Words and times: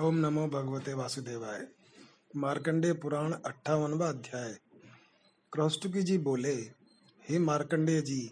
ओम 0.00 0.14
नमो 0.14 0.46
भगवते 0.46 0.92
वासुदेवाय। 0.92 1.66
मार्कंडेय 2.36 2.92
पुराण 2.92 3.32
अट्ठावनवा 3.32 4.08
अध्याय। 4.08 4.56
क्रौष्टुकी 5.52 6.02
जी 6.02 6.18
बोले, 6.18 6.54
हे 7.28 7.38
मार्कंडेय 7.38 8.00
जी, 8.00 8.30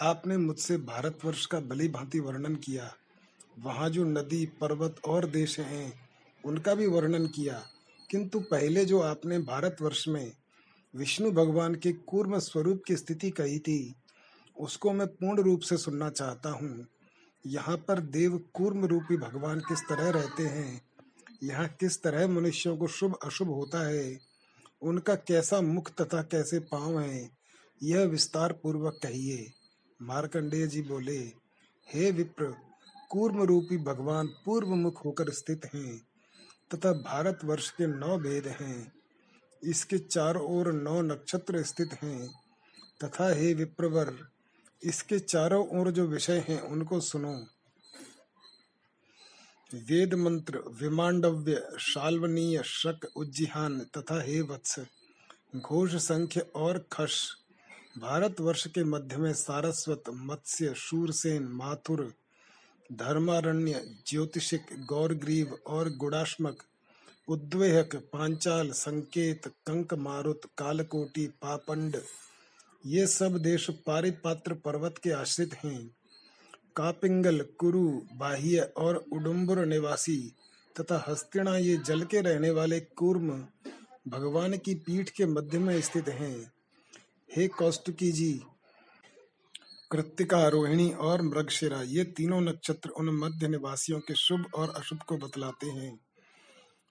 आपने 0.00 0.36
मुझसे 0.36 0.76
भारतवर्ष 0.76 1.46
का 1.46 1.60
भली 1.60 1.88
भांति 1.88 2.20
वर्णन 2.20 2.54
किया। 2.54 2.94
वहाँ 3.58 3.90
जो 3.90 4.04
नदी, 4.04 4.46
पर्वत 4.46 4.96
और 5.06 5.26
देश 5.26 5.60
हैं, 5.60 5.92
उनका 6.44 6.74
भी 6.74 6.86
वर्णन 6.86 7.26
किया। 7.26 7.62
किंतु 8.10 8.40
पहले 8.40 8.84
जो 8.84 9.00
आपने 9.00 9.38
भारतवर्ष 9.38 10.08
में 10.08 10.32
विष्णु 10.96 11.30
भगवान 11.30 11.74
के 11.74 11.92
कूर्म 11.92 12.38
स्वरूप 12.38 12.82
की 12.86 12.96
स्थिति 12.96 13.30
कही 13.30 13.58
थी, 13.58 13.94
उसको 14.58 14.92
मैं 14.92 15.06
पूर्ण 15.06 15.42
रूप 15.42 15.60
से 15.60 15.76
सुनना 15.76 16.10
चाहता 16.10 16.50
हूँ। 16.50 16.86
यहाँ 17.46 17.76
पर 17.76 18.00
देव 18.00 18.40
कूर्म 18.54 18.84
रूपी 18.84 19.16
भगवान 19.16 19.60
किस 19.60 19.80
तरह 19.80 20.10
रहते 20.10 20.42
हैं 20.42 20.91
यहाँ 21.42 21.68
किस 21.68 22.02
तरह 22.02 22.28
मनुष्यों 22.28 22.76
को 22.76 22.86
शुभ, 22.86 23.18
अशुभ 23.24 23.48
होता 23.48 23.86
है? 23.88 24.18
उनका 24.82 25.14
कैसा 25.14 25.60
मुख 25.60 25.90
तथा 25.90 26.22
कैसे 26.22 26.58
पाँव 26.58 27.00
है? 27.00 27.30
यह 27.82 28.04
विस्तार 28.04 28.52
पूर्वक 28.52 29.00
कहिए। 29.02 29.52
मार्कंडेय 30.02 30.66
जी 30.66 30.82
बोले, 30.82 31.18
हे 31.94 32.10
विप्र 32.10 32.54
कूर्म 33.10 33.42
रूपी 33.42 33.76
भगवान 33.76 34.26
पूर्व 34.26 34.68
मुख 34.68 35.04
होकर 35.04 35.30
स्थित 35.30 35.70
हैं 35.74 36.02
तथा 36.74 36.92
भारत 36.92 37.38
वर्ष 37.44 37.70
के 37.70 37.86
नौ 37.86 38.18
भेद 38.18 38.46
हैं। 38.46 38.92
इसके 39.64 39.98
चारों 39.98 40.42
ओर 40.42 40.72
नौ 40.72 41.02
नक्षत्र 41.02 41.62
स्थित 41.62 41.90
हैं 42.02 42.28
तथा 43.04 43.34
हे 43.34 43.54
विप्रवर 43.54 44.28
इसके 44.82 45.18
चारों 45.18 45.80
ओर 45.80 45.90
जो 45.90 46.06
विषय 46.06 46.44
हैं 46.48 46.60
उनको 46.60 47.00
सुनो। 47.00 47.46
वेद 49.74 50.14
मंत्र 50.14 50.58
विमांडव्य 50.68 51.68
शाल्वनीय, 51.78 52.62
शक, 52.64 53.08
उज्जिहान 53.16 53.80
तथा 53.80 54.22
हे 54.22 54.40
वत्स, 54.40 54.80
घोष 55.56 55.94
संख्य 55.94 56.40
और 56.40 56.86
खश। 56.92 57.28
भारतवर्ष 57.98 58.66
के 58.66 58.84
मध्य 58.84 59.16
में 59.16 59.32
सारस्वत, 59.32 60.02
मत्स्य, 60.08 60.74
शूरसेन, 60.74 61.42
माथुर, 61.42 62.14
धर्मारण्य, 62.92 63.96
ज्योतिषिक, 64.06 64.66
गौरग्रीव 64.86 65.58
और 65.66 65.90
गुड़ाश्मक 65.90 66.62
उद्वेहक, 67.28 67.96
पांचाल, 67.96 68.70
संकेत, 68.70 69.48
कंक 69.48 69.94
मारुत, 69.94 70.40
कालकोटी, 70.58 71.26
पापंड, 71.26 71.96
ये 72.86 73.06
सब 73.06 73.38
देश 73.38 73.70
पारिपात्र 73.70 74.54
पर्वत 74.54 74.94
के 74.98 75.10
आश्रित 75.10 75.54
हैं। 75.54 75.96
कापिंगल, 76.76 77.40
कुरु, 77.58 78.00
बाह्य 78.14 78.60
और 78.76 79.04
उडुम्बर 79.12 79.66
निवासी 79.66 80.34
तथा 80.80 81.04
हस्तिना 81.08 81.56
ये 81.56 81.76
जल 81.76 82.04
के 82.04 82.20
रहने 82.20 82.50
वाले 82.50 82.80
कूर्म 82.80 83.46
भगवान 84.08 84.56
की 84.56 84.74
पीठ 84.74 85.10
के 85.10 85.26
मध्य 85.26 85.58
में 85.58 85.80
स्थित 85.80 86.08
हैं। 86.08 86.52
हे 87.36 87.48
कौस्तुकी 87.48 88.12
जी, 88.12 88.42
कृतिका, 89.90 90.48
रोहिणी 90.48 90.90
और 90.90 91.22
मृगशिरा, 91.22 91.82
ये 91.82 92.04
तीनों 92.04 92.40
नक्षत्र 92.40 92.88
उन 92.88 93.10
मध्य 93.10 93.48
निवासियों 93.48 94.00
के 94.00 94.14
शुभ 94.14 94.44
और 94.54 94.70
अशुभ 94.70 94.98
को 94.98 95.16
बतलाते 95.16 95.66
हैं। 95.66 96.00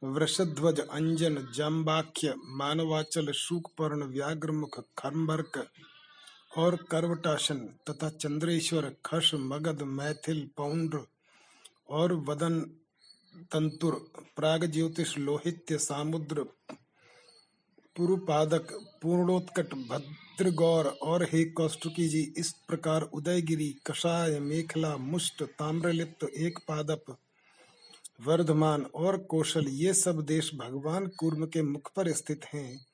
वृषध्वज, 0.03 0.79
अंजन, 0.79 1.47
जाम्बाख्य, 1.55 2.33
मानवाचल, 2.37 3.31
शुकपर्ण, 3.31 4.03
व्याघ्रमुख 4.03 4.83
खम्बर्क 4.97 5.67
और 6.57 6.75
कर्वटासन 6.75 7.59
तथा 7.89 8.09
चंद्रेश्वर 8.09 8.95
खस 9.05 9.31
मगध, 9.35 9.81
मैथिल, 9.81 10.49
पौंड्र 10.58 10.99
और 11.89 12.13
वदन, 12.13 12.59
तंतुर, 13.52 14.11
प्राग, 14.35 14.66
ज्योतिष, 14.66 15.17
लोहित्य, 15.17 15.77
सामुद्र, 15.77 16.43
पुरुपादक, 17.95 18.67
पूर्णोत्कट, 19.02 19.73
भद्रगौर 19.73 20.85
और 20.85 21.23
हे 21.23 21.45
कौष्टुकी 21.45 22.08
जी, 22.08 22.33
इस 22.37 22.52
प्रकार 22.67 23.02
उदयगिरी, 23.02 23.76
कषाय, 23.87 24.39
मेखला, 24.39 24.97
मुष्ट, 24.97 25.43
ताम्रलिप्त 25.43 26.23
एक 26.23 26.59
पादप 26.67 27.17
वर्धमान 28.21 28.86
और 28.95 29.17
कौशल, 29.17 29.67
ये 29.67 29.93
सब 29.93 30.21
देश 30.21 30.52
भगवान 30.55 31.08
कूर्म 31.08 31.45
के 31.45 31.61
मुख 31.61 31.92
पर 31.95 32.11
स्थित 32.11 32.45
हैं। 32.45 32.90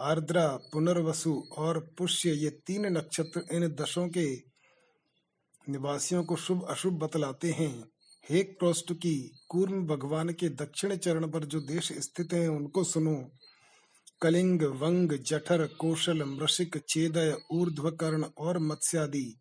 आर्द्रा, 0.00 0.48
पुनर्वसु 0.48 1.44
और 1.58 1.94
पुष्य, 1.98 2.30
ये 2.30 2.50
तीन 2.50 2.86
नक्षत्र 2.86 3.42
इन 3.52 3.68
दशों 3.68 4.08
के 4.08 4.36
निवासियों 5.68 6.24
को 6.24 6.36
शुभ, 6.36 6.66
अशुभ 6.68 6.94
बतलाते 6.94 7.50
हैं। 7.50 7.88
हे 8.30 8.56
की 8.62 9.40
कूर्म 9.48 9.86
भगवान 9.86 10.30
के 10.30 10.48
दक्षिण 10.48 10.96
चरण 10.96 11.30
पर 11.30 11.44
जो 11.44 11.60
देश 11.60 11.92
स्थित 11.92 12.32
हैं, 12.32 12.48
उनको 12.48 12.84
सुनो। 12.84 13.30
कलिंग, 14.22 14.62
वंग, 14.62 15.12
जठर, 15.12 15.66
कौशल, 15.66 16.24
मृषिक, 16.24 16.78
चेदय, 16.78 17.36
ऊर्ध्वकर्ण 17.52 18.24
और 18.38 18.58
मत्स्यादि, 18.58 19.40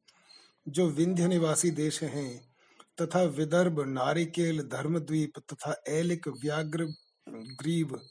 जो 0.68 0.90
विंध्य 0.90 1.28
निवासी 1.28 1.72
देश 1.72 2.04
हैं, 2.04 2.56
तथा 3.02 3.24
विदर्भ, 3.24 3.80
नारिकेल, 3.80 4.62
धर्मद्वीप 4.62 5.34
तथा 5.40 5.84
एलिक 5.88 6.28
व्याघ्र, 6.28 6.94
ग्रीव 7.30 8.02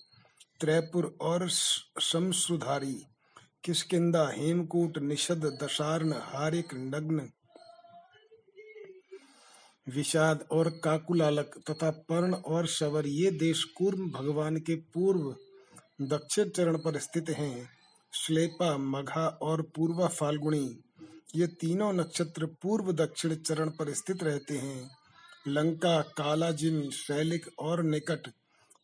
त्रैपुर 0.63 1.17
और 1.21 1.49
शमसुधारी 2.01 3.07
किष्किंदा 3.65 4.29
हेमकूट, 4.37 4.99
निषद 4.99 5.59
दशार्ण 5.63 6.13
हारिक, 6.13 6.75
नग्न, 6.75 7.31
विषाद 9.89 10.45
और 10.51 10.71
काकुलालक 10.71 11.63
तथा 11.71 11.91
पर्ण 11.91 12.35
और 12.35 12.67
शवर, 12.67 13.07
ये 13.07 13.31
देश 13.31 13.65
कूर्म 13.65 14.11
भगवान 14.11 14.57
के 14.57 14.75
पूर्व 14.75 15.37
दक्षिण 16.03 16.49
चरण 16.49 16.79
पर 16.79 16.99
स्थित 16.99 17.31
हैं। 17.31 17.71
श्लेपा, 18.15 18.77
मघा 18.77 19.27
और 19.27 19.63
पूर्वा 19.63 20.07
फाल्गुनी, 20.07 20.79
ये 21.37 21.47
तीनों 21.47 21.93
नक्षत्र 21.93 22.47
पूर्व 22.47 22.93
दक्षिण 22.93 23.35
चरण 23.35 23.71
पर 23.71 23.95
स्थित 23.95 24.23
रहते 24.23 24.59
हैं। 24.59 24.91
लंका, 25.49 26.01
कालाजिन, 26.01 26.91
शैलिक 26.91 27.51
और 27.59 27.83
निकट 27.83 28.29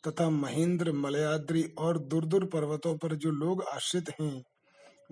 तथा 0.06 0.28
महेंद्र, 0.30 0.92
मलयाद्री 0.92 1.62
और 1.78 1.98
दुर्दुर 1.98 2.44
पर्वतों 2.44 2.96
पर 2.98 3.14
जो 3.14 3.30
लोग 3.30 3.62
आश्रित 3.62 4.10
हैं, 4.20 4.44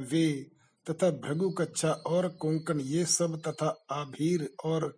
वे 0.01 0.47
तथा 0.87 1.11
भृगु 1.11 1.51
कच्छा 1.51 1.91
और 1.91 2.29
कोंकण, 2.29 2.81
ये 2.81 3.05
सब 3.05 3.41
तथा 3.41 3.69
आभीर 3.91 4.49
और 4.65 4.97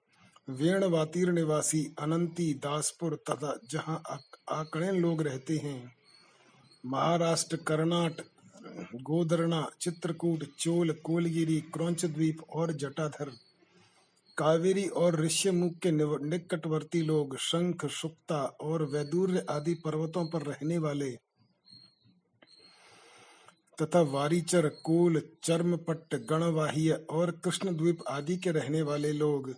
वेणवातीर 0.51 1.33
निवासी 1.33 1.85
अनंती, 1.99 2.53
दासपुर 2.55 3.15
तथा 3.31 3.59
जहाँ 3.71 4.03
आकड़े 4.49 4.93
लोग 4.93 5.23
रहते 5.23 5.57
हैं। 5.57 5.93
महाराष्ट्र, 6.87 7.57
कर्नाट 7.57 8.21
गोदरना 8.95 9.67
चित्रकूट, 9.81 10.45
चोल, 10.59 10.93
कोलगिरी 11.05 11.61
क्रौच 11.61 12.05
द्वीप 12.05 12.43
और 12.53 12.73
जटाधर 12.73 13.31
कावेरी 14.39 14.89
और 14.89 15.21
ऋष्यमुख 15.21 15.73
के 15.79 15.91
निकटवर्ती 16.29 17.03
लोग, 17.03 17.37
शंख 17.37 17.87
सुक्ता 17.87 18.43
और 18.61 18.83
वैदूर्य 18.83 19.47
आदि 19.51 19.75
पर्वतों 19.75 20.29
पर 20.29 20.43
रहने 20.43 20.79
वाले 20.79 21.11
तथा 23.83 24.01
वारीचर, 24.01 24.69
कोल, 24.69 25.23
चर्मपट्ट, 25.45 26.15
गणवाह्य 26.15 27.07
और 27.11 27.31
कृष्ण 27.31 27.77
द्वीप 27.77 27.99
आदि 28.09 28.37
के 28.37 28.51
रहने 28.51 28.83
वाले 28.83 29.13
लोग, 29.13 29.55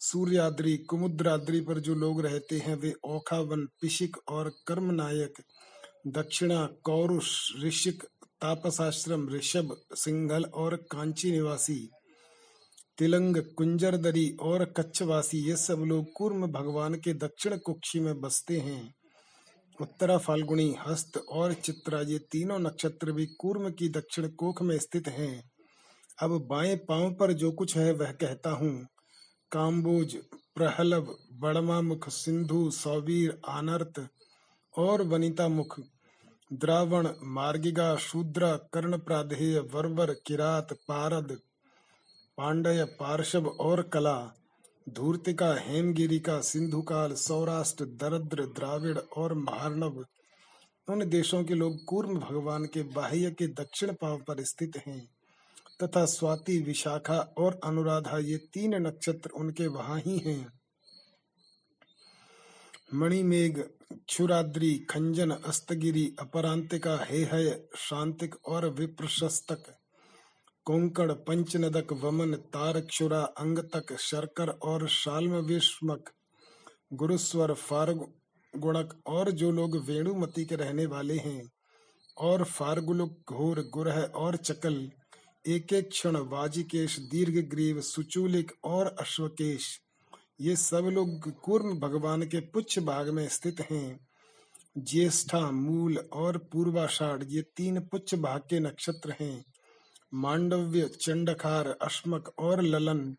सूर्याद्री, 0.00 0.76
कुमुद्राद्री 0.76 1.60
पर 1.60 1.78
जो 1.78 1.94
लोग 1.94 2.20
रहते 2.20 2.58
हैं, 2.58 2.76
वे 2.76 2.94
ओखावन 3.04 3.66
पिशिक 3.80 4.16
और 4.28 4.52
कर्मनायक, 4.66 5.34
दक्षिणा, 6.06 6.66
कौरुष, 6.84 7.52
ऋषिक, 7.64 8.02
तापसाश्रम, 8.40 9.28
ऋषभ, 9.28 9.76
सिंघल 9.94 10.44
और 10.44 10.76
कांची 10.76 11.32
निवासी। 11.32 11.90
तिलंग, 12.98 13.36
कुंजरदरी 13.36 14.36
और 14.40 14.64
कच्छवासी, 14.64 15.38
ये 15.38 15.56
सब 15.56 15.78
लोग 15.78 16.12
कूर्म 16.12 16.46
भगवान 16.46 16.94
के 16.94 17.14
दक्षिण 17.14 17.56
कुक्षी 17.56 18.00
में 18.00 18.20
बसते 18.20 18.58
हैं। 18.58 18.94
उत्तरा 19.80 20.18
फाल्गुनी, 20.18 20.76
हस्त 20.86 21.16
और 21.16 21.52
चित्रा, 21.52 22.00
ये 22.00 22.18
तीनों 22.18 22.58
नक्षत्र 22.58 23.12
भी 23.12 23.26
कूर्म 23.26 23.70
की 23.70 23.88
दक्षिण 23.88 24.28
कोख 24.28 24.62
में 24.62 24.78
स्थित 24.78 25.08
हैं। 25.08 25.50
अब 26.22 26.46
बाएँ 26.46 26.76
पाँव 26.76 27.14
पर 27.14 27.32
जो 27.32 27.52
कुछ 27.52 27.76
है, 27.76 27.92
वह 27.92 28.12
कहता 28.12 28.50
हूँ, 28.50 28.86
काम्बोज 29.52 30.16
प्रहलब 30.54 31.18
बड़मा 31.32 31.80
मुख 31.80 32.08
सिंधु, 32.08 32.70
सौवीर, 32.70 33.40
आनर्त 33.48 34.08
और 34.78 35.02
वनिता 35.02 35.48
मुख 35.48 35.80
द्रावण, 36.52 37.08
मार्गिगा, 37.22 37.96
शूद्रा 37.96 38.56
कर्ण 38.56 38.98
प्राधेय 38.98 39.58
वर्वर, 39.58 40.14
किरात, 40.26 40.72
पारद 40.72 41.40
पांडय 42.38 42.84
पार्शव 42.84 43.46
और 43.46 43.82
कला, 43.82 44.32
धूर्तिका, 44.88 45.54
हेमगिरी 45.58 46.18
का 46.18 46.40
सिंधुकाल, 46.40 47.14
सौराष्ट्र, 47.14 47.84
दरद्र, 47.84 48.46
द्राविड़ 48.46 48.98
और 48.98 49.34
महार्णव, 49.34 50.06
उन 50.88 51.08
देशों 51.08 51.44
के 51.44 51.54
लोग 51.54 51.84
कूर्म 51.84 52.18
भगवान 52.18 52.64
के 52.64 52.82
बाह्य 52.82 53.30
के 53.30 53.46
दक्षिण 53.46 53.92
पाव 53.92 54.18
पर 54.18 54.44
स्थित 54.44 54.82
हैं। 54.86 55.10
तथा 55.82 56.04
स्वाति, 56.04 56.58
विशाखा 56.58 57.18
और 57.38 57.60
अनुराधा, 57.64 58.18
ये 58.18 58.36
तीन 58.36 58.74
नक्षत्र 58.74 59.30
उनके 59.30 59.66
वहाँ 59.66 60.00
ही 60.06 60.18
हैं। 60.18 60.60
मणिमेघ, 62.94 63.60
क्षुराद्री, 63.92 64.78
खंजन, 64.78 65.30
अस्तगिरी, 65.30 66.14
अपरांतिका, 66.20 67.04
हेहय, 67.04 67.64
शांतिक 67.76 68.34
और 68.46 68.68
विप्रशस्तक 68.68 69.77
कोंकण 70.68 71.12
पंचनदक 71.12 71.92
वमन 71.92 72.34
तारक्षुरा 72.34 73.20
अंगतक 73.20 73.96
शर्कर 73.96 74.48
और 74.48 74.88
शाल्म 74.88 75.32
विस्मक 75.32 76.10
गुरुस्वर 76.92 77.52
फारगुणक 77.52 79.00
और 79.06 79.30
जो 79.30 79.52
लोग 79.52 79.76
वेणुमती 79.76 80.44
के 80.44 80.56
रहने 80.56 80.86
वाले 80.86 81.16
हैं, 81.16 81.50
और 82.18 82.44
फारगुलुक, 82.44 83.18
घोर 83.28 83.70
गुरह 83.74 84.00
और 84.00 84.36
चकल, 84.36 84.90
एक 85.46 85.72
एक 85.72 85.88
क्षण 85.88 86.16
वाजिकेश 86.16 86.98
दीर्घ 86.98 87.50
ग्रीव 87.50 87.80
सुचूलिक 87.80 88.52
और 88.64 88.96
अश्वकेश, 89.00 89.80
ये 90.40 90.56
सब 90.56 90.84
लोग 90.84 91.40
कूर्म 91.40 91.78
भगवान 91.78 92.22
के 92.22 92.40
पुच्छ 92.40 92.78
भाग 92.78 93.08
में 93.08 93.28
स्थित 93.28 93.60
हैं। 93.70 94.08
ज्येष्ठा, 94.78 95.50
मूल 95.50 95.98
और 96.12 96.38
पूर्वाषाढ़, 96.38 97.24
ये 97.26 97.42
तीन 97.42 97.80
पुच्छ 97.80 98.14
भाग 98.14 98.40
के 98.40 98.60
नक्षत्र 98.60 99.14
हैं। 99.20 99.44
मांडव्य 100.14 100.88
चंडखार 100.88 101.76
अश्मक 101.82 102.32
और 102.38 102.62
ललन, 102.62 103.16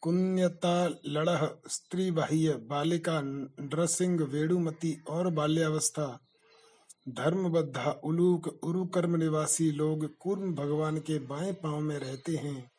कुन्यता 0.00 0.88
लड़ह, 1.06 1.50
स्त्री 1.68 2.10
बाह्य, 2.10 2.52
बालिका 2.52 3.20
नृसिंह, 3.24 4.24
वेणुमती 4.24 5.02
और 5.10 5.30
बाल्यावस्था, 5.30 6.20
धर्मबद्धा, 7.08 8.00
उलूक, 8.04 8.64
उरुकर्म 8.64 9.16
निवासी 9.16 9.72
लोग 9.72 10.18
कूर्म 10.18 10.54
भगवान 10.54 10.98
के 10.98 11.18
बाएँ 11.18 11.52
पाँव 11.52 11.80
में 11.80 11.98
रहते 11.98 12.36
हैं। 12.36 12.70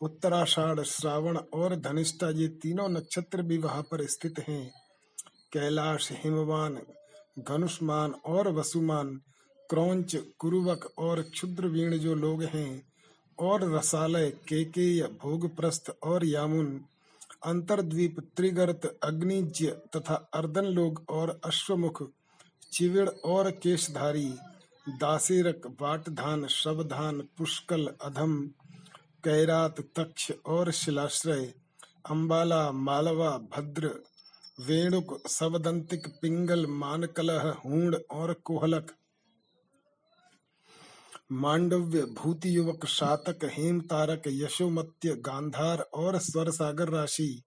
उत्तराषाढ़, 0.00 0.80
श्रावण 0.80 1.36
और 1.36 1.76
धनिष्ठा 1.76 2.30
ये 2.30 2.48
तीनों 2.48 2.88
नक्षत्र 2.88 3.42
भी 3.42 3.58
वहाँ 3.58 3.82
पर 3.82 4.06
स्थित 4.06 4.34
हैं। 4.48 4.72
कैलाश, 5.52 6.08
हिमवान 6.12 6.78
धनुष्मान 7.38 8.12
और 8.12 8.48
वसुमान 8.48 9.20
क्रौंच, 9.70 10.16
कुरुवक 10.38 10.92
और 10.98 11.22
क्षुद्र 11.22 11.66
वीण 11.66 11.96
जो 11.96 12.14
लोग 12.14 12.42
हैं, 12.42 12.86
और 13.38 13.74
रसालय, 13.74 14.30
केकेय, 14.30 15.02
भोगप्रस्थ 15.02 15.90
और 16.02 16.24
यामुन, 16.24 16.80
अंतरद्वीप, 17.44 18.20
त्रिगर्त, 18.36 18.98
अग्निज्य 19.02 19.70
तथा 19.96 20.14
अर्दन 20.34 20.64
लोग 20.64 21.04
और 21.10 21.40
अश्वमुख, 21.44 22.10
चिविड़ 22.72 23.08
और 23.08 23.50
केशधारी, 23.50 24.34
दासेरक, 24.88 25.76
वाटधान, 25.80 26.46
शवधान, 26.46 27.20
पुष्कल, 27.38 27.86
अधम, 28.02 28.50
कैरात, 29.24 29.80
तक्ष 29.80 30.32
और 30.46 30.70
शिलाश्रय, 30.70 31.54
अंबाला, 32.10 32.72
मालवा, 32.72 33.30
भद्र, 33.56 33.90
वेणुक, 34.60 35.26
सवदंतिक, 35.26 36.06
पिंगल, 36.22 36.66
मानकलह, 36.66 37.48
हूण 37.64 37.96
और 38.10 38.32
कोहलक 38.32 38.92
मांडव्य 41.32 42.02
भूति 42.02 42.56
युवक 42.56 42.86
शातक 42.86 43.38
हेम 43.44 43.80
तारक 43.80 44.22
यशोमत्य 44.26 45.14
गांधार 45.16 45.78
और 45.78 46.18
स्वर 46.18 46.50
सागर 46.50 46.88
राशि। 46.88 47.42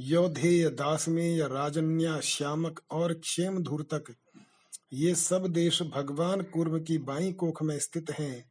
योधेय 0.00 0.68
दासमेय 0.68 1.46
राजन्या 1.46 2.20
श्यामक 2.20 2.80
और 2.90 3.12
क्षेम 3.12 3.62
धूर्तक 3.62 4.14
ये 4.92 5.14
सब 5.14 5.46
देश 5.46 5.82
भगवान 5.82 6.42
कुर्म 6.42 6.80
की 6.84 6.98
बाई 6.98 7.32
कोख 7.32 7.62
में 7.62 7.78
स्थित 7.78 8.10
हैं। 8.10 8.50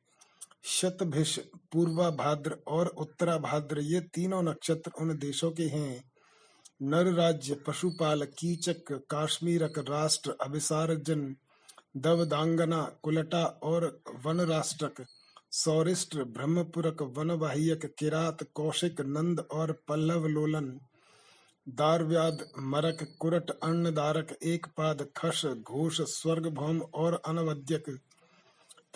शतभिष 0.63 1.39
पूर्वा 1.71 2.09
भाद्र 2.09 2.57
और 2.68 2.88
उत्तरा 2.88 3.38
भाद्र 3.38 3.80
ये 3.80 4.00
तीनों 4.00 4.44
नक्षत्र 4.44 4.92
उन 5.01 5.18
देशों 5.18 5.51
के 5.51 5.63
हैं। 5.63 6.03
नर 6.81 7.13
राज्य 7.13 7.56
पशुपाल, 7.68 8.24
कीचक, 8.25 8.92
काश्मीरक 8.92 9.80
राष्ट्र, 9.80 10.36
अभिसारजन 10.42 11.36
दवदांगना, 11.97 12.92
कुलटा 13.03 13.44
और 13.44 14.01
वनराष्ट्रक 14.25 15.06
सौरिष्ट्र 15.51 16.24
ब्रह्मपुरक, 16.24 17.01
वनवाहियक, 17.01 17.95
किरात, 18.00 18.44
कौशिक, 18.44 19.01
नंद 19.01 19.39
और 19.39 19.71
पल्लव 19.88 20.27
लोलन 20.27 20.80
दारव्याद, 21.69 22.47
मरक, 22.59 23.15
कुरट, 23.19 23.50
अन्नदारक 23.50 24.38
एक 24.44 24.65
पाद 24.65 25.07
खस 25.18 25.42
घोष 25.45 26.01
स्वर्ग 26.01 26.47
भौम 26.47 26.81
और 26.81 27.21
अनवद्यक, 27.25 27.89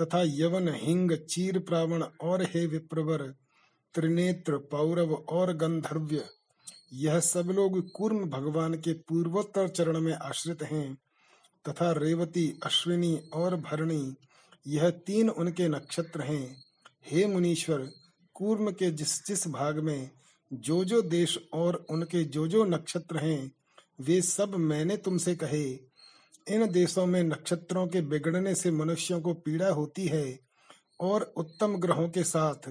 तथा 0.01 0.23
यवन, 0.25 0.67
हिंग, 0.67 1.11
चीर 1.11 1.59
प्रावण 1.59 2.03
और 2.21 2.43
हे 2.43 2.65
विप्रवर, 2.65 3.33
त्रिनेत्र, 3.93 4.57
पौरव 4.57 5.13
और 5.13 5.53
गंधर्व्य। 5.53 6.25
यह 6.93 7.19
सब 7.19 7.45
लोग 7.45 7.91
कूर्म 7.91 8.29
भगवान 8.29 8.73
के 8.73 8.93
पूर्वोत्तर 8.93 9.67
चरण 9.67 9.99
में 9.99 10.13
आश्रित 10.13 10.63
हैं। 10.63 10.97
तथा 11.67 11.91
रेवती, 11.91 12.59
अश्विनी 12.63 13.17
और 13.33 13.55
भरणी, 13.55 14.15
यह 14.67 14.89
तीन 14.89 15.29
उनके 15.29 15.67
नक्षत्र 15.67 16.21
हैं। 16.21 16.63
हे 17.05 17.25
मुनीश्वर, 17.25 17.91
कूर्म 18.33 18.71
के 18.71 18.91
जिस 18.91 19.27
जिस 19.27 19.47
भाग 19.47 19.79
में 19.79 20.11
जो 20.53 20.83
जो 20.83 21.01
देश 21.01 21.39
और 21.53 21.85
उनके 21.89 22.23
जो 22.23 22.47
जो 22.47 22.63
नक्षत्र 22.65 23.17
हैं, 23.17 23.51
वे 24.01 24.21
सब 24.21 24.55
मैंने 24.55 24.97
तुमसे 24.97 25.35
कहे। 25.35 25.89
इन 26.47 26.71
देशों 26.71 27.05
में 27.05 27.23
नक्षत्रों 27.23 27.87
के 27.87 28.01
बिगड़ने 28.01 28.55
से 28.55 28.71
मनुष्यों 28.71 29.21
को 29.21 29.33
पीड़ा 29.33 29.69
होती 29.69 30.07
है 30.07 30.39
और 30.99 31.33
उत्तम 31.37 31.77
ग्रहों 31.77 32.09
के 32.09 32.23
साथ 32.23 32.69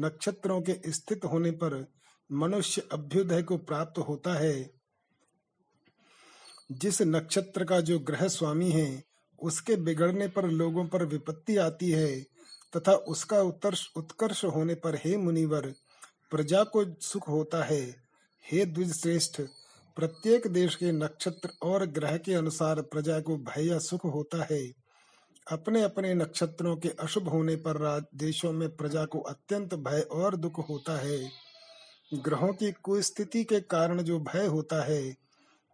नक्षत्रों 0.00 0.62
के 0.62 0.92
स्थित 0.92 1.24
होने 1.24 1.50
पर 1.50 1.92
मनुष्य 2.32 2.82
अभ्युदय 2.92 3.42
को 3.42 3.56
प्राप्त 3.56 3.98
होता 3.98 4.34
है। 4.34 4.75
जिस 6.70 7.02
नक्षत्र 7.02 7.64
का 7.64 7.80
जो 7.80 7.98
ग्रह 7.98 8.28
स्वामी 8.28 8.70
है, 8.70 9.02
उसके 9.42 9.76
बिगड़ने 9.76 10.28
पर 10.28 10.44
लोगों 10.44 10.86
पर 10.86 11.04
विपत्ति 11.04 11.56
आती 11.56 11.90
है 11.90 12.20
तथा 12.76 12.92
उसका 12.92 13.40
उत्कर्ष 13.40 13.86
उत्कर्ष 13.96 14.44
होने 14.44 14.74
पर 14.74 14.94
हे 14.94 15.16
मुनिवर, 15.16 15.74
प्रजा 16.30 16.64
को 16.64 16.84
सुख 17.00 17.28
होता 17.28 17.62
है। 17.64 17.82
हे 18.52 18.64
द्विज 18.64 18.92
श्रेष्ठ 18.92 19.40
प्रत्येक 19.96 20.46
देश 20.46 20.74
के 20.74 20.92
नक्षत्र 20.92 21.48
और 21.62 21.86
ग्रह 21.86 22.16
के 22.16 22.34
अनुसार 22.34 22.80
प्रजा 22.82 23.20
को 23.20 23.36
भय 23.36 23.66
या 23.66 23.78
सुख 23.78 24.04
होता 24.04 24.46
है। 24.50 24.72
अपने 25.50 25.82
अपने 25.82 26.14
नक्षत्रों 26.14 26.76
के 26.76 26.88
अशुभ 26.88 27.28
होने 27.28 27.56
पर 27.56 28.06
देशों 28.14 28.52
में 28.52 28.68
प्रजा 28.76 29.04
को 29.04 29.20
अत्यंत 29.20 29.74
भय 29.74 30.00
और 30.00 30.36
दुख 30.36 30.68
होता 30.68 30.96
है। 30.98 31.30
ग्रहों 32.14 32.52
की 32.52 32.72
कुस्थिति 32.72 33.44
के 33.44 33.60
कारण 33.60 34.02
जो 34.02 34.18
भय 34.20 34.46
होता 34.46 34.82
है 34.84 35.25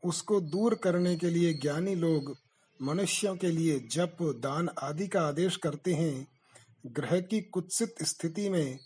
उसको 0.04 0.40
दूर 0.40 0.75
करने 0.75 1.16
के 1.16 1.31
लिए 1.31 1.54
ज्ञानी 1.54 1.94
लोग 1.94 2.37
मनुष्यों 2.82 3.37
के 3.37 3.46
लिए 3.46 3.80
जप, 3.80 4.16
दान 4.23 4.68
आदि 4.82 5.09
का 5.09 5.21
आदेश 5.21 5.56
करते 5.56 5.94
हैं। 5.94 6.28
ग्रह 6.87 7.21
की 7.21 7.40
कुत्सित 7.40 7.94
स्थिति 8.02 8.49
में 8.49 8.78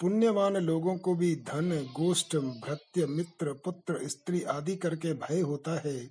पुण्यवान 0.00 0.56
लोगों 0.56 0.98
को 0.98 1.14
भी 1.14 1.36
धन, 1.36 1.88
गोष्ठ 1.96 2.36
भृत्य 2.36 3.06
मित्र, 3.06 3.52
पुत्र, 3.52 4.08
स्त्री 4.08 4.42
आदि 4.42 4.76
करके 4.76 5.12
भय 5.12 5.40
होता 5.40 5.80
है। 5.80 6.08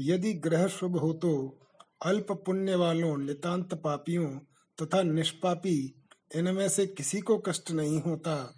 यदि 0.00 0.32
ग्रह 0.32 0.66
शुभ 0.66 0.96
हो 0.96 1.12
तो 1.12 1.58
अल्प 2.04 2.32
पुण्य 2.32 2.74
वालों 2.74 3.16
नितांत 3.18 3.74
पापियों 3.74 4.38
तथा 4.82 5.02
निष्पापी 5.02 5.94
इनमें 6.34 6.68
से 6.68 6.86
किसी 6.86 7.20
को 7.20 7.38
कष्ट 7.38 7.70
नहीं 7.70 8.02
होता। 8.02 8.54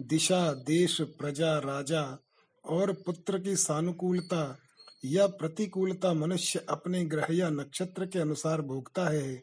दिशा, 0.00 0.52
देश, 0.52 1.00
प्रजा, 1.00 1.58
राजा 1.58 2.18
और 2.66 2.92
पुत्र 2.92 3.38
की 3.38 3.56
सानुकूलता 3.56 4.58
या 5.04 5.26
प्रतिकूलता 5.26 6.12
मनुष्य 6.12 6.66
अपने 6.68 7.04
ग्रह 7.04 7.26
या 7.30 7.50
नक्षत्र 7.50 8.06
के 8.06 8.18
अनुसार 8.18 8.62
भोगता 8.62 9.08
है। 9.08 9.42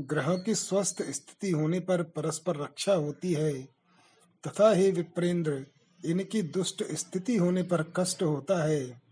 ग्रह 0.00 0.36
की 0.36 0.54
स्वस्थ 0.54 1.02
स्थिति 1.02 1.50
होने 1.50 1.80
पर 1.80 2.02
परस्पर 2.02 2.56
रक्षा 2.56 2.94
होती 2.94 3.32
है। 3.32 3.62
तथा 4.46 4.72
हे 4.72 4.90
विप्रेंद्र, 4.90 5.66
इनकी 6.04 6.42
दुष्ट 6.42 6.84
स्थिति 6.92 7.36
होने 7.36 7.62
पर 7.62 7.82
कष्ट 7.82 8.22
होता 8.22 8.64
है। 8.64 9.02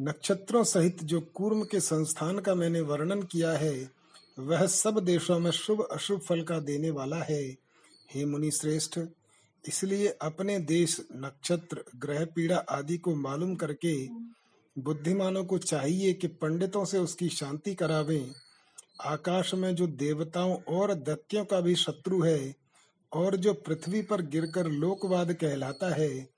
नक्षत्रों 0.00 0.64
सहित 0.64 1.04
जो 1.04 1.20
कूर्म 1.20 1.64
के 1.64 1.80
संस्थान 1.80 2.38
का 2.38 2.54
मैंने 2.54 2.80
वर्णन 2.80 3.22
किया 3.22 3.52
है, 3.52 3.90
वह 4.38 4.66
सब 4.66 4.98
देशों 4.98 5.38
में 5.38 5.50
शुभ 5.50 5.88
अशुभ 5.92 6.20
फल 6.20 6.42
का 6.42 6.58
देने 6.58 6.90
वाला 6.90 7.16
है। 7.16 7.56
हे 8.14 8.24
मुनि 8.24 8.50
श्रेष्ठ 8.50 9.00
इसलिए 9.68 10.08
अपने 10.22 10.58
देश, 10.58 10.96
नक्षत्र, 11.12 11.84
ग्रह, 11.96 12.24
पीड़ा 12.24 12.56
आदि 12.56 12.98
को 12.98 13.14
मालूम 13.14 13.54
करके 13.54 13.94
बुद्धिमानों 14.76 15.44
को 15.44 15.58
चाहिए 15.58 16.12
कि 16.12 16.26
पंडितों 16.26 16.84
से 16.84 16.98
उसकी 16.98 17.28
शांति 17.28 17.74
करावें। 17.74 18.32
आकाश 19.00 19.54
में 19.54 19.74
जो 19.74 19.86
देवताओं 19.86 20.56
और 20.68 20.94
दैत्यों 20.94 21.44
का 21.44 21.60
भी 21.60 21.74
शत्रु 21.74 22.22
है 22.22 22.54
और 23.12 23.36
जो 23.36 23.52
पृथ्वी 23.54 24.02
पर 24.02 24.22
गिरकर 24.22 24.66
लोकवाद 24.66 25.32
कहलाता 25.32 25.94
है, 25.94 26.28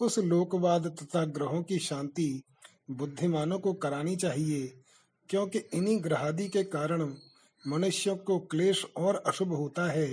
उस 0.00 0.18
लोकवाद 0.18 0.86
तथा 1.02 1.24
ग्रहों 1.24 1.62
की 1.62 1.78
शांति 1.78 2.42
बुद्धिमानों 2.90 3.58
को 3.58 3.72
करानी 3.72 4.16
चाहिए, 4.16 4.66
क्योंकि 5.28 5.58
इन्हीं 5.58 6.02
ग्रहादि 6.04 6.48
के 6.48 6.62
कारण 6.64 7.14
मनुष्यों 7.68 8.16
को 8.16 8.38
क्लेश 8.38 8.84
और 8.96 9.22
अशुभ 9.26 9.48
होता 9.48 9.90
है। 9.90 10.08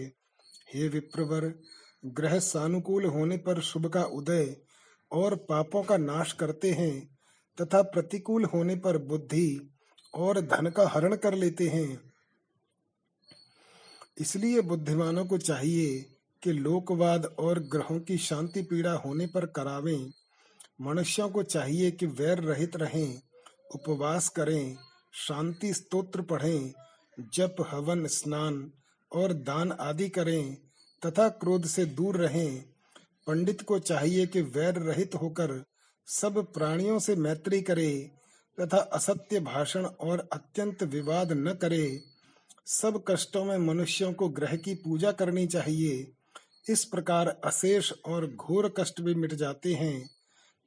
हे 0.73 0.87
विप्रवर 0.87 1.53
ग्रह 2.05 2.39
सानुकूल 2.39 3.05
होने 3.05 3.37
पर 3.37 3.61
शुभ 3.61 3.85
का 3.85 4.03
उदय 4.03 4.57
और 5.11 5.35
पापों 5.35 5.83
का 5.83 5.97
नाश 5.97 6.33
करते 6.33 6.71
हैं 6.71 7.17
तथा 7.61 7.81
प्रतिकूल 7.81 8.45
होने 8.45 8.75
पर 8.75 8.97
बुद्धि 8.97 9.73
और 10.13 10.41
धन 10.41 10.69
का 10.69 10.87
हरण 10.87 11.15
कर 11.15 11.33
लेते 11.33 11.67
हैं। 11.67 12.11
इसलिए 14.17 14.61
बुद्धिमानों 14.61 15.25
को 15.25 15.37
चाहिए 15.37 16.05
कि 16.43 16.51
लोकवाद 16.51 17.25
और 17.25 17.59
ग्रहों 17.59 17.99
की 17.99 18.17
शांति 18.17 18.61
पीड़ा 18.61 18.91
होने 18.91 19.27
पर 19.27 19.45
करावें। 19.45 20.11
मनुष्यों 20.81 21.29
को 21.29 21.43
चाहिए 21.43 21.91
कि 21.91 22.05
वैर 22.05 22.39
रहित 22.39 22.75
रहें, 22.75 23.21
उपवास 23.75 24.29
करें, 24.29 24.77
शांति 25.13 25.73
स्तोत्र 25.73 26.21
पढ़ें, 26.21 26.73
जप, 27.33 27.55
हवन, 27.71 28.07
स्नान 28.07 28.71
और 29.15 29.33
दान 29.33 29.71
आदि 29.71 30.09
करें। 30.09 30.68
तथा 31.05 31.29
क्रोध 31.29 31.65
से 31.65 31.85
दूर 31.85 32.17
रहें। 32.17 32.63
पंडित 33.27 33.61
को 33.61 33.79
चाहिए 33.79 34.27
कि 34.27 34.41
वैर 34.41 34.75
रहित 34.75 35.15
होकर 35.15 35.63
सब 36.07 36.53
प्राणियों 36.53 36.99
से 36.99 37.15
मैत्री 37.15 37.61
करे 37.61 38.11
तथा 38.61 38.77
असत्य 38.77 39.39
भाषण 39.39 39.85
और 39.85 40.29
अत्यंत 40.33 40.83
विवाद 40.83 41.31
न 41.31 41.53
करे। 41.53 42.01
सब 42.65 43.03
कष्टों 43.07 43.45
में 43.45 43.57
मनुष्यों 43.57 44.13
को 44.13 44.29
ग्रह 44.29 44.55
की 44.55 44.75
पूजा 44.75 45.11
करनी 45.11 45.47
चाहिए। 45.47 46.11
इस 46.69 46.85
प्रकार 46.85 47.27
अशेष 47.43 47.91
और 48.05 48.35
घोर 48.35 48.73
कष्ट 48.79 49.01
भी 49.01 49.15
मिट 49.15 49.33
जाते 49.33 49.73
हैं। 49.73 50.09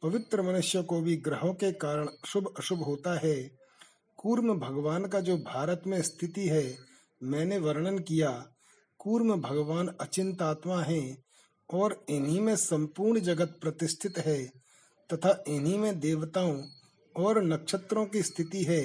पवित्र 0.03 0.43
मनुष्य 0.43 0.83
को 0.83 1.01
भी 1.01 1.17
ग्रहों 1.17 1.55
के 1.55 1.73
कारण 1.73 2.09
शुभ 2.27 2.55
अशुभ 2.59 2.83
होता 2.83 3.19
है। 3.19 3.51
कूर्म 4.17 4.55
भगवान 4.55 5.05
का 5.05 5.21
जो 5.21 5.37
भारत 5.37 5.83
में 5.87 6.03
स्थिति 6.03 6.49
है, 6.49 6.79
मैंने 7.23 7.59
वर्णन 7.59 7.99
किया। 7.99 8.47
कूर्म 9.03 9.41
भगवान 9.41 9.89
अचिंत 10.01 10.43
आत्मा 10.43 10.83
है 10.83 11.19
और 11.75 12.05
इन्हीं 12.09 12.41
में 12.41 12.57
संपूर्ण 12.57 13.21
जगत 13.21 13.59
प्रतिष्ठित 13.61 14.19
है 14.19 14.45
तथा 15.13 15.45
इन्हीं 15.49 15.79
में 15.79 16.01
देवताओं 16.01 16.63
और 17.17 17.43
नक्षत्रों 17.43 18.07
की 18.07 18.23
स्थिति 18.23 18.65
है। 18.65 18.83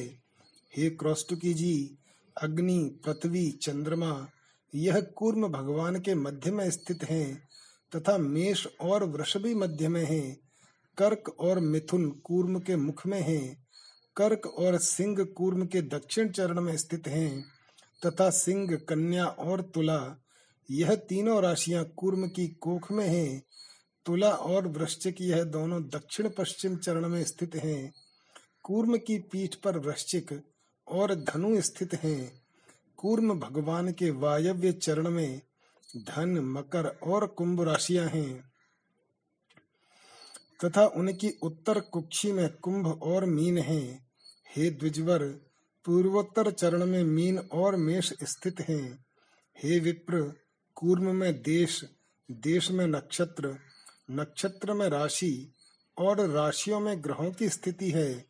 हे 0.78 0.90
क्रौष्टुकी 0.90 1.54
जी, 1.54 1.98
अग्नि, 2.42 3.00
पृथ्वी, 3.06 3.52
चंद्रमा, 3.52 4.28
यह 4.76 5.02
कूर्म 5.02 5.48
भगवान 5.48 6.00
के 6.00 6.16
मध्य 6.16 6.52
में 6.52 6.72
स्थित 6.72 7.04
हैं 7.04 7.48
तथा 7.96 8.18
मेष 8.18 8.68
और 8.82 9.04
वृष 9.04 9.38
भी 9.38 9.56
मध्य 9.56 9.88
में 9.88 10.06
हैं। 10.06 10.38
कर्क 10.98 11.36
और 11.40 11.60
मिथुन 11.60 12.12
कूर्म 12.12 12.60
के 12.60 12.76
मुख 12.76 13.08
में 13.08 13.22
हैं। 13.22 13.68
कर्क 14.16 14.46
और 14.46 14.78
सिंह 14.78 15.24
कूर्म 15.24 15.66
के 15.66 15.82
दक्षिण 15.82 16.30
चरण 16.30 16.62
में 16.62 16.78
स्थित 16.78 17.08
हैं। 17.08 17.57
तथा 18.06 18.30
सिंह, 18.30 18.76
कन्या 18.76 19.26
और 19.26 19.62
तुला, 19.62 20.16
यह 20.72 20.96
तीनों 20.96 21.42
राशियाँ 21.42 21.86
कूर्म 21.86 22.28
की 22.28 22.48
कोख 22.48 22.92
में 22.92 23.08
हैं। 23.08 23.44
तुला 24.06 24.32
और 24.32 24.68
वृश्चिक, 24.68 25.16
यह 25.22 25.44
दोनों 25.44 25.84
दक्षिण 25.84 26.30
पश्चिम 26.30 26.78
चरण 26.78 27.08
में 27.10 27.24
स्थित 27.24 27.56
हैं। 27.56 27.94
कूर्म 28.64 28.98
की 28.98 29.20
पीठ 29.20 29.56
पर 29.56 29.78
वृश्चिक 29.78 30.42
और 30.88 31.16
धनु 31.16 31.62
स्थित 31.62 31.94
हैं। 31.94 32.42
कूर्म 32.98 33.40
भगवान 33.40 33.92
के 33.92 34.12
वायव्य 34.12 34.72
चरण 34.72 35.10
में 35.10 35.42
धन, 35.98 36.40
मकर 36.40 36.86
और 36.88 37.28
कुंभ 37.28 37.62
राशियाँ 37.62 38.08
हैं। 38.08 38.52
तथा 40.66 40.86
उनकी 40.86 41.30
उत्तर 41.30 41.80
कुक्षी 41.80 42.32
में 42.32 42.54
कुंभ 42.54 42.88
और 43.04 43.26
मीन 43.26 43.58
हैं। 43.58 44.08
हे 44.56 44.70
द्विजवर 44.70 45.47
पूर्वोत्तर 45.88 46.52
चरण 46.52 46.86
में 46.86 47.04
मीन 47.04 47.38
और 47.40 47.76
मेष 47.76 48.14
स्थित 48.24 48.60
हैं। 48.60 49.06
हे 49.64 49.80
विप्र, 49.80 50.34
कूर्म 50.76 51.16
में 51.16 51.42
देश 51.42 51.86
देश 52.32 52.72
में 52.72 52.88
नक्षत्र 52.88 53.58
नक्षत्र 54.12 54.74
में 54.74 54.90
राशि 54.90 55.54
और 55.98 56.30
राशियों 56.30 56.80
में 56.80 57.04
ग्रहों 57.04 57.32
की 57.32 57.50
स्थिति 57.50 57.92
है। 57.92 58.26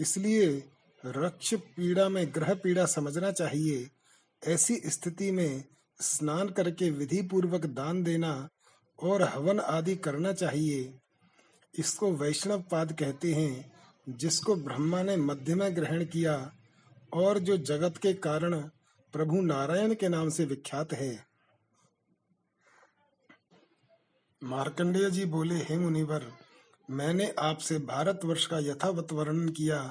इसलिए 0.00 0.68
रक्ष 1.06 1.54
पीड़ा 1.54 2.08
में 2.08 2.34
ग्रह 2.34 2.54
पीड़ा 2.54 2.86
समझना 2.86 3.32
चाहिए। 3.32 3.90
ऐसी 4.46 4.76
स्थिति 4.86 5.30
में 5.30 5.64
स्नान 6.00 6.48
करके 6.48 6.90
विधि 6.90 7.22
पूर्वक 7.22 7.66
दान 7.66 8.02
देना 8.02 8.48
और 9.02 9.22
हवन 9.22 9.60
आदि 9.60 9.96
करना 9.96 10.32
चाहिए। 10.32 10.98
इसको 11.78 12.12
वैष्णव 12.12 12.64
पाद 12.70 12.92
कहते 12.92 13.32
हैं, 13.34 13.72
जिसको 14.08 14.56
ब्रह्मा 14.56 15.02
ने 15.02 15.16
मध्य 15.16 15.54
में 15.54 15.76
ग्रहण 15.76 16.04
किया। 16.04 16.52
और 17.14 17.38
जो 17.38 17.56
जगत 17.56 17.96
के 17.96 18.12
कारण 18.14 18.60
प्रभु 19.14 19.40
नारायण 19.40 19.94
के 19.94 20.08
नाम 20.08 20.28
से 20.28 20.44
विख्यात 20.44 20.92
है। 20.92 21.26
मार्कंडेय 24.42 25.10
जी 25.10 25.24
बोले 25.24 25.54
हे 25.54 25.78
मुनिवर 25.78 26.26
मैंने 26.88 27.34
आपसे 27.38 27.78
भारतवर्ष 27.78 28.46
का 28.46 28.58
यथावत 28.58 29.12
वर्णन 29.12 29.48
किया 29.48 29.82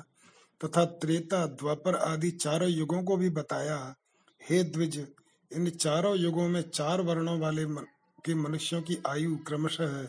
तथा 0.62 0.86
त्रेता 0.86 1.46
द्वापर 1.46 1.96
आदि 1.96 2.32
चारों 2.32 2.70
युगों 2.70 3.04
को 3.04 3.18
भी 3.18 3.30
बताया। 3.30 3.96
हे 4.42 4.64
द्विज 4.64 5.08
इन 5.52 5.70
चारों 5.70 6.16
युगों 6.18 6.48
में 6.48 6.62
चार 6.70 7.02
वर्णों 7.02 7.40
वाले 7.40 7.66
मन, 7.66 7.86
के 8.26 8.36
मनुष्यों 8.36 8.82
की 8.82 8.98
आयु 9.08 9.38
क्रमशः 9.38 10.08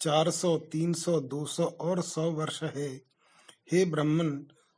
चार 0.00 0.30
सौ 0.30 0.56
तीन 0.72 0.92
सौ 0.92 1.20
दो 1.20 1.44
सौ 1.46 1.64
और 1.64 2.02
सौ 2.02 2.30
वर्ष 2.30 2.62
है। 2.62 2.88
हे 3.72 3.84
ब्राह्मण 3.84 4.30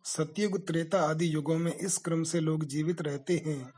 सतयुग, 0.06 0.66
त्रेता 0.66 1.00
आदि 1.00 1.34
युगों 1.34 1.58
में 1.58 1.74
इस 1.74 1.98
क्रम 1.98 2.22
से 2.22 2.40
लोग 2.40 2.64
जीवित 2.64 3.02
रहते 3.02 3.42
हैं। 3.46 3.72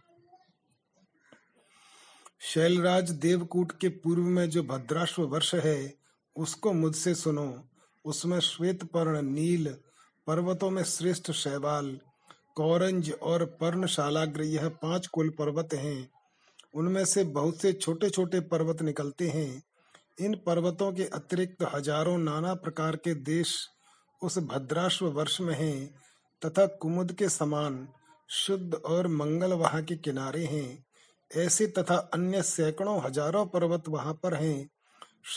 शैलराज 2.41 3.11
देवकूट 3.11 3.73
के 3.73 3.89
पूर्व 3.89 4.23
में 4.23 4.51
जो 4.51 4.63
भद्राश्व 4.63 5.23
वर्ष 5.23 5.55
है, 5.55 5.95
उसको 6.37 6.73
मुझसे 6.73 7.15
सुनो। 7.15 7.65
उसमें 8.05 8.41
श्वेत 8.41 8.85
पर्ण 8.85 9.23
नील, 9.23 9.69
पर्वतों 10.27 10.71
में 10.71 10.85
श्रेष्ठ 10.85 11.31
शैवाल, 11.31 12.01
कौरंज 12.55 13.13
और 13.23 13.45
पर्णशालाग्र 13.45 14.43
यह 14.43 14.69
पाँच 14.69 15.07
कुल 15.07 15.31
पर्वत 15.31 15.75
हैं। 15.75 16.11
उनमें 16.75 17.05
से 17.05 17.25
बहुत 17.25 17.61
से 17.61 17.73
छोटे 17.73 18.11
छोटे 18.11 18.41
पर्वत 18.41 18.83
निकलते 18.83 19.29
हैं। 19.29 19.63
इन 20.21 20.35
पर्वतों 20.47 20.93
के 20.93 21.05
अतिरिक्त 21.05 21.63
हज़ारों 21.75 22.19
नाना 22.19 22.55
प्रकार 22.55 22.97
के 22.97 23.15
देश 23.15 23.69
उस 24.23 24.39
भद्राश्व 24.39 25.07
वर्ष 25.07 25.41
में 25.41 25.55
हैं 25.55 26.08
तथा 26.43 26.67
कुमुद 26.67 27.13
के 27.13 27.29
समान 27.29 27.89
शुद्ध 28.31 28.75
और 28.75 29.07
मंगल 29.09 29.53
वहाँ 29.53 29.83
के 29.83 29.97
किनारे 29.97 30.45
हैं। 30.45 30.87
ऐसे 31.31 31.67
तथा 31.67 31.97
अन्य 32.15 32.43
सैकड़ों 32.43 33.01
हज़ारों 33.03 33.47
पर्वत 33.47 33.89
वहाँ 33.89 34.15
पर 34.15 34.35
हैं। 34.35 34.71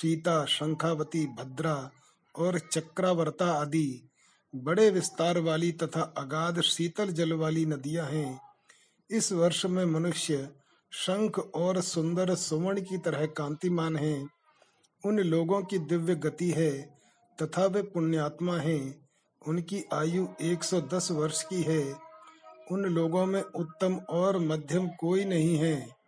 सीता, 0.01 0.46
शंखावती, 0.46 1.25
भद्रा 1.27 1.91
और 2.36 2.60
चक्रावर्ता 2.60 3.51
आदि 3.51 4.10
बड़े 4.55 4.89
विस्तार 4.89 5.39
वाली 5.39 5.72
तथा 5.72 6.01
अगाध 6.17 6.62
शीतल 6.62 7.08
जल 7.08 7.34
वाली 7.34 7.65
नदियाँ 7.65 8.05
हैं। 8.05 8.41
इस 9.10 9.31
वर्ष 9.31 9.65
में 9.65 9.86
मनुष्य 9.86 10.50
शंख 10.91 11.39
और 11.39 11.81
सुंदर 11.81 12.36
सुवर्ण 12.36 12.81
की 12.81 12.98
तरह 12.98 13.25
कांतिमान 13.25 13.96
हैं। 13.96 14.29
उन 15.05 15.20
लोगों 15.20 15.62
की 15.62 15.79
दिव्य 15.79 16.15
गति 16.15 16.50
है 16.51 16.72
तथा 17.41 17.65
वे 17.65 17.81
पुण्यात्मा 17.81 18.58
हैं। 18.58 19.11
उनकी 19.48 19.86
आयु 19.93 20.27
110 20.41 21.12
वर्ष 21.12 21.43
की 21.43 21.62
है। 21.62 21.93
उन 22.71 22.86
लोगों 22.86 23.25
में 23.25 23.41
उत्तम 23.41 23.95
और 23.95 24.38
मध्यम 24.39 24.88
कोई 24.88 25.25
नहीं 25.25 25.57
है। 25.57 26.01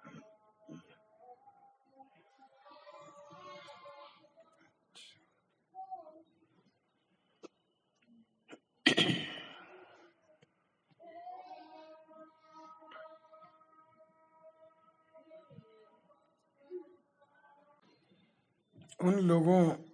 उन 19.04 19.14
लोगों 19.14 19.93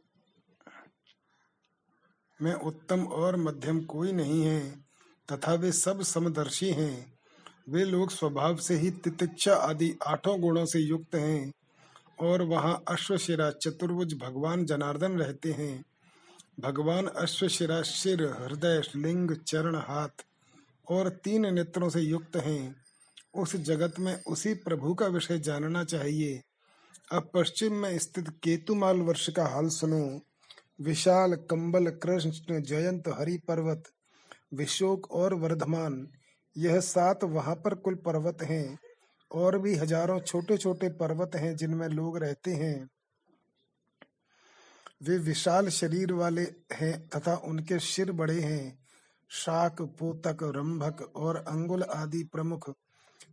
में 2.42 2.54
उत्तम 2.54 3.04
और 3.04 3.36
मध्यम 3.36 3.82
कोई 3.82 4.12
नहीं 4.12 4.44
है, 4.44 4.72
तथा 5.32 5.54
वे 5.54 5.72
सब 5.72 6.02
समदर्शी 6.02 6.70
हैं। 6.70 7.14
वे 7.70 7.84
लोग 7.84 8.12
स्वभाव 8.12 8.58
से 8.58 8.76
ही 8.76 8.92
तितिक्षा 8.92 9.56
आदि 9.56 9.96
आठों 10.08 10.42
गुणों 10.42 10.66
से 10.66 10.80
युक्त 10.80 11.16
हैं, 11.16 11.52
और 12.20 12.42
वहाँ 12.42 12.84
अश्वशिरा 12.88 13.52
चतुर्भुज 13.52 14.14
भगवान 14.14 14.66
जनार्दन 14.66 15.12
रहते 15.12 15.52
हैं। 15.52 15.86
भगवान 16.60 17.06
अश्वशिरा 17.06 17.82
शिर, 17.82 18.24
हृदय, 18.24 18.82
लिंग, 18.96 19.36
चरण, 19.36 19.76
हाथ 19.76 20.26
और 20.90 21.10
तीन 21.10 21.54
नेत्रों 21.54 21.90
से 21.90 22.02
युक्त 22.02 22.36
हैं। 22.36 22.76
उस 23.34 23.56
जगत 23.56 24.00
में 24.00 24.24
उसी 24.24 24.54
प्रभु 24.54 24.94
का 24.94 25.08
विषय 25.08 25.40
जानना 25.40 25.84
चाहिए। 25.84 26.42
अब 27.12 27.30
पश्चिम 27.34 27.74
में 27.74 27.98
स्थित 27.98 28.30
केतुमाल 28.30 28.98
वर्ष 28.98 29.30
का 29.30 29.48
हाल 29.48 29.68
सुनो। 29.68 30.22
विशाल 30.80 31.36
कंबल 31.50 31.90
कृष्ण 32.04 32.62
जयंत 32.62 33.08
हरि 33.20 33.38
पर्वत 33.38 33.84
विशोक 34.54 35.12
और 35.12 35.34
वर्धमान, 35.34 36.08
यह 36.56 36.80
सात 36.80 37.24
वहाँ 37.24 37.56
पर 37.56 37.76
कुल 37.76 37.96
पर्वत 37.96 38.42
हैं, 38.42 38.78
और 39.32 39.58
भी 39.58 39.76
हज़ारों 39.76 40.20
छोटे 40.20 40.58
छोटे 40.58 40.90
पर्वत 40.90 41.36
हैं 41.36 41.56
जिनमें 41.56 41.88
लोग 41.88 42.18
रहते 42.18 42.54
हैं। 42.54 42.90
वे 45.04 45.18
विशाल 45.18 45.70
शरीर 45.70 46.14
वाले 46.14 46.48
हैं 46.74 47.08
तथा 47.10 47.36
उनके 47.36 47.80
सिर 47.80 48.12
बड़े 48.12 48.40
हैं। 48.40 48.80
शाक, 49.32 49.82
पोतक, 49.82 50.38
रंभक 50.56 51.02
और 51.16 51.36
अंगुल 51.38 51.84
आदि 51.84 52.24
प्रमुख 52.24 52.74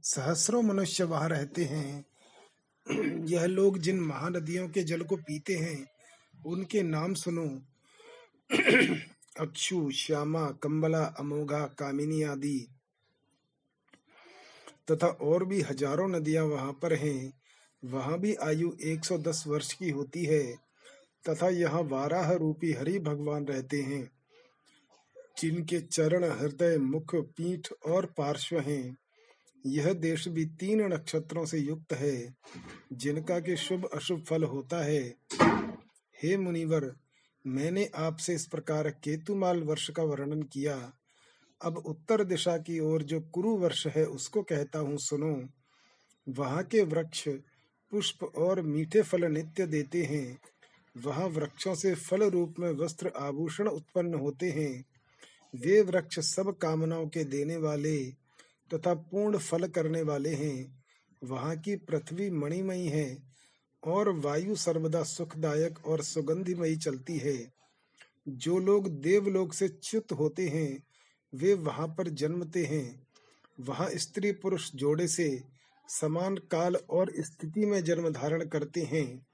सहस्रों 0.02 0.62
मनुष्य 0.62 1.04
वहाँ 1.04 1.28
रहते 1.28 1.64
हैं। 1.64 2.04
यह 3.26 3.46
लोग 3.46 3.78
जिन 3.78 4.00
महानदियों 4.00 4.68
के 4.68 4.82
जल 4.82 5.02
को 5.02 5.16
पीते 5.16 5.54
हैं 5.54 5.84
उनके 6.46 6.82
नाम 6.82 7.14
सुनो। 7.14 7.46
अक्षु, 9.40 9.90
श्यामा 9.90 10.50
कम्बला 10.62 11.04
अमोघा, 11.18 11.60
कामिनी 11.78 12.22
आदि। 12.22 12.68
तथा 14.90 15.06
और 15.06 15.44
भी 15.44 15.60
हज़ारों 15.60 16.08
नदियाँ 16.08 16.44
वहाँ 16.44 16.72
पर 16.72 16.94
हैं। 16.94 17.32
वहाँ 17.82 18.18
भी 18.18 18.34
आयु 18.34 18.70
110 18.80 19.44
वर्ष 19.46 19.72
की 19.72 19.90
होती 19.90 20.24
है। 20.24 20.44
तथा 21.24 21.48
यहाँ 21.48 21.82
वाराह 21.82 22.32
रूपी 22.32 22.72
हरि 22.72 22.98
भगवान 22.98 23.44
रहते 23.44 23.80
हैं, 23.82 24.10
जिनके 25.38 25.80
चरण, 25.80 26.24
हृदय, 26.24 26.78
मुख, 26.78 27.14
पीठ 27.14 27.68
और 27.86 28.06
पार्श्व 28.06 28.58
हैं। 28.58 28.96
यह 29.66 29.92
देश 29.92 30.28
भी 30.28 30.44
तीन 30.44 30.82
नक्षत्रों 30.92 31.44
से 31.46 31.58
युक्त 31.58 31.92
है, 31.92 32.34
जिनका 32.92 33.38
के 33.40 33.56
शुभ 33.56 33.88
अशुभ 33.94 34.24
फल 34.24 34.44
होता 34.44 34.84
है। 34.84 35.14
हे 36.22 36.36
मुनिवर, 36.36 36.96
मैंने 37.46 37.90
आपसे 37.94 38.34
इस 38.34 38.46
प्रकार 38.46 38.90
केतुमाल 38.90 39.62
वर्ष 39.62 39.90
का 39.90 40.02
वर्णन 40.02 40.42
किया। 40.42 40.92
अब 41.64 41.76
उत्तर 41.76 42.24
दिशा 42.24 42.58
की 42.58 42.80
ओर 42.80 43.02
जो 43.02 43.20
कुरु 43.20 43.56
वर्ष 43.56 43.86
है, 43.86 44.04
उसको 44.04 44.42
कहता 44.42 44.78
हूँ, 44.78 44.98
सुनो। 44.98 45.48
वहाँ 46.28 46.62
के 46.62 46.82
वृक्ष 46.82 47.28
पुष्प 47.90 48.24
और 48.24 48.62
मीठे 48.62 49.02
फल 49.02 49.24
नित्य 49.24 49.66
देते 49.66 50.02
हैं। 50.02 50.38
वहाँ 50.96 51.26
वृक्षों 51.26 51.74
से 51.74 51.94
फल 51.94 52.22
रूप 52.22 52.54
में 52.58 52.70
वस्त्र 52.70 53.12
आभूषण 53.16 53.68
उत्पन्न 53.68 54.14
होते 54.14 54.50
हैं। 54.50 54.84
वे 55.54 55.82
वृक्ष 55.82 56.20
सब 56.20 56.58
कामनाओं 56.58 57.08
के 57.08 57.24
देने 57.24 57.56
वाले 57.56 58.04
तथा 58.74 58.94
पूर्ण 58.94 59.38
फल 59.38 59.68
करने 59.68 60.02
वाले 60.02 60.34
हैं। 60.34 60.84
वहाँ 61.24 61.56
की 61.56 61.76
पृथ्वी 61.76 62.30
मणिमयी 62.30 62.88
है। 62.88 63.35
और 63.86 64.08
वायु 64.08 64.56
सर्वदा 64.56 65.02
सुखदायक 65.02 65.86
और 65.86 66.02
सुगंधिमयी 66.02 66.76
चलती 66.76 67.18
है। 67.18 67.52
जो 68.28 68.58
लोग 68.58 68.88
देवलोक 68.88 69.52
से 69.54 69.68
च्युत 69.68 70.12
होते 70.12 70.48
हैं, 70.48 70.82
वे 71.32 71.54
वहाँ 71.54 71.86
पर 71.88 72.08
जन्मते 72.08 72.64
हैं। 72.64 73.06
वहाँ 73.60 73.88
स्त्री 73.94 74.32
पुरुष 74.32 74.70
जोड़े 74.74 75.08
से 75.08 75.42
समान 75.88 76.36
काल 76.36 76.76
और 76.90 77.12
स्थिति 77.18 77.66
में 77.66 77.84
जन्म 77.84 78.08
धारण 78.10 78.44
करते 78.44 78.82
हैं, 78.82 79.26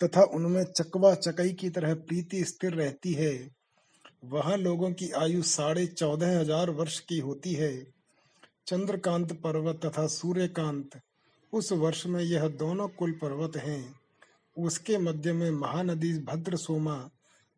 तथा 0.00 0.22
उनमें 0.22 0.64
चकवा 0.64 1.14
चकई 1.14 1.52
की 1.52 1.70
तरह 1.70 1.94
प्रीति 1.94 2.44
स्थिर 2.44 2.72
रहती 2.72 3.12
है। 3.12 3.50
वहाँ 4.24 4.56
लोगों 4.56 4.92
की 4.92 5.10
आयु 5.10 5.42
साढ़े 5.42 5.86
चौदह 5.86 6.38
हज़ार 6.40 6.70
वर्ष 6.70 6.98
की 7.00 7.18
होती 7.18 7.52
है। 7.52 7.86
चंद्रकांत 8.66 9.32
पर्वत 9.32 9.80
तथा 9.86 10.06
सूर्यकांत 10.06 11.00
उस 11.52 11.72
वर्ष 11.72 12.06
में 12.06 12.22
यह 12.22 12.48
दोनों 12.48 12.88
कुल 12.88 13.12
पर्वत 13.12 13.56
हैं। 13.56 14.00
उसके 14.58 14.98
मध्य 14.98 15.32
में 15.32 15.50
महानदी 15.50 16.18
भद्र 16.18 16.56
सोमा 16.56 17.10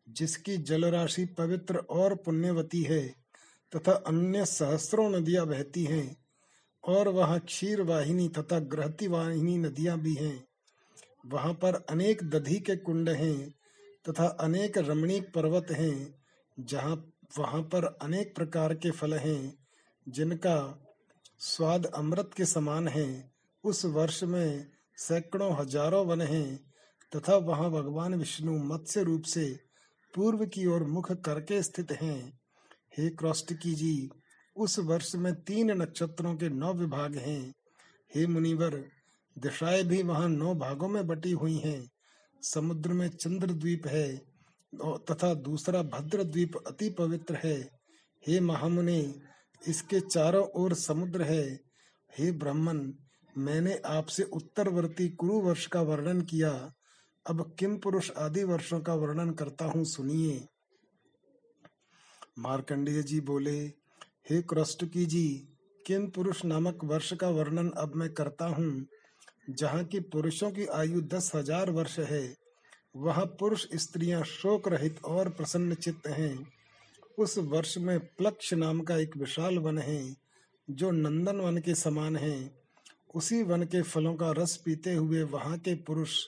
जिसकी 0.09 0.57
जलराशि 0.57 1.25
पवित्र 1.25 1.77
और 1.77 2.15
पुण्यवती 2.15 2.83
है, 2.83 3.15
तथा 3.75 3.91
अन्य 3.91 4.45
सहस्रों 4.45 5.09
नदियाँ 5.09 5.47
बहती 5.47 5.83
हैं, 5.83 6.17
और 6.83 7.07
वहाँ 7.07 7.39
क्षीर 7.39 7.81
वाहिनी 7.81 8.29
तथा 8.29 8.59
ग्रहती 8.59 9.07
वाहिनी 9.07 9.57
नदियाँ 9.57 9.99
भी 9.99 10.13
हैं। 10.13 10.47
वहाँ 11.25 11.53
पर 11.53 11.85
अनेक 11.89 12.29
दधी 12.29 12.59
के 12.59 12.75
कुंड 12.75 13.09
हैं, 13.09 13.53
तथा 14.09 14.27
अनेक 14.27 14.77
रमणीक 14.77 15.33
पर्वत 15.33 15.67
हैं, 15.71 16.15
जहाँ, 16.59 17.11
वहाँ 17.37 17.61
पर 17.61 17.97
अनेक 18.01 18.35
प्रकार 18.35 18.73
के 18.73 18.91
फल 18.91 19.13
हैं, 19.13 19.65
जिनका 20.09 20.87
स्वाद 21.39 21.85
अमृत 21.85 22.31
के 22.37 22.45
समान 22.45 22.87
है। 22.87 23.32
उस 23.63 23.85
वर्ष 23.85 24.23
में 24.23 24.67
सैकड़ों 24.97 25.51
हज़ारों 25.55 26.05
वन 26.05 26.21
हैं, 26.21 26.59
तथा 27.11 27.35
वहाँ 27.37 27.69
भगवान 27.71 28.15
विष्णु 28.15 28.57
मत्स्य 28.63 29.03
रूप 29.03 29.23
से 29.23 29.45
पूर्व 30.13 30.45
की 30.45 30.65
ओर 30.65 30.83
मुख 30.83 31.11
करके 31.11 31.61
स्थित 31.63 31.91
हैं। 31.91 32.39
हे 32.97 33.09
क्रॉस्टिकी 33.09 33.73
जी, 33.73 34.09
उस 34.55 34.79
वर्ष 34.79 35.15
में 35.15 35.33
तीन 35.43 35.71
नक्षत्रों 35.71 36.35
के 36.35 36.49
नौ 36.49 36.73
विभाग 36.73 37.15
हैं। 37.15 37.53
हे 38.11 38.25
मुनिवर, 38.27 38.83
दिशाएँ 39.35 39.83
भी 39.83 40.01
वहाँ 40.03 40.27
नौ 40.29 40.53
भागों 40.55 40.87
में 40.87 41.05
बटी 41.07 41.31
हुई 41.31 41.57
हैं। 41.57 41.89
समुद्र 42.41 42.93
में 42.93 43.07
चंद्र 43.09 43.47
द्वीप 43.47 43.87
है 43.87 44.07
तथा 45.09 45.33
दूसरा 45.33 45.81
भद्र 45.83 46.23
द्वीप 46.23 46.55
अति 46.67 46.89
पवित्र 46.89 47.39
है। 47.43 47.57
हे 48.23 48.39
महामुनि, 48.39 49.21
इसके 49.61 49.99
चारों 49.99 50.45
ओर 50.55 50.73
समुद्र 50.73 51.21
है। 51.21 51.45
हे 52.13 52.31
ब्राह्मण 52.31 52.79
मैंने 53.37 53.81
आपसे 53.85 54.23
उत्तरवर्ती 54.23 55.09
कुरु 55.09 55.33
वर्ष 55.33 55.65
का 55.67 55.81
वर्णन 55.81 56.21
किया। 56.21 56.73
अब 57.25 57.55
किम 57.59 57.77
पुरुष 57.77 58.11
आदि 58.11 58.43
वर्षों 58.43 58.79
का 58.79 58.93
वर्णन 58.93 59.31
करता 59.31 59.65
हूँ, 59.65 59.85
सुनिए। 59.85 60.47
मार्कंडेय 62.39 63.03
जी 63.03 63.19
बोले, 63.21 63.59
हे 64.29 64.41
क्रष्टकी 64.41 65.05
जी, 65.05 65.47
किम 65.85 66.07
पुरुष 66.07 66.45
नामक 66.45 66.83
वर्ष 66.83 67.13
का 67.13 67.29
वर्णन 67.29 67.69
अब 67.69 67.95
मैं 67.95 68.09
करता 68.13 68.45
हूँ, 68.45 68.85
जहाँ 69.49 69.83
की 69.83 69.99
पुरुषों 69.99 70.51
की 70.51 70.65
आयु 70.65 71.01
दस 71.01 71.31
हज़ार 71.35 71.71
वर्ष 71.71 71.99
है। 71.99 72.35
वह 72.95 73.25
पुरुष 73.39 73.67
स्त्रियाँ 73.75 74.23
शोक 74.23 74.67
रहित 74.67 75.03
और 75.05 75.29
प्रसन्न 75.29 75.75
चित्त 75.75 76.07
हैं। 76.07 76.47
उस 77.19 77.37
वर्ष 77.37 77.77
में 77.77 77.99
प्लक्ष 77.99 78.53
नाम 78.53 78.81
का 78.81 78.97
एक 78.97 79.17
विशाल 79.17 79.57
वन 79.57 79.77
है, 79.77 80.15
जो 80.69 80.91
नंदन 80.91 81.37
वन 81.37 81.57
के 81.57 81.75
समान 81.75 82.15
है। 82.15 82.62
उसी 83.13 83.43
वन 83.43 83.63
के 83.63 83.81
फलों 83.81 84.15
का 84.15 84.31
रस 84.31 84.57
पीते 84.57 84.93
हुए 84.93 85.23
वहाँ 85.23 85.57
के 85.57 85.75
पुरुष 85.75 86.25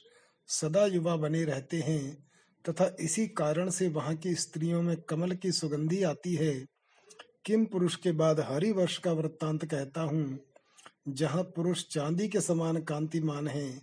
सदा 0.47 0.85
युवा 0.85 1.15
बने 1.15 1.43
रहते 1.43 1.77
हैं, 1.77 2.27
तथा 2.69 2.95
इसी 2.99 3.27
कारण 3.27 3.69
से 3.69 3.87
वहाँ 3.87 4.15
की 4.15 4.35
स्त्रियों 4.35 4.81
में 4.81 5.01
कमल 5.01 5.31
की 5.31 5.51
सुगंधी 5.51 6.03
आती 6.03 6.35
है। 6.35 6.65
किम 7.45 7.65
पुरुष 7.65 7.95
के 7.95 8.11
बाद 8.11 8.39
हरि 8.39 8.71
वर्ष 8.71 8.97
का 8.97 9.11
वृत्तांत 9.11 9.65
कहता 9.65 10.01
हूँ। 10.01 10.39
जहाँ 11.07 11.43
पुरुष 11.43 11.83
चांदी 11.87 12.27
के 12.27 12.41
समान 12.41 12.77
कांतिमान 12.77 13.47
है, 13.47 13.81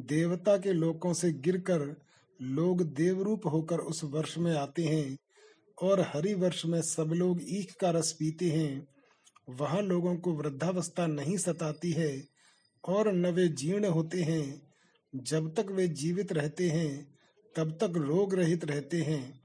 देवता 0.00 0.56
के 0.56 0.72
लोकों 0.72 1.12
से 1.12 1.32
गिरकर 1.32 1.96
लोग 2.42 2.82
देवरूप 2.82 3.46
होकर 3.46 3.78
उस 3.78 4.04
वर्ष 4.04 4.38
में 4.38 4.56
आते 4.56 4.84
हैं, 4.84 5.16
और 5.82 6.00
हरि 6.00 6.34
वर्ष 6.34 6.66
में 6.66 6.82
सब 6.82 7.12
लोग 7.12 7.40
ईख 7.42 7.74
का 7.80 7.90
रस 7.90 8.12
पीते 8.12 8.50
हैं। 8.50 8.88
वहाँ 9.50 9.82
लोगों 9.82 10.16
को 10.16 10.32
वृद्धावस्था 10.32 11.06
नहीं 11.06 11.36
सताती 11.36 11.92
है 11.92 12.29
और 12.84 13.12
न 13.12 13.26
वे 13.26 13.48
जीर्ण 13.48 13.84
होते 13.84 14.22
हैं। 14.22 14.62
जब 15.14 15.54
तक 15.54 15.66
वे 15.70 15.88
जीवित 15.88 16.32
रहते 16.32 16.68
हैं, 16.68 17.18
तब 17.56 17.70
तक 17.70 17.92
रोग 17.96 18.34
रहित 18.34 18.64
रहते 18.64 19.02
हैं। 19.02 19.40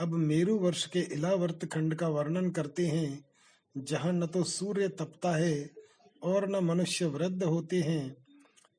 अब 0.00 0.08
मेरु 0.08 0.58
वर्ष 0.58 0.86
के 0.86 1.00
इलावर्त 1.00 1.64
खंड 1.64 1.94
का 1.94 2.08
वर्णन 2.08 2.50
करते 2.50 2.86
हैं, 2.86 3.24
जहाँ 3.76 4.12
न 4.12 4.26
तो 4.26 4.44
सूर्य 4.44 4.88
तपता 4.88 5.36
है 5.36 5.70
और 6.22 6.48
न 6.48 6.64
मनुष्य 6.64 7.06
वृद्ध 7.06 7.42
होते 7.42 7.80
हैं। 7.80 8.16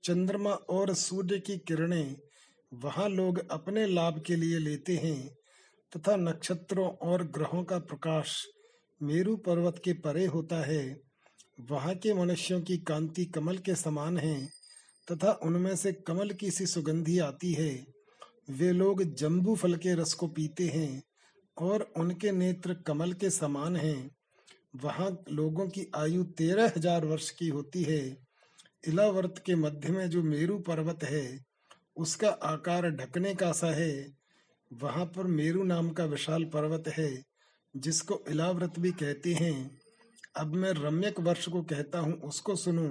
चंद्रमा 0.03 0.51
और 0.51 0.93
सूर्य 0.93 1.39
की 1.39 1.57
किरणें 1.57 2.15
वहाँ 2.73 3.09
लोग 3.09 3.49
अपने 3.51 3.87
लाभ 3.87 4.23
के 4.27 4.35
लिए 4.35 4.59
लेते 4.59 4.95
हैं, 4.95 5.35
तथा 5.95 6.15
नक्षत्रों 6.15 6.89
और 6.89 7.23
ग्रहों 7.23 7.63
का 7.63 7.79
प्रकाश 7.79 8.45
मेरु 9.03 9.37
पर्वत 9.37 9.81
के 9.83 9.93
परे 9.93 10.25
होता 10.25 10.55
है। 10.55 11.04
वहाँ 11.57 11.95
के 11.95 12.13
मनुष्यों 12.13 12.61
की 12.61 12.77
कांति 12.77 13.25
कमल 13.25 13.57
के 13.57 13.75
समान 13.75 14.17
है 14.17 14.45
तथा 15.07 15.31
उनमें 15.43 15.75
से 15.75 15.91
कमल 16.07 16.29
की 16.29 16.51
सी 16.51 16.65
सुगंधी 16.65 17.19
आती 17.19 17.53
है। 17.53 17.85
वे 18.49 18.71
लोग 18.71 19.03
जम्बू 19.03 19.55
फल 19.55 19.75
के 19.75 19.93
रस 19.95 20.13
को 20.13 20.27
पीते 20.27 20.67
हैं 20.67 21.03
और 21.57 21.81
उनके 21.97 22.31
नेत्र 22.31 22.73
कमल 22.73 23.13
के 23.13 23.29
समान 23.29 23.75
हैं। 23.75 24.11
वहाँ 24.75 25.09
लोगों 25.31 25.67
की 25.67 25.87
आयु 25.95 26.23
तेरह 26.23 26.71
हज़ार 26.77 27.05
वर्ष 27.05 27.29
की 27.29 27.47
होती 27.47 27.83
है। 27.83 28.17
इलावर्त 28.87 29.41
के 29.45 29.55
मध्य 29.55 29.89
में 29.89 30.09
जो 30.09 30.23
मेरु 30.23 30.57
पर्वत 30.59 31.03
है, 31.03 31.45
उसका 31.97 32.29
आकार 32.29 32.89
ढकने 32.89 33.33
का 33.35 33.51
सा 33.51 33.67
है। 33.67 34.13
वहाँ 34.71 35.05
पर 35.05 35.27
मेरु 35.27 35.63
नाम 35.63 35.89
का 35.89 36.05
विशाल 36.05 36.43
पर्वत 36.43 36.87
है, 36.87 37.23
जिसको 37.75 38.23
इलाव्रत 38.29 38.79
भी 38.79 38.91
कहते 38.91 39.33
हैं। 39.33 39.84
अब 40.35 40.53
मैं 40.53 40.71
रम्यक 40.73 41.19
वर्ष 41.19 41.47
को 41.47 41.61
कहता 41.63 41.99
हूँ, 41.99 42.13
उसको 42.21 42.55
सुनो। 42.55 42.89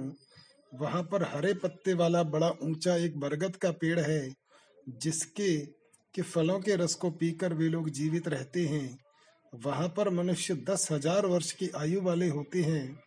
वहाँ 0.71 1.01
पर 1.03 1.23
हरे 1.23 1.53
पत्ते 1.53 1.93
वाला 1.93 2.23
बड़ा 2.23 2.49
ऊँचा 2.63 2.95
एक 2.95 3.17
बरगद 3.19 3.55
का 3.55 3.71
पेड़ 3.71 3.99
है, 3.99 4.33
जिसके 4.87 5.57
के 6.15 6.21
फलों 6.21 6.59
के 6.59 6.75
रस 6.75 6.95
को 6.95 7.09
पीकर 7.11 7.53
वे 7.53 7.67
लोग 7.69 7.89
जीवित 7.89 8.27
रहते 8.27 8.65
हैं। 8.65 8.97
वहाँ 9.53 9.87
पर 9.87 10.09
मनुष्य 10.09 10.53
दस 10.69 10.87
हज़ार 10.91 11.25
वर्ष 11.25 11.51
की 11.51 11.69
आयु 11.77 12.01
वाले 12.01 12.29
होते 12.29 12.61
हैं। 12.61 12.99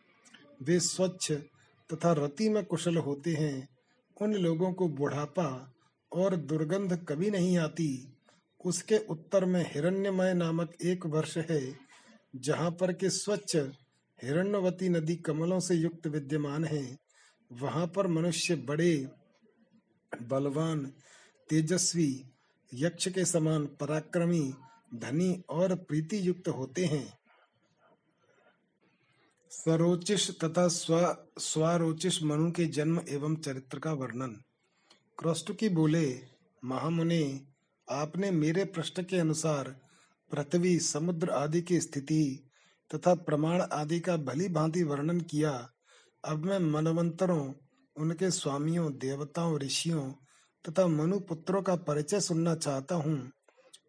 वे 0.63 0.79
स्वच्छ 0.81 1.33
तथा 1.91 2.13
रति 2.13 2.49
में 2.49 2.65
कुशल 2.65 2.97
होते 2.97 3.35
हैं। 3.35 3.69
उन 4.17 4.35
लोगों 4.35 4.73
को 4.73 4.89
बुढ़ापा 4.89 5.75
और 6.13 6.37
दुर्गंध 6.37 6.97
कभी 7.09 7.31
नहीं 7.31 7.57
आती। 7.59 7.91
उसके 8.65 8.99
उत्तर 9.09 9.45
में 9.45 9.63
हिरण्यमय 9.75 10.35
नामक 10.35 10.73
एक 10.85 11.07
वर्ष 11.07 11.37
है, 11.39 11.61
जहाँ 12.37 12.71
पर 12.71 12.93
के 12.93 13.11
स्वच्छ 13.11 13.57
हिरण्यवती 14.23 14.89
नदी 14.89 15.17
कमलों 15.17 15.61
से 15.61 15.75
युक्त 15.75 16.07
विद्यमान 16.07 16.65
है। 16.65 16.99
वहाँ 17.53 17.87
पर 17.87 18.07
मनुष्य 18.07 18.57
बड़े, 18.57 19.09
बलवान, 20.23 20.93
तेजस्वी, 21.49 22.25
यक्ष 22.75 23.09
के 23.09 23.25
समान 23.25 23.67
पराक्रमी, 23.67 24.55
धनी 24.95 25.43
और 25.49 25.75
प्रीति 25.75 26.29
युक्त 26.29 26.49
होते 26.49 26.85
हैं। 26.85 27.19
सरोचिष 29.51 30.31
तथा 30.31 30.69
स्व, 30.69 31.17
स्वारोचिष 31.39 32.23
मनु 32.23 32.51
के 32.51 32.65
जन्म 32.65 33.03
एवं 33.09 33.37
चरित्र 33.37 33.79
का 33.79 33.93
वर्णन। 33.93 34.43
क्रॉस्टुकी 35.19 35.69
बोले, 35.69 36.21
महामुनि, 36.65 37.47
आपने 37.91 38.31
मेरे 38.31 38.65
प्रश्न 38.65 39.03
के 39.03 39.17
अनुसार 39.17 39.81
पृथ्वी, 40.31 40.79
समुद्र 40.79 41.31
आदि 41.31 41.63
की 41.63 41.81
स्थिति 41.81 42.48
तथा 42.95 43.15
प्रमाण 43.15 43.61
आदि 43.61 44.01
का 44.01 44.17
भली 44.17 44.49
भांति 44.49 44.83
वर्णन 44.83 45.21
किया। 45.21 45.71
अब 46.25 46.45
मैं 46.45 46.59
मनवंतरों, 46.59 47.53
उनके 47.97 48.31
स्वामियों, 48.31 48.93
देवताओं, 48.93 49.59
ऋषियों 49.59 50.13
तथा 50.69 50.87
मनु 50.87 51.21
पुत्रों 51.21 51.63
का 51.63 51.77
परिचय 51.77 52.21
सुनना 52.21 52.55
चाहता 52.55 52.95
हूँ। 52.95 53.31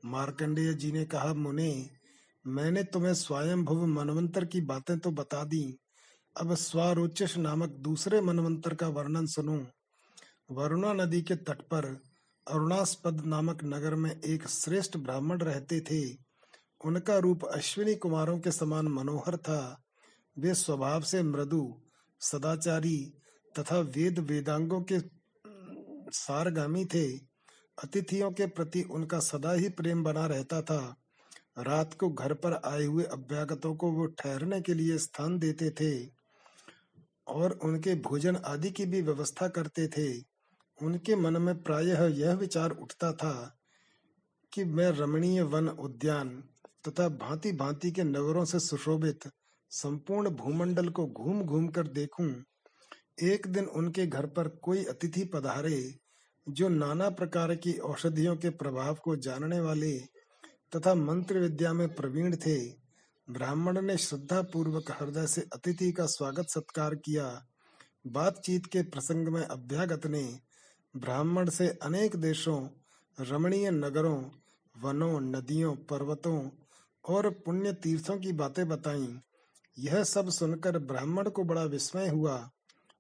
मार्कंडेय 0.06 0.74
जी 0.74 0.92
ने 0.92 1.06
कहा, 1.06 1.34
मुने, 1.34 1.90
मैंने 2.48 2.84
तुम्हें 2.84 3.14
स्वयं 3.14 3.66
भुव 3.66 3.86
मनवंतर 3.86 4.46
की 4.46 4.62
बातें 4.62 5.00
तो 5.00 5.12
बता 5.12 5.44
दी। 5.44 5.80
अब 6.38 6.54
स्वारोचिष 6.54 7.38
नामक 7.38 7.70
दूसरे 7.70 8.22
मनवंतर 8.22 8.74
का 8.74 8.88
वर्णन 8.88 9.26
सुनो। 9.26 9.66
वरुणा 10.52 10.94
नदी 10.94 11.22
के 11.22 11.36
तट 11.36 11.62
पर 11.62 11.86
अरुणास्पद 12.48 13.26
नामक 13.26 13.64
नगर 13.64 13.96
में 13.96 14.22
एक 14.22 14.48
श्रेष्ठ 14.48 14.98
ब्राह्मण 14.98 15.38
रहते 15.38 15.82
थे। 15.82 16.29
उनका 16.86 17.18
रूप 17.18 17.46
अश्विनी 17.46 17.96
कुमारों 17.96 18.40
के 18.40 18.52
समान 18.52 18.88
मनोहर 18.88 19.38
था। 19.38 19.84
वे 20.40 20.54
स्वभाव 20.54 21.02
से 21.02 21.24
मृदु, 21.24 21.82
सदाचारी 22.20 23.14
तथा 23.60 23.80
वेद 23.80 24.20
वेदांगों 24.20 24.82
के 24.82 25.00
सारगामी 26.12 26.86
थे। 26.86 27.18
अतिथियों 27.84 28.32
के 28.32 28.46
प्रति 28.48 28.82
उनका 28.82 29.20
सदा 29.20 29.52
ही 29.52 29.70
प्रेम 29.70 30.04
बना 30.04 30.26
रहता 30.26 30.62
था। 30.62 30.96
रात 31.58 31.94
को 31.94 32.10
घर 32.10 32.34
पर 32.34 32.54
आए 32.66 32.84
हुए 32.84 33.04
अभ्यागतों 33.04 33.76
को 33.76 33.92
वो 33.92 34.06
ठहरने 34.06 34.62
के 34.62 34.74
लिए 34.74 34.98
स्थान 34.98 35.40
देते 35.40 35.70
थे 35.70 36.10
और 37.28 37.52
उनके 37.52 37.96
भोजन 37.96 38.36
आदि 38.36 38.72
की 38.72 38.86
भी 38.86 39.02
व्यवस्था 39.02 39.48
करते 39.48 39.88
थे। 39.88 40.20
उनके 40.86 41.16
मन 41.16 41.42
में 41.42 41.64
प्रायः 41.64 42.06
यह 42.06 42.34
विचार 42.34 42.72
उठता 42.72 43.14
था 43.14 43.58
कि 44.54 44.64
मैं 44.64 44.90
रमणीय 44.90 45.42
वन 45.42 45.68
उद्यान 45.68 46.44
तथा 46.84 47.08
भांति 47.10 47.52
भांति 47.52 47.92
के 47.92 48.04
नगरों 48.04 48.44
से 48.46 48.60
सुशोभित 48.60 49.30
संपूर्ण 49.72 50.30
भूमंडल 50.30 50.90
को 50.90 51.06
घूम 51.08 51.42
घूम 51.44 51.68
कर 51.68 51.88
देखूँ, 51.88 52.30
एक 53.24 53.48
दिन 53.48 53.66
उनके 53.66 54.06
घर 54.08 54.26
पर 54.28 54.48
कोई 54.62 54.84
अतिथि 54.84 55.24
पधारे 55.26 55.82
जो 56.48 56.70
नाना 56.70 57.10
प्रकार 57.10 57.56
की 57.56 57.74
औषधियों 57.86 58.36
के 58.36 58.50
प्रभाव 58.50 58.96
को 58.96 59.16
जानने 59.16 59.60
वाले 59.60 59.98
तथा 60.76 60.94
मंत्र 60.96 61.40
विद्या 61.40 61.74
में 61.74 61.88
प्रवीण 61.96 62.36
थे, 62.36 62.58
ब्राह्मण 63.28 63.82
ने 63.82 63.98
श्रद्धा 63.98 64.42
पूर्वक 64.44 64.92
हृदय 64.92 65.28
से 65.28 65.42
अतिथि 65.54 65.92
का 65.92 66.06
स्वागत 66.06 66.50
सत्कार 66.50 66.96
किया। 66.96 67.26
बातचीत 68.08 68.66
के 68.66 68.82
प्रसंग 68.84 69.28
में 69.28 69.42
अभ्यागत 69.42 70.06
ने 70.08 70.24
ब्राह्मण 70.94 71.50
से 71.50 71.68
अनेक 71.84 72.16
देशों, 72.16 72.60
रमणीय 73.18 73.72
नगरों, 73.72 74.22
वनों, 74.76 75.20
नदियों, 75.22 75.76
पर्वतों 75.90 76.40
और 77.06 77.30
पुण्य 77.46 77.74
तीर्थों 77.74 78.18
की 78.18 78.32
बातें 78.34 78.68
बताई। 78.68 79.20
यह 79.78 80.04
सब 80.04 80.30
सुनकर 80.30 80.78
ब्राह्मण 80.80 81.30
को 81.30 81.44
बड़ा 81.44 81.64
विस्मय 81.64 82.08
हुआ। 82.08 82.50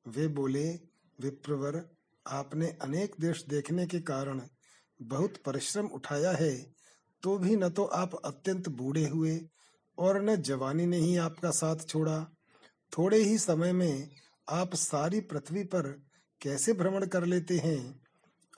वे 0.07 0.27
बोले, 0.27 0.69
विप्रवर, 1.19 1.83
आपने 2.25 2.67
अनेक 2.81 3.15
देश 3.19 3.43
देखने 3.49 3.85
के 3.87 3.99
कारण 3.99 4.41
बहुत 4.99 5.37
परिश्रम 5.45 5.85
उठाया 5.85 6.31
है 6.31 6.55
तो 7.23 7.37
भी 7.37 7.55
न 7.55 7.69
तो 7.69 7.83
आप 7.83 8.15
अत्यंत 8.15 8.69
बूढ़े 8.69 9.05
हुए 9.07 9.39
और 9.97 10.21
न 10.21 10.35
जवानी 10.35 10.85
ने 10.85 10.97
ही 10.97 11.15
आपका 11.17 11.49
साथ 11.51 11.85
छोड़ा। 11.87 12.19
थोड़े 12.93 13.17
ही 13.17 13.37
समय 13.37 13.73
में 13.73 14.09
आप 14.49 14.75
सारी 14.75 15.19
पृथ्वी 15.21 15.63
पर 15.63 15.87
कैसे 16.41 16.73
भ्रमण 16.73 17.05
कर 17.05 17.25
लेते 17.25 17.57
हैं? 17.57 17.99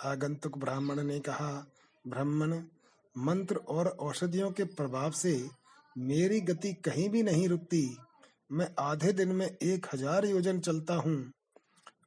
आगंतुक 0.04 0.58
ब्राह्मण 0.58 1.04
ने 1.04 1.20
कहा, 1.20 1.66
ब्राह्मण 2.08 2.54
मंत्र 3.16 3.56
और 3.56 3.88
औषधियों 3.88 4.52
के 4.52 4.64
प्रभाव 4.64 5.12
से 5.12 5.50
मेरी 5.98 6.40
गति 6.42 6.74
कहीं 6.86 7.10
भी 7.10 7.24
नहीं 7.24 7.48
रुकती। 7.50 7.98
मैं 8.52 8.68
आधे 8.80 9.12
दिन 9.14 9.32
में 9.32 9.46
एक 9.48 9.88
हज़ार 9.94 10.26
योजन 10.26 10.60
चलता 10.60 10.96
हूँ। 10.96 11.32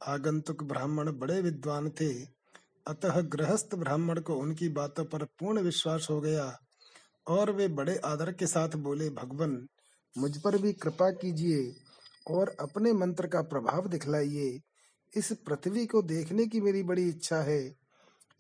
आगंतुक 0.07 0.63
ब्राह्मण 0.63 1.11
बड़े 1.13 1.41
विद्वान 1.41 1.91
थे। 1.91 2.13
अतः 2.87 3.21
गृहस्थ 3.21 3.75
ब्राह्मण 3.75 4.21
को 4.21 4.35
उनकी 4.35 4.69
बातों 4.69 5.05
पर 5.05 5.25
पूर्ण 5.25 5.61
विश्वास 5.61 6.07
हो 6.11 6.21
गया 6.21 6.57
और 7.27 7.51
वे 7.51 7.69
बड़े 7.69 7.97
आदर 8.05 8.33
के 8.33 8.47
साथ 8.47 8.77
बोले, 8.77 9.11
भगवान, 9.11 9.67
मुझ 10.15 10.37
पर 10.39 10.59
भी 10.59 10.73
कृपा 10.73 11.11
कीजिए 11.11 11.73
और 12.31 12.57
अपने 12.61 12.93
मंत्र 12.93 13.27
का 13.27 13.43
प्रभाव 13.43 13.89
दिखलाइए। 13.89 14.61
इस 15.13 15.33
पृथ्वी 15.47 15.87
को 15.87 16.03
देखने 16.03 16.47
की 16.47 16.61
मेरी 16.61 16.83
बड़ी 16.83 17.09
इच्छा 17.09 17.37
है। 17.37 17.63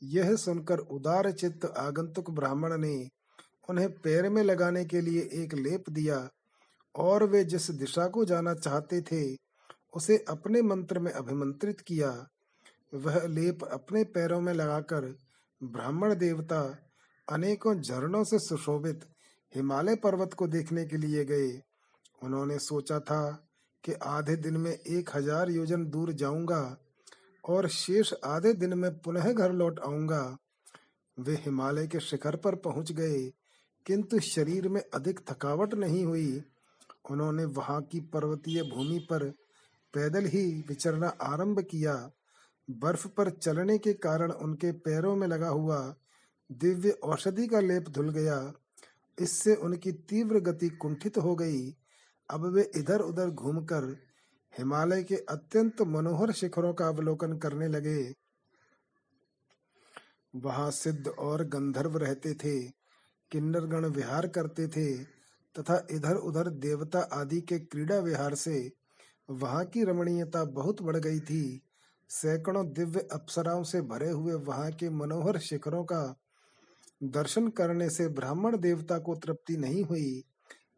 यह 0.05 0.35
सुनकर 0.37 0.79
उदार 0.79 1.31
चित्त 1.33 1.65
आगंतुक 1.79 2.31
ब्राह्मण 2.31 2.77
ने 2.79 2.97
उन्हें 3.69 3.89
पैर 3.95 4.29
में 4.29 4.43
लगाने 4.43 4.85
के 4.85 5.01
लिए 5.01 5.21
एक 5.35 5.55
लेप 5.55 5.91
दिया, 5.91 6.29
और 6.95 7.25
वे 7.25 7.45
जिस 7.45 7.71
दिशा 7.71 8.07
को 8.07 8.25
जाना 8.25 8.55
चाहते 8.55 9.01
थे, 9.03 9.25
उसे 9.95 10.17
अपने 10.29 10.63
मंत्र 10.63 10.99
में 10.99 11.11
अभिमंत्रित 11.13 11.81
किया। 11.81 12.11
वह 12.95 13.27
लेप 13.27 13.65
अपने 13.65 14.05
पैरों 14.05 14.41
में 14.41 14.53
लगाकर 14.53 15.15
ब्राह्मण 15.61 16.15
देवता 16.15 16.61
अनेकों 17.29 17.75
झरनों 17.75 18.25
से 18.25 18.39
सुशोभित 18.39 19.05
हिमालय 19.53 19.97
पर्वत 19.97 20.35
को 20.35 20.47
देखने 20.47 20.85
के 20.85 20.97
लिए 20.97 21.25
गए। 21.25 21.51
उन्होंने 22.23 22.59
सोचा 22.59 22.99
था 23.01 23.23
कि 23.85 23.93
आधे 23.93 24.37
दिन 24.37 24.57
में 24.57 24.73
एक 24.73 25.11
हज़ार 25.15 25.51
योजन 25.51 25.85
दूर 25.87 26.13
जाऊँगा 26.13 26.61
और 27.45 27.69
शेष 27.69 28.13
आधे 28.25 28.53
दिन 28.53 28.75
में 28.75 28.91
पुनः 28.99 29.33
घर 29.33 29.53
लौट 29.53 29.81
आऊँगा। 29.81 30.37
वे 31.17 31.35
हिमालय 31.35 31.87
के 31.87 32.01
शिखर 32.01 32.37
पर 32.37 32.55
पहुँच 32.55 32.93
गए, 32.93 33.21
किंतु 33.87 34.19
शरीर 34.19 34.69
में 34.69 34.81
अधिक 34.95 35.21
थकावट 35.31 35.75
नहीं 35.75 36.05
हुई। 36.05 36.43
उन्होंने 37.11 37.45
वहाँ 37.45 37.81
की 37.83 38.01
पर्वतीय 38.13 38.63
भूमि 38.63 38.99
पर 39.11 39.29
पैदल 39.95 40.27
ही 40.27 40.45
विचरना 40.69 41.09
आरंभ 41.23 41.61
किया। 41.61 41.95
बर्फ़ 42.69 43.07
पर 43.09 43.31
चलने 43.31 43.79
के 43.79 43.93
कारण 43.93 44.31
उनके 44.33 44.73
पैरों 44.73 45.15
में 45.17 45.27
लगा 45.27 45.49
हुआ 45.49 45.79
दिव्य 46.51 46.91
औषधि 47.05 47.47
का 47.47 47.61
लेप 47.61 47.89
धुल 47.89 48.09
गया। 48.11 48.39
इससे 49.19 49.55
उनकी 49.55 49.93
तीव्र 49.93 50.41
गति 50.41 50.69
कुंठित 50.69 51.19
हो 51.19 51.35
गई। 51.35 51.69
अब 52.29 52.45
वे 52.47 52.71
इधर 52.77 53.01
उधर 53.01 53.31
घूमकर 53.31 53.97
हिमालय 54.59 55.03
के 55.03 55.15
अत्यंत 55.15 55.83
मनोहर 55.83 56.33
शिखरों 56.33 56.75
का 56.75 56.89
अवलोकन 56.89 57.39
करने 57.39 57.69
लगे। 57.69 58.15
वहाँ 60.37 60.71
सिद्ध 60.71 61.09
और 61.09 61.45
गंधर्व 61.45 61.97
रहते 61.97 62.35
थे, 62.35 62.63
किन्नरगण 63.31 63.87
विहार 63.87 64.27
करते 64.29 64.69
थे, 64.69 65.05
तथा 65.57 65.87
इधर 65.91 66.15
उधर 66.15 66.49
देवता 66.49 66.99
आदि 67.13 67.41
के 67.41 67.59
क्रीड़ा 67.59 67.99
विहार 67.99 68.35
से 68.35 68.73
वहाँ 69.31 69.65
की 69.65 69.85
रमणीयता 69.85 70.45
बहुत 70.45 70.83
बढ़ 70.83 70.97
गई 70.97 71.21
थी। 71.21 71.61
सैकड़ों 72.09 72.73
दिव्य 72.73 73.09
अप्सराओं 73.13 73.63
से 73.63 73.81
भरे 73.81 74.11
हुए 74.11 74.35
वहाँ 74.35 74.71
के 74.71 74.91
मनोहर 74.91 75.39
शिखरों 75.39 75.85
का 75.85 76.17
दर्शन 77.03 77.49
करने 77.49 77.91
से 77.91 78.09
ब्राह्मण 78.09 78.57
देवता 78.57 78.99
को 78.99 79.15
तृप्ति 79.15 79.57
नहीं 79.57 79.85
हुई। 79.85 80.25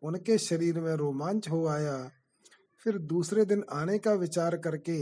उनके 0.03 0.39
शरीर 0.39 0.81
में 0.81 0.95
रोमांच 0.95 1.49
हो 1.49 1.67
आया। 1.69 2.11
फिर 2.87 2.99
दूसरे 2.99 3.45
दिन 3.45 3.65
आने 3.73 3.99
का 3.99 4.13
विचार 4.13 4.57
करके 4.57 4.99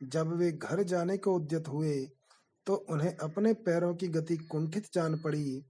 जब 0.00 0.32
वे 0.36 0.50
घर 0.52 0.82
जाने 0.82 1.16
को 1.16 1.34
उद्यत 1.34 1.68
हुए 1.68 1.94
तो 2.66 2.74
उन्हें 2.90 3.16
अपने 3.16 3.52
पैरों 3.52 3.94
की 3.94 4.08
गति 4.08 4.36
कुंठित 4.36 4.86
जान 4.94 5.16
पड़ी। 5.18 5.62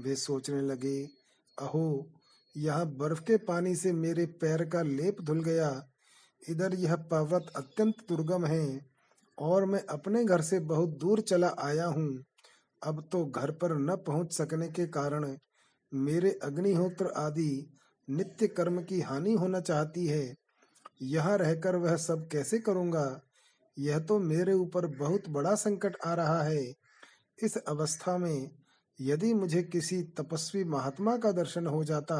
वे 0.00 0.14
सोचने 0.16 0.60
लगे, 0.60 1.02
अहो, 1.58 2.12
यहाँ 2.56 2.86
बर्फ़ 2.86 3.20
के 3.20 3.36
पानी 3.36 3.74
से 3.76 3.92
मेरे 3.92 4.26
पैर 4.26 4.64
का 4.64 4.82
लेप 4.82 5.20
धुल 5.20 5.42
गया। 5.44 5.68
इधर 6.48 6.74
यह 6.74 6.96
पर्वत 6.96 7.52
अत्यंत 7.56 7.94
दुर्गम 8.08 8.46
है 8.46 8.80
और 9.38 9.64
मैं 9.64 9.82
अपने 9.86 10.24
घर 10.24 10.40
से 10.40 10.60
बहुत 10.60 10.98
दूर 10.98 11.20
चला 11.20 11.54
आया 11.58 11.86
हूँ। 11.86 12.24
अब 12.82 13.08
तो 13.12 13.24
घर 13.26 13.50
पर 13.50 13.76
न 13.76 13.96
पहुँच 13.96 14.32
सकने 14.32 14.68
के 14.68 14.86
कारण 14.86 15.36
मेरे 15.94 16.30
अग्निहोत्र 16.42 17.12
आदि 17.16 17.78
नित्य 18.08 18.46
कर्म 18.46 18.82
की 18.82 19.00
हानि 19.00 19.32
होना 19.32 19.60
चाहती 19.60 20.06
है। 20.06 20.45
यहाँ 21.00 21.36
रहकर 21.38 21.76
वह 21.76 21.96
सब 21.96 22.28
कैसे 22.32 22.58
करूँगा? 22.58 23.20
यह 23.76 23.98
तो 23.98 24.18
मेरे 24.18 24.52
ऊपर 24.52 24.86
बहुत 24.98 25.28
बड़ा 25.28 25.54
संकट 25.54 25.96
आ 26.06 26.14
रहा 26.14 26.42
है। 26.42 26.64
इस 27.38 27.56
अवस्था 27.58 28.16
में 28.18 28.50
यदि 28.98 29.32
मुझे 29.34 29.62
किसी 29.62 30.02
तपस्वी 30.18 30.64
महात्मा 30.64 31.16
का 31.16 31.32
दर्शन 31.32 31.66
हो 31.66 31.82
जाता 31.84 32.18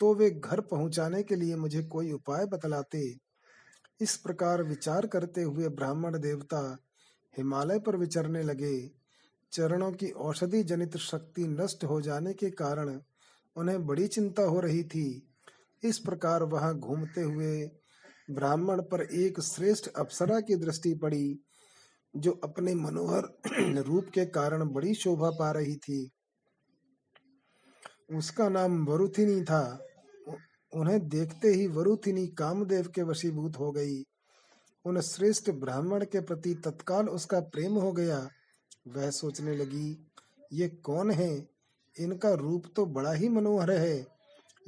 तो 0.00 0.14
वे 0.14 0.30
घर 0.30 0.60
पहुँचाने 0.60 1.22
के 1.22 1.36
लिए 1.36 1.56
मुझे 1.56 1.82
कोई 1.82 2.10
उपाय 2.12 2.46
बतलाते। 2.46 3.02
इस 4.00 4.16
प्रकार 4.16 4.62
विचार 4.62 5.06
करते 5.06 5.42
हुए 5.42 5.68
ब्राह्मण 5.70 6.18
देवता 6.18 6.60
हिमालय 7.34 7.78
पर 7.78 7.96
विचरने 7.96 8.42
लगे। 8.42 8.76
चरणों 9.52 9.90
की 9.92 10.10
औषधि 10.10 10.62
जनित 10.62 10.96
शक्ति 10.96 11.46
नष्ट 11.50 11.84
हो 11.84 12.00
जाने 12.00 12.32
के 12.34 12.50
कारण 12.52 12.98
उन्हें 13.56 13.86
बड़ी 13.86 14.06
चिंता 14.08 14.42
हो 14.42 14.60
रही 14.60 14.82
थी। 14.84 15.06
इस 15.82 15.98
प्रकार 15.98 16.42
वहाँ 16.44 16.74
घूमते 16.74 17.22
हुए 17.22 17.64
ब्राह्मण 18.30 18.82
पर 18.82 19.02
एक 19.02 19.40
श्रेष्ठ 19.40 19.88
अप्सरा 19.88 20.40
की 20.40 20.56
दृष्टि 20.56 20.94
पड़ी, 20.94 21.38
जो 22.16 22.40
अपने 22.44 22.74
मनोहर 22.74 23.40
रूप 23.82 24.06
के 24.14 24.26
कारण 24.26 24.68
बड़ी 24.68 24.94
शोभा 24.94 25.30
पा 25.30 25.50
रही 25.50 25.76
थी। 25.76 26.10
उसका 28.12 28.48
नाम 28.48 28.86
वरुथिनी 28.86 29.42
था। 29.42 29.86
उन्हें 30.74 31.08
देखते 31.08 31.48
ही 31.48 31.66
वरुथिनी 31.66 32.26
कामदेव 32.26 32.92
के 32.94 33.02
वशीभूत 33.02 33.56
हो 33.58 33.72
गई। 33.72 34.02
उन 34.84 35.00
श्रेष्ठ 35.00 35.50
ब्राह्मण 35.50 36.04
के 36.04 36.20
प्रति 36.20 36.54
तत्काल 36.54 37.08
उसका 37.08 37.40
प्रेम 37.40 37.72
हो 37.72 37.92
गया। 37.92 38.28
वह 38.88 39.10
सोचने 39.10 39.56
लगी, 39.56 40.10
ये 40.52 40.68
कौन 40.68 41.10
है? 41.10 41.48
इनका 42.00 42.32
रूप 42.34 42.62
तो 42.76 42.86
बड़ा 42.86 43.12
ही 43.12 43.28
मनोहर 43.28 43.70
है। 43.70 44.06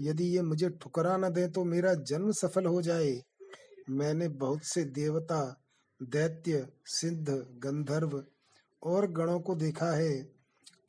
यदि 0.00 0.24
ये 0.24 0.42
मुझे 0.42 0.70
ठुकरा 0.70 1.16
न 1.16 1.28
दे 1.28 1.48
तो 1.48 1.64
मेरा 1.64 1.94
जन्म 1.94 2.32
सफल 2.32 2.66
हो 2.66 2.82
जाए। 2.82 3.22
मैंने 3.90 4.28
बहुत 4.28 4.64
से 4.64 4.84
देवता 4.84 5.62
दैत्य 6.02 6.68
सिद्ध 6.84 7.28
गंधर्व 7.58 8.24
और 8.82 9.12
गणों 9.12 9.40
को 9.40 9.54
देखा 9.54 9.90
है 9.96 10.12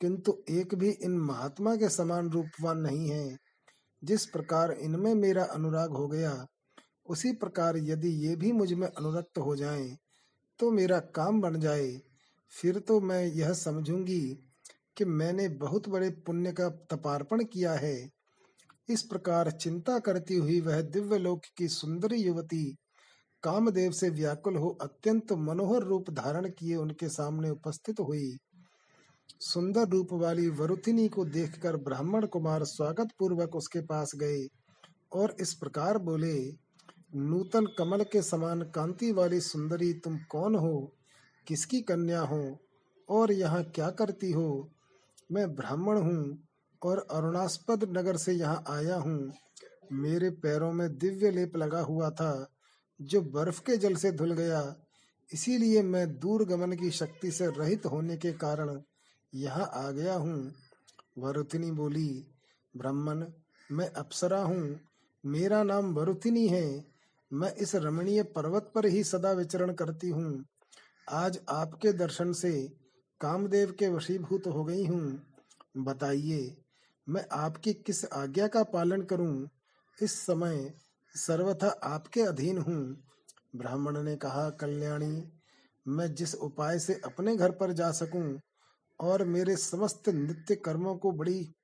किंतु 0.00 0.42
एक 0.50 0.74
भी 0.74 0.90
इन 0.90 1.18
महात्मा 1.18 1.76
के 1.76 1.88
समान 1.88 2.30
रूपवान 2.30 2.78
नहीं 2.78 3.08
है। 3.08 3.38
जिस 4.04 4.26
प्रकार 4.26 4.72
इनमें 4.72 5.14
मेरा 5.14 5.44
अनुराग 5.44 5.90
हो 5.90 6.08
गया 6.08 6.46
उसी 7.08 7.32
प्रकार 7.32 7.76
यदि 7.76 8.08
ये 8.08 8.36
भी 8.36 8.52
मुझमें 8.52 8.88
अनुरक्त 8.88 9.38
हो 9.38 9.56
जाएँ, 9.56 9.96
तो 10.58 10.70
मेरा 10.70 10.98
काम 10.98 11.40
बन 11.40 11.60
जाए। 11.60 12.00
फिर 12.50 12.78
तो 12.78 13.00
मैं 13.00 13.26
यह 13.26 13.52
समझूँगी 13.52 14.38
कि 14.96 15.04
मैंने 15.04 15.48
बहुत 15.48 15.88
बड़े 15.88 16.10
पुण्य 16.10 16.52
का 16.52 16.68
तपार्पण 16.68 17.44
किया 17.44 17.72
है। 17.72 18.10
इस 18.88 19.02
प्रकार 19.02 19.50
चिंता 19.50 19.98
करती 19.98 20.34
हुई 20.34 20.60
वह 20.60 20.80
दिव्य 20.80 21.18
लोक 21.18 21.42
की 21.56 21.68
सुंदरी 21.68 22.16
युवती 22.16 22.76
कामदेव 23.42 23.90
से 23.90 24.10
व्याकुल 24.10 24.56
हो 24.56 24.78
अत्यंत 24.80 25.32
मनोहर 25.32 25.82
रूप 25.82 26.10
धारण 26.10 26.48
किए 26.48 26.76
उनके 26.76 27.08
सामने 27.08 27.50
उपस्थित 27.50 28.00
हुई। 28.00 28.36
सुंदर 29.40 29.88
रूप 29.88 30.08
वाली 30.12 30.48
वरुथिनी 30.48 31.08
को 31.08 31.24
देखकर 31.24 31.76
ब्राह्मण 31.76 32.26
कुमार 32.26 32.64
स्वागत 32.64 33.08
पूर्वक 33.18 33.56
उसके 33.56 33.80
पास 33.80 34.12
गए 34.16 34.46
और 35.12 35.36
इस 35.40 35.54
प्रकार 35.54 35.98
बोले, 35.98 36.52
नूतन 37.14 37.66
कमल 37.78 38.02
के 38.02 38.22
समान 38.22 38.62
कांति 38.62 39.12
वाली 39.12 39.40
सुंदरी 39.40 39.92
तुम 39.92 40.18
कौन 40.30 40.54
हो? 40.54 40.92
किसकी 41.46 41.80
कन्या 41.80 42.20
हो? 42.20 42.58
और 43.08 43.32
यहाँ 43.32 43.62
क्या 43.64 43.90
करती 43.90 44.32
हो? 44.32 44.70
मैं 45.32 45.54
ब्राह्मण 45.54 45.98
हूँ 45.98 46.38
और 46.82 47.06
अरुणास्पद 47.10 47.84
नगर 47.98 48.16
से 48.16 48.32
यहाँ 48.32 48.64
आया 48.68 48.96
हूँ। 48.96 49.32
मेरे 49.92 50.30
पैरों 50.30 50.72
में 50.72 50.98
दिव्य 50.98 51.30
लेप 51.30 51.56
लगा 51.56 51.80
हुआ 51.80 52.10
था। 52.10 52.48
जो 53.00 53.20
बर्फ़ 53.20 53.60
के 53.60 53.76
जल 53.76 53.94
से 53.94 54.12
धुल 54.12 54.32
गया, 54.32 54.76
इसीलिए 55.32 55.82
मैं 55.82 56.18
दूर 56.18 56.44
गमन 56.44 56.72
की 56.72 56.90
शक्ति 56.90 57.30
से 57.30 57.46
रहित 57.46 57.86
होने 57.86 58.16
के 58.16 58.32
कारण 58.32 58.80
यहाँ 59.34 59.70
आ 59.74 59.90
गया 59.90 60.14
हूँ। 60.14 60.52
वरुथिनी 61.18 61.70
बोली, 61.70 62.26
ब्राह्मण, 62.76 63.26
मैं 63.72 63.90
अप्सरा 63.90 64.42
हूँ। 64.42 64.80
मेरा 65.26 65.62
नाम 65.62 65.94
वरुथिनी 65.94 66.48
है। 66.48 66.84
मैं 67.32 67.54
इस 67.54 67.74
रमणीय 67.74 68.22
पर्वत 68.22 68.72
पर 68.74 68.86
ही 68.86 69.04
सदा 69.04 69.32
विचरण 69.32 69.72
करती 69.72 70.08
हूँ। 70.08 70.44
आज 71.10 71.40
आपके 71.48 71.92
दर्शन 71.92 72.32
से 72.32 72.72
कामदेव 73.20 73.70
के 73.78 73.88
वशीभूत 73.88 74.46
हो 74.46 74.64
गई 74.64 74.86
हूँ। 74.86 75.22
बताइए, 75.76 76.56
मैं 77.08 77.26
आपकी 77.32 77.72
किस 77.72 78.04
आज्ञा 78.04 78.48
का 78.48 78.62
पालन 78.62 79.02
करूँ? 79.02 79.48
इस 80.02 80.12
समय 80.12 80.74
सर्वथा 81.18 81.68
आपके 81.68 82.22
अधीन 82.22 82.58
हूँ। 82.58 83.04
ब्राह्मण 83.56 84.02
ने 84.02 84.16
कहा, 84.16 84.50
कल्याणी, 84.50 85.32
मैं 85.86 86.14
जिस 86.14 86.34
उपाय 86.34 86.78
से 86.78 87.00
अपने 87.04 87.36
घर 87.36 87.50
पर 87.50 87.72
जा 87.72 87.90
सकूँ 87.90 88.40
और 89.00 89.24
मेरे 89.24 89.56
समस्त 89.56 90.08
नित्य 90.08 90.54
कर्मों 90.54 90.96
को 90.96 91.12
बड़ी 91.12 91.54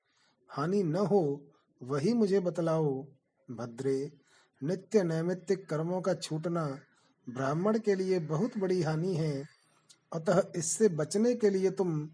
हानि 0.51 0.83
न 0.83 0.97
हो, 0.97 1.47
वही 1.83 2.13
मुझे 2.13 2.41
बतलाओ। 2.41 3.03
भद्रे, 3.51 4.13
नित्य 4.63 5.03
नैमित्य 5.03 5.57
कर्मों 5.57 6.01
का 6.01 6.15
छूटना 6.15 6.67
ब्राह्मण 7.27 7.79
के 7.79 7.95
लिए 7.95 8.19
बहुत 8.19 8.59
बड़ी 8.59 8.83
हानि 8.83 9.15
है। 9.15 9.45
अतः 10.13 10.43
इससे 10.57 10.89
बचने 10.89 11.35
के 11.35 11.51
लिए 11.51 11.71
तुम 11.71 12.09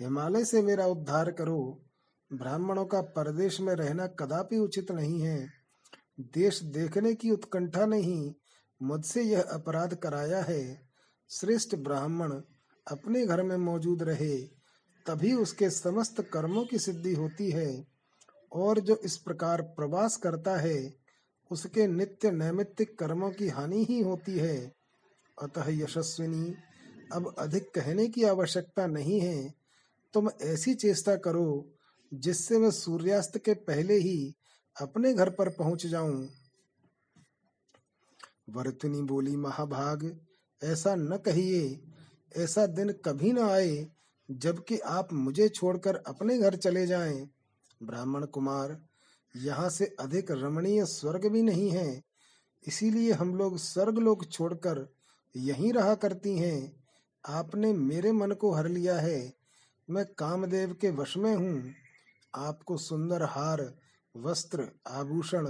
हिमालय 0.00 0.44
से 0.44 0.62
मेरा 0.62 0.86
उद्धार 0.86 1.30
करो। 1.30 1.82
ब्राह्मणों 2.32 2.84
का 2.84 3.00
परदेश 3.00 3.60
में 3.60 3.74
रहना 3.74 4.06
कदापि 4.06 4.58
उचित 4.58 4.90
नहीं 4.92 5.20
है। 5.20 5.65
देश 6.20 6.62
देखने 6.62 7.14
की 7.14 7.30
उत्कंठा 7.30 7.86
नहीं 7.86 8.34
मुझसे 8.82 9.22
यह 9.22 9.42
अपराध 9.42 9.94
कराया 9.94 10.42
है। 10.42 10.88
श्रेष्ठ 11.30 11.74
ब्राह्मण 11.74 12.32
अपने 12.86 13.26
घर 13.26 13.42
में 13.42 13.56
मौजूद 13.56 14.02
रहे, 14.02 14.36
तभी 15.06 15.32
उसके 15.34 15.70
समस्त 15.70 16.20
कर्मों 16.20 16.64
की 16.64 16.78
सिद्धि 16.78 17.14
होती 17.14 17.50
है 17.50 17.86
और 18.52 18.80
जो 18.80 18.96
इस 18.96 19.16
प्रकार 19.16 19.62
प्रवास 19.62 20.16
करता 20.16 20.56
है, 20.56 20.94
उसके 21.50 21.86
नित्य 21.86 22.30
नैमित्तिक 22.30 22.98
कर्मों 22.98 23.30
की 23.30 23.48
हानि 23.48 23.84
ही 23.84 24.00
होती 24.00 24.38
है। 24.38 24.72
अतः 25.42 25.64
यशस्विनी, 25.68 26.54
अब 27.12 27.34
अधिक 27.38 27.70
कहने 27.74 28.08
की 28.08 28.24
आवश्यकता 28.24 28.86
नहीं 28.86 29.20
है। 29.20 29.54
तुम 30.12 30.30
ऐसी 30.42 30.74
चेष्टा 30.74 31.16
करो, 31.16 31.72
जिससे 32.14 32.58
मैं 32.58 32.70
सूर्यास्त 32.70 33.38
के 33.38 33.54
पहले 33.54 33.94
ही 33.94 34.34
अपने 34.76 35.12
घर 35.14 35.30
पर 35.30 35.48
पहुँच 35.48 35.86
जाऊँ। 35.86 36.28
वर्तनी 38.50 39.02
बोली, 39.02 39.36
महाभाग, 39.36 40.20
ऐसा 40.62 40.94
न 40.94 41.16
कहिए, 41.16 41.80
ऐसा 42.36 42.66
दिन 42.66 42.92
कभी 43.04 43.32
न 43.32 43.38
आए 43.38 43.86
जबकि 44.30 44.78
आप 44.78 45.12
मुझे 45.12 45.48
छोड़कर 45.48 45.96
अपने 45.96 46.38
घर 46.38 46.56
चले 46.56 46.86
जाएँ। 46.86 47.28
ब्राह्मण 47.82 48.24
कुमार, 48.24 48.78
यहाँ 49.36 49.68
से 49.70 49.94
अधिक 50.00 50.30
रमणीय 50.30 50.84
स्वर्ग 50.84 51.26
भी 51.26 51.42
नहीं 51.42 51.70
है, 51.70 52.02
इसीलिए 52.64 53.12
हम 53.12 53.34
लोग 53.34 53.58
स्वर्ग 53.58 53.98
लोग 53.98 54.30
छोड़कर 54.30 54.86
यहीं 55.36 55.72
रहा 55.72 55.94
करती 55.94 56.36
हैं। 56.38 56.84
आपने 57.24 57.72
मेरे 57.72 58.12
मन 58.12 58.32
को 58.32 58.52
हर 58.52 58.68
लिया 58.68 58.98
है, 58.98 59.32
मैं 59.88 60.04
कामदेव 60.18 60.72
के 60.80 60.90
वश 60.90 61.16
में 61.16 61.34
हूँ। 61.34 61.72
आपको 62.34 62.76
सुंदर 62.76 63.22
हार 63.22 63.62
वस्त्र, 64.16 64.68
आभूषण, 64.88 65.46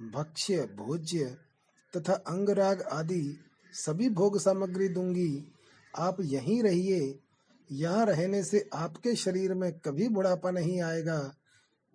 भक्ष्य, 0.00 0.62
भोज्य 0.76 1.36
तथा 1.94 2.12
अंगराग 2.12 2.82
आदि 2.82 3.38
सभी 3.74 4.08
भोग 4.08 4.38
सामग्री 4.38 4.88
दूँगी। 4.88 5.52
आप 5.94 6.16
यहीं 6.20 6.62
रहिए। 6.62 7.18
यहाँ 7.70 8.04
रहने 8.06 8.42
से 8.44 8.68
आपके 8.74 9.14
शरीर 9.14 9.54
में 9.54 9.72
कभी 9.78 10.08
बुढ़ापा 10.08 10.50
नहीं 10.50 10.80
आएगा, 10.82 11.18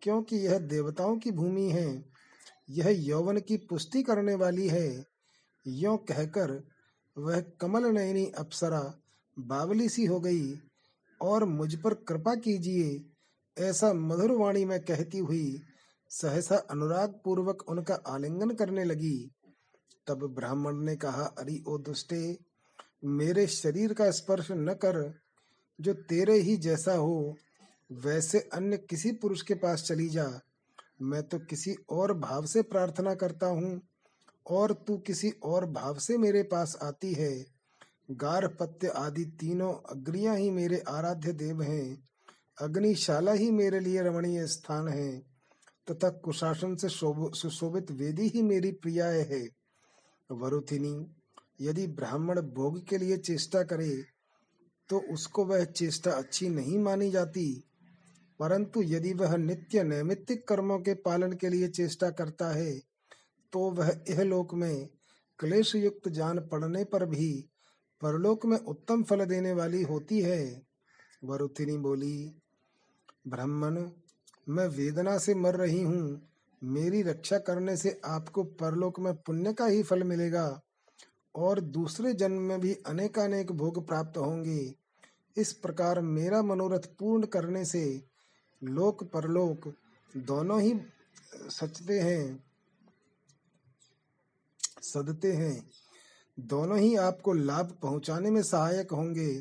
क्योंकि 0.02 0.36
यह 0.36 0.58
देवताओं 0.60 1.18
की 1.18 1.32
भूमि 1.32 1.70
है। 1.70 2.04
यह 2.70 2.90
यौवन 3.08 3.40
की 3.40 3.58
पुष्टि 3.58 4.04
करने 4.04 4.36
वाली 4.36 4.68
है। 4.68 5.06
यो 5.66 5.96
कहकर 5.98 6.62
वह 7.18 7.40
कमल 7.62 7.86
नयनी 7.86 8.26
अप्सरा 8.38 8.82
बावली 9.38 9.90
सी 9.90 10.06
हो 10.06 10.20
गई 10.20 10.54
और 11.22 11.44
मुझ 11.46 11.76
पर 11.76 11.94
कृपा 11.94 12.36
कीजिए, 12.36 13.02
ऐसा 13.58 13.94
मधुर 13.94 14.32
वाणी 14.32 14.66
में 14.66 14.80
कहती 14.80 15.18
हुई 15.18 15.62
सहसा 16.14 16.56
अनुराग 16.56 17.20
पूर्वक 17.26 17.70
उनका 17.70 17.96
आलिंगन 17.96 18.52
करने 18.52 18.84
लगी। 18.84 19.32
तब 20.08 20.28
ब्राह्मण 20.28 20.76
ने 20.76 20.96
कहा, 20.96 21.24
अरे, 21.24 21.64
ओ 21.68 21.78
दुष्टे, 21.78 22.38
मेरे 23.06 23.48
शरीर 23.48 23.94
का 23.94 24.12
स्पर्श 24.12 24.48
न 24.52 24.74
कर। 24.74 25.20
जो 25.82 25.94
तेरे 25.94 26.34
ही 26.34 26.58
जैसा 26.58 26.94
हो, 26.94 27.38
वैसे 27.92 28.50
अन्य 28.54 28.78
किसी 28.78 29.12
पुरुष 29.12 29.42
के 29.42 29.54
पास 29.54 29.84
चली 29.84 30.10
जा। 30.10 30.40
मैं 31.02 31.24
तो 31.24 31.40
किसी 31.40 31.76
और 31.90 32.18
भाव 32.18 32.46
से 32.46 32.62
प्रार्थना 32.62 33.16
करता 33.16 33.48
हूँ, 33.48 33.82
और 34.48 34.74
तू 34.74 34.98
किसी 34.98 35.30
और 35.30 35.66
भाव 35.66 35.98
से 35.98 36.18
मेरे 36.18 36.44
पास 36.44 36.78
आती 36.84 37.14
है। 37.14 37.46
गार 38.12 38.48
पत्य 38.48 38.88
आदि 38.88 39.26
तीनों 39.26 39.74
अग्रिया 39.74 40.34
ही 40.34 40.52
मेरे 40.52 40.84
आराध्य 40.88 41.34
देव 41.34 41.62
हैं। 41.62 42.10
अग्निशाला 42.62 43.32
ही 43.32 43.52
मेरे 43.52 43.80
लिए 43.80 44.02
रमणीय 44.02 44.48
स्थान 44.48 44.88
है। 44.88 45.31
तथा 45.92 46.10
कुशासन 46.20 46.76
से 46.76 46.90
सुशोभित 46.90 47.92
वेदी 47.92 48.28
ही 48.28 48.42
मेरी 48.42 48.72
प्रिया 48.74 49.06
है। 49.06 49.48
वरुथिनी, 50.30 50.96
यदि 51.62 51.88
ब्राह्मण 51.88 52.42
भोग 52.42 52.84
के 52.88 52.98
लिए 52.98 53.18
चेष्टा 53.18 53.64
करे 53.64 53.92
तो 54.90 55.00
उसको 55.14 55.46
वह 55.46 55.64
चेष्टा 55.66 56.12
अच्छी 56.12 56.50
नहीं 56.50 56.80
मानी 56.80 57.10
जाती। 57.12 57.64
परंतु 58.40 58.82
यदि 58.84 59.14
वह 59.14 59.36
नित्य 59.38 59.84
नैमित्तिक 59.84 60.48
कर्मों 60.48 60.80
के 60.80 60.94
पालन 60.94 61.34
के 61.34 61.50
लिए 61.50 61.68
चेष्टा 61.70 62.10
करता 62.10 62.50
है 62.50 62.74
तो 63.54 63.70
वह 63.72 63.92
यह 64.10 64.22
लोक 64.24 64.54
में 64.54 64.88
क्लेश 65.40 65.76
युक्त 65.76 66.08
जान 66.10 66.40
पड़ने 66.48 66.84
पर 66.84 67.06
भी 67.06 67.32
परलोक 68.02 68.46
में 68.46 68.58
उत्तम 68.58 69.04
फल 69.04 69.26
देने 69.26 69.52
वाली 69.54 69.82
होती 69.84 70.22
है। 70.22 70.62
वरुथिनी 71.24 71.78
बोली, 71.78 72.36
ब्राह्मण 73.28 73.76
मैं 74.48 74.68
वेदना 74.68 75.18
से 75.18 75.36
मर 75.36 75.56
रही 75.56 75.82
हूँ। 75.82 76.22
मेरी 76.62 77.02
रक्षा 77.02 77.38
करने 77.38 77.76
से 77.78 78.00
आपको 78.06 78.44
परलोक 78.44 79.00
में 79.00 79.14
पुण्य 79.16 79.54
का 79.54 79.66
ही 79.66 79.84
फल 79.84 80.04
मिलेगा 80.04 80.62
और 81.36 81.60
दूसरे 81.60 82.14
जन्म 82.14 82.42
में 82.42 82.60
भी 82.60 82.74
अनेकानेक 82.88 83.52
भोग 83.52 83.86
प्राप्त 83.88 84.18
होंगे। 84.18 84.74
इस 85.38 85.52
प्रकार 85.54 86.02
मेरा 86.02 86.42
मनोरथ 86.42 86.86
पूर्ण 87.00 87.26
करने 87.26 87.66
से 87.66 87.84
लोक 88.62 89.04
परलोक 89.04 89.68
दोनों 90.18 90.60
ही 90.62 90.74
सचते 91.50 92.00
हैं, 92.00 92.44
सदते 94.82 95.32
हैं। 95.32 95.70
दोनों 96.38 96.78
ही 96.80 96.96
आपको 96.96 97.34
लाभ 97.34 97.72
पहुँचाने 97.82 98.32
में 98.32 98.42
सहायक 98.44 98.92
होंगे। 98.92 99.32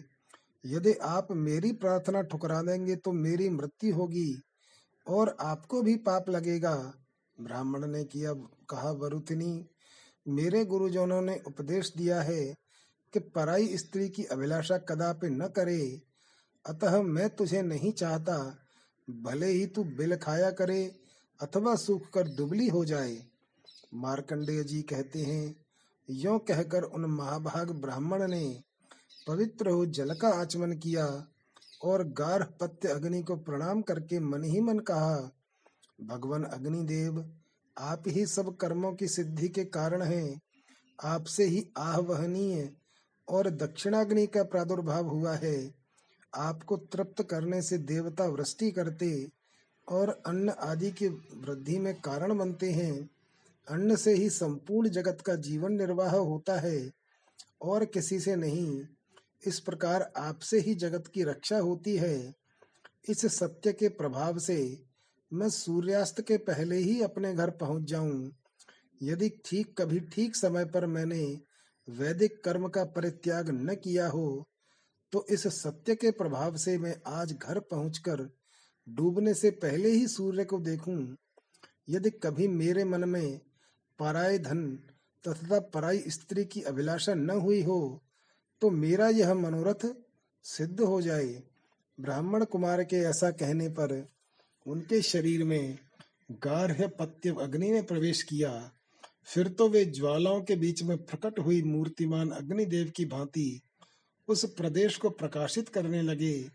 यदि 0.64 0.92
आप 0.92 1.28
मेरी 1.32 1.72
प्रार्थना 1.72 2.22
ठुकरा 2.22 2.60
देंगे 2.62 2.96
तो 2.96 3.12
मेरी 3.12 3.48
मृत्यु 3.48 3.94
होगी। 3.94 4.42
और 5.11 5.37
आपको 5.40 5.83
भी 5.83 5.96
पाप 5.96 6.29
लगेगा। 6.29 6.94
ब्राह्मण 7.40 7.87
ने 7.87 8.05
किया, 8.05 8.33
कहा, 8.70 8.90
वरुथिनी, 8.90 9.66
मेरे 10.29 10.64
गुरुजनों 10.64 11.23
ने 11.23 11.40
उपदेश 11.46 11.92
दिया 11.96 12.20
है 12.23 12.55
कि 13.12 13.18
पराई 13.18 13.77
स्त्री 13.77 14.09
की 14.09 14.25
अभिलाषा 14.25 14.79
कदापि 14.79 15.31
न 15.31 15.49
करे। 15.49 16.03
अतः 16.66 17.03
मैं 17.03 17.31
तुझे 17.31 17.62
नहीं 17.62 17.92
चाहता। 17.92 18.59
भले 19.11 19.46
ही 19.46 19.66
तू 19.66 19.85
बिल 19.85 20.16
खाया 20.16 20.51
करे 20.51 21.01
अथवा 21.40 21.75
सूख 21.75 22.11
कर 22.14 22.29
दुबली 22.29 22.68
हो 22.68 22.85
जाए। 22.85 23.27
मार्कंडेय 23.94 24.64
जी 24.64 24.83
कहते 24.83 25.18
हैं, 25.18 25.57
यो 26.11 26.38
कहकर 26.38 26.83
उन 26.83 27.05
महाभाग 27.05 27.70
ब्राह्मण 27.70 28.29
ने 28.29 28.62
पवित्र 29.29 29.70
हो 29.70 29.87
जल 29.87 30.14
का 30.14 30.29
आचमन 30.29 30.73
किया। 30.73 31.07
और 31.83 32.05
गार्ह 32.09 32.45
पत्य 32.61 32.88
अग्नि 32.88 33.23
को 33.23 33.37
प्रणाम 33.37 33.83
करके 33.83 34.21
मन 34.21 34.45
ही 34.45 34.61
मन 34.61 34.79
कहा, 34.79 35.31
भगवान 36.01 36.45
अग्निदेव, 36.45 37.35
आप 37.79 38.03
ही 38.07 38.27
सब 38.27 38.57
कर्मों 38.57 38.93
की 38.93 39.09
सिद्धि 39.09 39.49
के 39.49 39.64
कारण 39.64 40.03
हैं। 40.03 40.40
आपसे 41.05 41.45
ही 41.45 41.66
आहवहनीय 41.79 42.73
और 43.29 43.51
दक्षिणाग्नि 43.51 44.27
का 44.27 44.43
प्रादुर्भाव 44.43 45.09
हुआ 45.09 45.35
है। 45.35 45.75
आपको 46.35 46.77
तृप्त 46.77 47.23
करने 47.23 47.62
से 47.62 47.79
देवता 47.79 48.25
वृष्टि 48.25 48.71
करते 48.71 49.29
और 49.88 50.23
अन्न 50.27 50.49
आदि 50.49 50.90
की 50.90 51.09
वृद्धि 51.09 51.79
में 51.79 52.01
कारण 52.01 52.38
बनते 52.38 52.73
हैं। 52.73 53.11
अन्न 53.69 53.97
से 53.97 54.14
ही 54.14 54.31
संपूर्ण 54.31 54.88
जगत 54.88 55.21
का 55.21 55.35
जीवन 55.35 55.73
निर्वाह 55.73 56.16
होता 56.16 56.61
है 56.61 56.90
और 57.62 57.85
किसी 57.85 58.21
से 58.21 58.37
नहीं। 58.37 58.83
इस 59.42 59.61
प्रकार 59.61 60.11
आपसे 60.18 60.59
ही 60.61 60.74
जगत 60.74 61.07
की 61.14 61.22
रक्षा 61.24 61.59
होती 61.59 61.96
है। 61.96 62.35
इस 63.09 63.24
सत्य 63.35 63.72
के 63.72 63.88
प्रभाव 63.90 64.38
से 64.38 64.61
मैं 65.33 65.48
सूर्यास्त 65.48 66.20
के 66.20 66.37
पहले 66.38 66.76
ही 66.76 67.00
अपने 67.03 67.33
घर 67.35 67.50
पहुँच 67.50 67.83
जाऊँ। 67.83 68.31
यदि 69.00 69.29
ठीक, 69.44 69.74
कभी 69.79 70.00
ठीक 70.12 70.37
समय 70.37 70.64
पर 70.64 70.87
मैंने 70.87 71.22
वैदिक 71.88 72.42
कर्म 72.44 72.68
का 72.68 72.85
परित्याग 72.87 73.48
न 73.50 73.74
किया 73.74 74.09
हो 74.09 74.46
तो 75.12 75.24
इस 75.31 75.46
सत्य 75.53 75.94
के 75.94 76.11
प्रभाव 76.11 76.57
से 76.57 76.76
मैं 76.79 76.94
आज 77.09 77.33
घर 77.33 77.59
पहुंचकर 77.61 78.29
डूबने 78.87 79.35
से 79.35 79.50
पहले 79.62 79.88
ही 79.88 80.07
सूर्य 80.09 80.44
को 80.44 80.59
देखूँ। 80.59 81.16
यदि 81.88 82.11
कभी 82.22 82.46
मेरे 82.48 82.85
मन 82.85 83.09
में 83.09 83.40
पराय 83.98 84.38
धन 84.38 84.62
तथा 85.24 85.59
पराई 85.74 86.03
स्त्री 86.09 86.44
की 86.44 86.62
अभिलाषा 86.62 87.14
न 87.14 87.31
हुई 87.40 87.62
हो 87.62 87.81
तो 88.62 88.70
मेरा 88.70 89.09
यह 89.09 89.35
मनोरथ 89.35 89.87
सिद्ध 90.44 90.81
हो 90.81 91.01
जाए 91.03 91.42
ब्राह्मण 91.99 92.44
कुमार 92.44 92.83
के 92.85 92.96
ऐसा 92.96 93.31
कहने 93.31 93.68
पर 93.68 93.92
उनके 94.66 95.01
शरीर 95.03 95.44
में 95.44 95.79
गार्ह 96.44 96.87
पत्य 96.99 97.35
अग्नि 97.40 97.70
ने 97.70 97.83
प्रवेश 97.83 98.23
किया। 98.23 98.51
फिर 99.25 99.49
तो 99.49 99.68
वे 99.68 99.85
ज्वालाओं 99.85 100.40
के 100.40 100.57
बीच 100.57 100.83
में 100.83 100.96
प्रकट 100.96 101.38
हुई 101.38 101.62
मूर्तिमान 101.62 102.31
अग्निदेव 102.31 102.92
की 102.96 103.05
भांति 103.05 103.61
उस 104.29 104.44
प्रदेश 104.55 104.96
को 104.96 105.11
प्रकाशित 105.11 105.68
करने 105.68 106.03
लगे। 106.03 106.51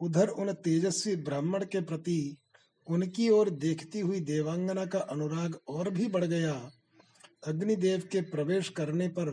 उधर 0.00 0.28
उन 0.28 0.52
तेजस्वी 0.54 1.16
ब्राह्मण 1.16 1.64
के 1.64 1.80
प्रति 1.80 2.36
उनकी 2.86 3.28
ओर 3.28 3.50
देखती 3.50 4.00
हुई 4.00 4.20
देवांगना 4.20 4.84
का 4.86 4.98
अनुराग 4.98 5.58
और 5.68 5.90
भी 5.90 6.06
बढ़ 6.08 6.24
गया। 6.24 6.52
अग्निदेव 7.46 8.08
के 8.12 8.20
प्रवेश 8.20 8.68
करने 8.68 9.08
पर 9.08 9.30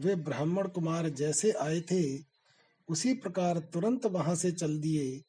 वे 0.00 0.14
ब्राह्मण 0.14 0.68
कुमार 0.68 1.08
जैसे 1.08 1.50
आए 1.50 1.80
थे, 1.80 2.18
उसी 2.88 3.14
प्रकार 3.14 3.58
तुरंत 3.58 4.06
वहाँ 4.06 4.34
से 4.34 4.52
चल 4.52 4.78
दिए 4.78 5.22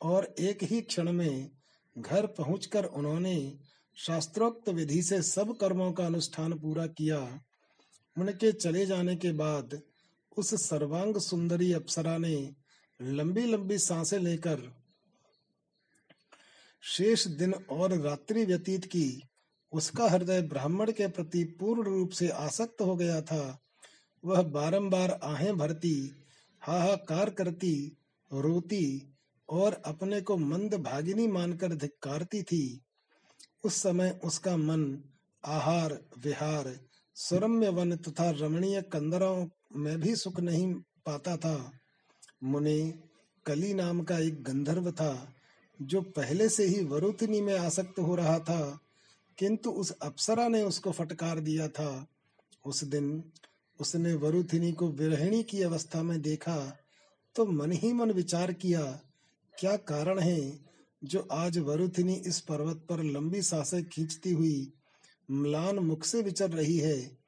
और 0.00 0.34
एक 0.38 0.62
ही 0.62 0.80
क्षण 0.80 1.12
में 1.12 1.50
घर 1.98 2.26
पहुंचकर 2.26 2.84
उन्होंने 2.84 3.58
शास्त्रोक्त 3.96 4.68
विधि 4.68 5.02
से 5.02 5.22
सब 5.22 5.56
कर्मों 5.56 5.92
का 5.92 6.06
अनुष्ठान 6.06 6.58
पूरा 6.58 6.86
किया। 6.86 7.40
उनके 8.18 8.52
चले 8.52 8.86
जाने 8.86 9.16
के 9.16 9.32
बाद 9.32 9.80
उस 10.36 10.54
सर्वांग 10.68 11.16
सुंदरी 11.16 11.72
अप्सरा 11.72 12.18
ने 12.18 12.54
लंबी 13.02 13.44
लंबी 13.46 13.78
साँसें 13.78 14.18
लेकर 14.18 14.72
शेष 16.82 17.26
दिन 17.26 17.52
और 17.52 17.98
रात्रि 17.98 18.44
व्यतीत 18.44 18.84
की। 18.84 19.22
उसका 19.72 20.08
हृदय 20.08 20.42
ब्राह्मण 20.42 20.92
के 20.92 21.06
प्रति 21.08 21.44
पूर्ण 21.44 21.82
रूप 21.82 22.10
से 22.10 22.28
आसक्त 22.28 22.80
हो 22.80 22.96
गया 22.96 23.20
था। 23.22 23.58
वह 24.24 24.42
बारंबार 24.42 25.20
आहें 25.22 25.58
भरती, 25.58 26.14
हाहाकार 26.60 27.30
करती, 27.30 27.96
रोती 28.32 29.14
और 29.48 29.82
अपने 29.84 30.20
को 30.20 30.36
मंद 30.36 30.74
भागिनी 30.74 31.26
मानकर 31.26 31.74
धिक्कारती 31.74 32.42
थी। 32.42 32.80
उस 33.64 33.74
समय 33.74 34.20
उसका 34.24 34.56
मन 34.56 35.02
आहार, 35.44 36.00
विहार 36.24 36.80
सुरम्य 37.14 37.68
वन 37.68 37.96
तथा 37.96 38.30
रमणीय 38.30 38.82
कंदरों 38.82 39.46
में 39.76 40.00
भी 40.00 40.16
सुख 40.16 40.40
नहीं 40.40 40.74
पाता 41.06 41.36
था। 41.36 41.72
मुने 42.44 42.94
कली 43.46 43.74
नाम 43.74 44.02
का 44.02 44.18
एक 44.18 44.42
गंधर्व 44.42 44.90
था, 44.92 45.34
जो 45.82 46.00
पहले 46.00 46.48
से 46.48 46.64
ही 46.64 46.84
वरुतनी 46.84 47.40
में 47.40 47.58
आसक्त 47.58 47.98
हो 47.98 48.14
रहा 48.14 48.38
था, 48.38 48.80
किंतु 49.38 49.70
उस 49.70 49.90
अप्सरा 49.90 50.48
ने 50.48 50.62
उसको 50.62 50.92
फटकार 50.92 51.40
दिया 51.40 51.68
था। 51.68 52.06
उस 52.64 52.84
दिन 52.84 53.24
उसने 53.82 54.14
वरुथिनी 54.14 54.72
को 54.72 54.88
विरहिणी 54.88 55.42
की 55.42 55.62
अवस्था 55.62 56.02
में 56.02 56.20
देखा 56.22 56.56
तो 57.36 57.46
मन 57.46 57.72
ही 57.72 57.92
मन 57.92 58.10
विचार 58.10 58.52
किया, 58.52 58.82
क्या 59.54 59.76
कारण 59.76 60.18
है 60.18 60.58
जो 61.02 61.20
आज 61.32 61.58
वरुथिनी 61.58 62.14
इस 62.26 62.40
पर्वत 62.40 62.86
पर 62.88 63.02
लंबी 63.02 63.42
साँसें 63.42 63.84
खींचती 63.84 64.32
हुई 64.32 64.72
म्लान 65.30 65.78
मुख 65.78 66.04
से 66.04 66.22
विचर 66.22 66.50
रही 66.50 66.78
है? 66.78 67.18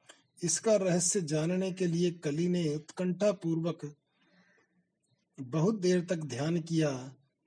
इसका 0.43 0.75
रहस्य 0.75 1.21
जानने 1.21 1.71
के 1.71 1.87
लिए 1.87 2.11
कली 2.23 2.47
ने 2.47 2.63
उत्कंठा 2.75 3.31
पूर्वक 3.31 3.91
बहुत 5.37 5.79
देर 5.79 6.05
तक 6.09 6.25
ध्यान 6.25 6.61
किया 6.61 6.91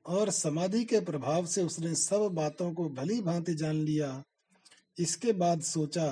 और 0.06 0.30
समाधि 0.30 0.84
के 0.84 1.00
प्रभाव 1.00 1.46
से 1.46 1.62
उसने 1.62 1.94
सब 1.94 2.28
बातों 2.32 2.72
को 2.74 2.88
भली 2.90 3.20
भांति 3.22 3.54
जान 3.54 3.76
लिया। 3.76 4.22
इसके 4.98 5.32
बाद 5.32 5.62
सोचा 5.62 6.08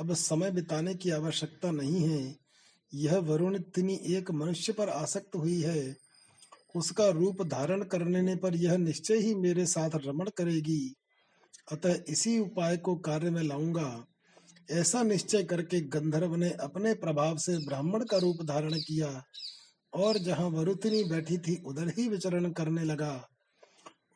अब 0.00 0.14
समय 0.14 0.50
बिताने 0.50 0.94
की 0.94 1.10
आवश्यकता 1.10 1.70
नहीं 1.70 2.08
है। 2.08 2.36
यह 2.94 3.18
वरुण 3.18 3.58
तिनी 3.58 4.00
एक 4.04 4.30
मनुष्य 4.30 4.72
पर 4.72 4.88
आसक्त 4.88 5.36
हुई 5.36 5.60
है। 5.60 5.96
उसका 6.76 7.08
रूप 7.08 7.42
धारण 7.42 7.84
करने 7.84 8.36
पर 8.36 8.56
यह 8.56 8.76
निश्चय 8.76 9.16
ही 9.16 9.34
मेरे 9.34 9.66
साथ 9.66 9.90
रमण 9.94 10.30
करेगी। 10.36 10.94
अतः 11.72 12.02
इसी 12.08 12.38
उपाय 12.38 12.76
को 12.76 12.96
कार्य 12.96 13.30
में 13.30 13.42
लाऊँगा। 13.42 14.06
ऐसा 14.70 15.02
निश्चय 15.02 15.42
करके 15.42 15.80
गंधर्व 15.80 16.36
ने 16.36 16.50
अपने 16.50 16.94
प्रभाव 16.94 17.36
से 17.36 17.58
ब्राह्मण 17.58 18.04
का 18.04 18.18
रूप 18.18 18.42
धारण 18.42 18.72
किया 18.74 19.24
और 19.94 20.18
जहाँ 20.18 20.46
वरुतिनी 20.46 21.04
बैठी 21.04 21.38
थी, 21.38 21.62
उधर 21.66 21.88
ही 21.88 22.08
विचरण 22.08 22.52
करने 22.52 22.84
लगा। 22.84 23.28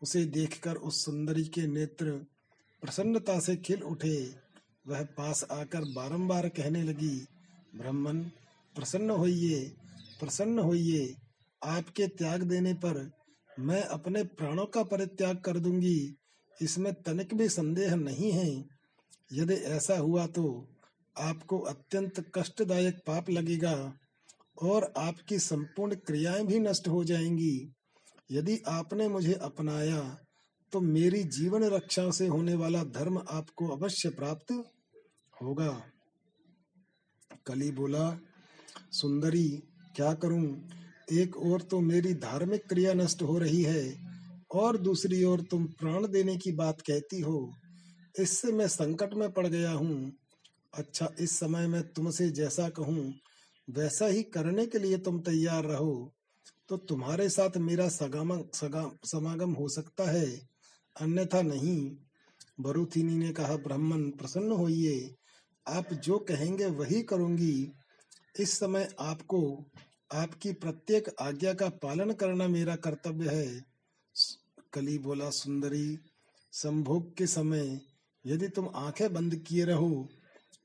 उसे 0.02 0.24
देखकर 0.24 0.74
उस 0.74 1.04
सुंदरी 1.04 1.44
के 1.44 1.66
नेत्र 1.66 2.10
प्रसन्नता 2.82 3.40
से 3.40 3.56
खिल 3.56 3.82
उठे। 3.82 4.45
वह 4.88 5.02
पास 5.02 5.44
आकर 5.50 5.84
बारंबार 5.84 6.48
कहने 6.48 6.82
लगी, 6.82 7.16
ब्राह्मण, 7.76 8.22
प्रसन्न 8.74 9.10
होइए 9.10 9.72
प्रसन्न 10.20 10.58
होइए। 10.58 11.14
आपके 11.64 12.06
त्याग 12.06 12.42
देने 12.42 12.74
पर 12.74 13.10
मैं 13.60 13.82
अपने 13.82 14.22
प्राणों 14.24 14.66
का 14.66 14.82
परित्याग 14.82 15.36
कर 15.36 15.58
दूँगी। 15.58 16.14
इसमें 16.62 16.92
तनिक 16.94 17.34
भी 17.34 17.48
संदेह 17.48 17.94
नहीं 17.94 18.32
है। 18.32 18.64
यदि 19.32 19.54
ऐसा 19.54 19.98
हुआ 19.98 20.26
तो 20.26 20.44
आपको 21.18 21.58
अत्यंत 21.58 22.32
कष्टदायक 22.34 22.96
पाप 23.06 23.30
लगेगा 23.30 23.94
और 24.62 24.92
आपकी 24.96 25.38
संपूर्ण 25.38 25.94
क्रियाएँ 25.94 26.44
भी 26.46 26.58
नष्ट 26.58 26.88
हो 26.88 27.04
जाएँगी। 27.04 27.74
यदि 28.30 28.62
आपने 28.68 29.08
मुझे 29.08 29.32
अपनाया 29.32 30.00
तो 30.72 30.80
मेरी 30.80 31.22
जीवन 31.24 31.64
रक्षा 31.64 32.10
से 32.10 32.26
होने 32.26 32.54
वाला 32.54 32.84
धर्म 32.84 33.18
आपको 33.30 33.68
अवश्य 33.68 34.08
प्राप्त 34.08 34.52
होगा। 35.42 35.82
कली 37.46 37.70
बोला 37.70 38.20
सुंदरी 38.92 39.48
क्या 39.96 40.14
करूँ? 40.14 40.68
एक 41.12 41.36
ओर 41.36 41.62
तो 41.62 41.80
मेरी 41.80 42.14
धार्मिक 42.14 42.68
क्रिया 42.68 42.94
नष्ट 42.94 43.22
हो 43.22 43.38
रही 43.38 43.62
है 43.62 44.04
और 44.54 44.76
दूसरी 44.76 45.24
ओर 45.24 45.40
तुम 45.40 45.66
प्राण 45.66 46.06
देने 46.06 46.36
की 46.36 46.52
बात 46.52 46.80
कहती 46.80 47.20
हो। 47.20 47.52
इससे 48.20 48.52
मैं 48.52 48.68
संकट 48.68 49.14
में 49.14 49.32
पड़ 49.32 49.46
गया 49.46 49.72
हूँ। 49.72 50.12
अच्छा 50.74 51.08
इस 51.20 51.38
समय 51.38 51.66
मैं 51.66 51.82
तुमसे 51.92 52.30
जैसा 52.30 52.68
कहूँ 52.68 53.14
वैसा 53.70 54.06
ही 54.06 54.22
करने 54.22 54.66
के 54.66 54.78
लिए 54.78 54.98
तुम 54.98 55.20
तैयार 55.20 55.64
रहो। 55.64 56.12
तो 56.68 56.76
तुम्हारे 56.76 57.28
साथ 57.28 57.56
मेरा 57.56 57.88
सगाम 57.88 58.42
सगा, 58.54 58.90
समागम 59.04 59.52
हो 59.52 59.68
सकता 59.68 60.10
है। 60.10 60.26
अन्यथा 61.00 61.42
नहीं। 61.42 61.96
बरुथिनी 62.60 63.14
ने 63.14 63.32
कहा 63.32 63.56
ब्राह्मण 63.56 64.10
प्रसन्न 64.10 64.52
होइए। 64.52 65.14
आप 65.68 65.92
जो 65.92 66.18
कहेंगे 66.18 66.66
वही 66.66 67.02
करूँगी। 67.02 67.72
इस 68.40 68.58
समय 68.58 68.88
आपको 69.00 69.64
आपकी 70.14 70.52
प्रत्येक 70.52 71.14
आज्ञा 71.20 71.54
का 71.54 71.68
पालन 71.68 72.12
करना 72.12 72.48
मेरा 72.48 72.76
कर्तव्य 72.76 73.28
है। 73.28 73.64
कली 74.72 74.98
बोला, 74.98 75.30
सुंदरी, 75.30 75.98
संभोग 76.52 77.16
के 77.16 77.26
समय 77.26 77.80
यदि 78.26 78.48
तुम 78.48 78.68
आँखें 78.74 79.12
बंद 79.12 79.36
किए 79.36 79.64
रहो, 79.64 80.08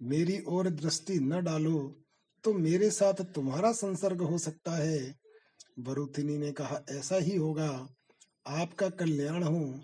मेरी 0.01 0.43
ओर 0.47 0.69
दृष्टि 0.69 1.19
न 1.19 1.43
डालो 1.43 1.97
तो 2.43 2.53
मेरे 2.53 2.91
साथ 2.91 3.13
तुम्हारा 3.13 3.71
संसर्ग 3.71 4.21
हो 4.21 4.37
सकता 4.37 4.71
है। 4.71 5.15
बरुथिनी 5.79 6.37
ने 6.37 6.51
कहा, 6.51 6.81
ऐसा 6.89 7.15
ही 7.15 7.35
होगा। 7.35 7.89
आपका 8.47 8.89
कल्याण 8.89 9.43
हो। 9.43 9.81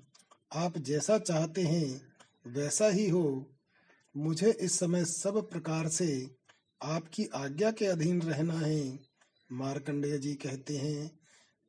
आप 0.54 0.78
जैसा 0.78 1.18
चाहते 1.18 1.62
हैं, 1.62 2.02
वैसा 2.48 2.88
ही 2.88 3.10
हो। 3.10 3.57
मुझे 4.18 4.52
इस 4.52 4.80
समय 4.80 5.06
सब 5.06 5.50
प्रकार 5.50 5.88
से 5.88 6.36
आपकी 6.84 7.26
आज्ञा 7.26 7.72
के 7.72 7.86
अधीन 7.86 8.22
रहना 8.22 8.54
है। 8.54 9.00
मार्कंडेय 9.52 10.18
जी 10.18 10.34
कहते 10.34 10.78
हैं, 10.78 11.20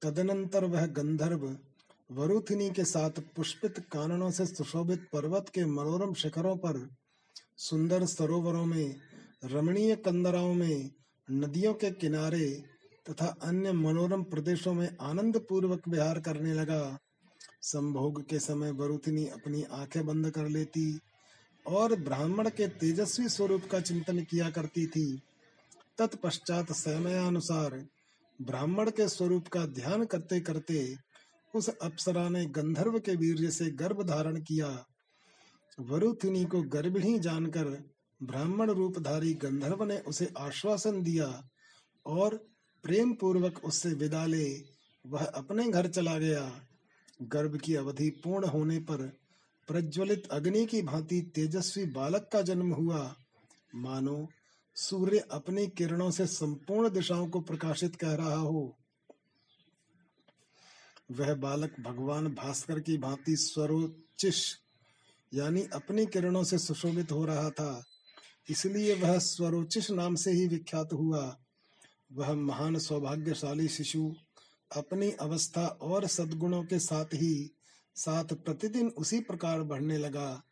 तदनंतर 0.03 0.65
वह 0.65 0.87
गंधर्व 0.87 1.59
वरुथिनी 2.13 2.71
के 2.71 2.85
साथ 2.85 3.11
पुष्पित 3.11 3.79
काननों 3.79 4.31
से 4.31 4.47
सुशोभित 4.47 5.09
पर्वत 5.13 5.47
के 5.55 5.65
मनोरम 5.65 6.15
शिखरों 6.15 6.57
पर 6.57 6.91
सुंदर 7.57 8.07
सरोवरों 8.07 8.65
में, 8.65 8.97
रमणीय 9.45 9.97
कंदराओं 9.97 10.55
में, 10.55 10.91
नदियों 11.31 11.75
के 11.75 11.91
किनारे 11.91 12.65
तथा 13.11 13.27
अन्य 13.27 13.73
मनोरम 13.73 14.23
प्रदेशों 14.23 14.75
में 14.75 14.97
आनंद 15.01 15.37
पूर्वक 15.49 15.89
विहार 15.89 16.21
करने 16.21 16.55
लगा। 16.55 16.99
संभोग 17.63 18.29
के 18.29 18.39
समय 18.39 18.71
वरुथिनी 18.71 19.27
अपनी 19.27 19.63
आँखें 19.63 20.07
बंद 20.07 20.31
कर 20.31 20.49
लेती 20.49 21.01
और 21.67 21.95
ब्राह्मण 21.97 22.49
के 22.49 22.69
तेजस्वी 22.69 23.29
स्वरूप 23.29 23.65
का 23.65 23.81
चिंतन 23.81 24.21
किया 24.21 24.51
करती 24.51 24.87
थी। 24.87 25.23
तत्पश्चात 25.99 26.73
समयानुसार 26.73 27.87
ब्राह्मण 28.43 28.91
के 28.91 29.09
स्वरूप 29.09 29.49
का 29.49 29.67
ध्यान 29.67 30.05
करते 30.05 30.41
करते 30.41 30.97
उस 31.55 31.69
अप्सरा 31.69 32.29
ने 32.29 32.47
गंधर्व 32.47 32.99
के 32.99 33.17
वीर 33.17 33.51
से 33.51 33.71
गर्भ 33.71 34.03
धारण 34.03 34.41
किया। 34.41 34.87
वरुथिनी 35.81 36.45
को 36.45 36.63
गर्भिणी 36.63 37.19
जानकर 37.19 37.91
ब्राह्मण 38.23 38.71
रूपधारी 38.71 39.35
गंधर्व 39.35 39.85
ने 39.85 39.99
उसे 39.99 40.29
आश्वासन 40.39 41.03
दिया 41.03 41.49
और 42.07 42.37
प्रेम 42.85 43.13
पूर्वक 43.13 43.65
उससे 43.65 43.89
विदा 43.89 44.27
ले। 44.27 44.63
वह 45.07 45.25
अपने 45.25 45.69
घर 45.69 45.87
चला 45.87 46.19
गया। 46.19 46.61
गर्भ 47.23 47.57
की 47.57 47.75
अवधि 47.75 48.11
पूर्ण 48.11 48.49
होने 48.49 48.79
पर 48.79 49.13
प्रज्वलित 49.69 50.27
अग्नि 50.27 50.66
की 50.66 50.83
भांति 50.83 51.21
तेजस्वी 51.21 51.87
बालक 51.87 52.31
का 52.33 52.43
जन्म 52.43 52.73
हुआ। 52.73 53.16
मानो, 53.75 54.29
सूर्य 54.75 55.19
अपनी 55.19 55.66
किरणों 55.66 56.11
से 56.11 56.27
संपूर्ण 56.27 56.91
दिशाओं 56.91 57.29
को 57.29 57.41
प्रकाशित 57.41 57.97
कर 57.97 58.19
रहा 58.19 58.35
हो। 58.35 58.77
वह 61.11 61.35
बालक 61.35 61.81
भगवान 61.81 62.29
भास्कर 62.29 62.81
की 62.81 62.99
भांति 62.99 63.37
स्वरोचिश, 63.37 64.59
यानी 65.35 65.62
अपनी 65.62 66.07
किरणों 66.07 66.45
से 66.45 66.59
सुशोभित 66.59 67.12
हो 67.12 67.25
रहा 67.25 67.51
था। 67.51 67.85
इसलिए 68.51 68.95
वह 68.95 69.19
स्वरोचिश 69.19 69.91
नाम 69.91 70.14
से 70.14 70.33
ही 70.33 70.47
विख्यात 70.47 70.93
हुआ। 70.93 71.39
वह 72.12 72.35
महान 72.35 72.79
सौभाग्यशाली 72.79 73.69
शिशु 73.69 74.14
अपनी 74.77 75.11
अवस्था 75.11 75.66
और 75.66 76.07
सद्गुणों 76.07 76.64
के 76.64 76.79
साथ 76.79 77.05
ही 77.05 77.55
साथ 77.99 78.25
प्रतिदिन 78.25 78.89
उसी 78.89 79.21
प्रकार 79.21 79.63
बढ़ने 79.63 79.99
लगा, 79.99 80.43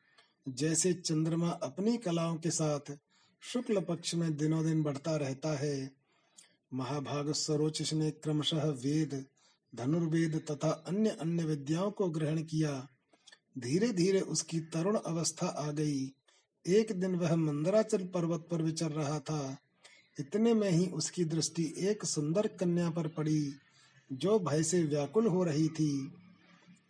जैसे 0.49 0.93
चंद्रमा 0.93 1.49
अपनी 1.49 1.97
कलाओं 1.97 2.37
के 2.37 2.51
साथ 2.51 2.99
शुक्ल 3.43 3.81
पक्ष 3.81 4.15
में 4.15 4.37
दिनों 4.37 4.65
दिन 4.65 4.83
बढ़ता 4.83 5.17
रहता 5.17 5.57
है। 5.59 5.91
महाभाग 6.75 7.33
सरोच 7.33 7.93
ने 7.93 8.11
क्रमशः 8.11 8.65
वेद, 8.65 9.25
धनुर्वेद 9.75 10.37
तथा 10.51 10.71
अन्य 10.71 11.11
अन्य 11.11 11.45
विद्याओं 11.45 11.91
को 11.91 12.09
ग्रहण 12.09 12.43
किया। 12.43 12.89
धीरे 13.59 13.89
धीरे 13.89 14.21
उसकी 14.21 14.61
तरुण 14.61 14.97
अवस्था 14.97 15.47
आ 15.47 15.71
गई। 15.71 16.13
एक 16.67 16.93
दिन 16.93 17.15
वह 17.15 17.37
मंदराचल 17.37 18.05
पर्वत 18.05 18.49
पर 18.51 18.63
विचर 18.63 18.91
रहा 18.91 19.19
था। 19.19 19.57
इतने 20.21 20.55
में 20.55 20.71
ही 20.71 20.87
उसकी 20.87 21.25
दृष्टि 21.25 21.75
एक 21.79 22.05
सुंदर 22.05 22.47
कन्या 22.47 22.91
पर 22.91 23.09
पड़ी, 23.09 23.55
जो 24.13 24.39
भय 24.39 24.63
से 24.63 24.83
व्याकुल 24.83 25.27
हो 25.27 25.45
रही 25.45 25.69
थी। 25.69 26.13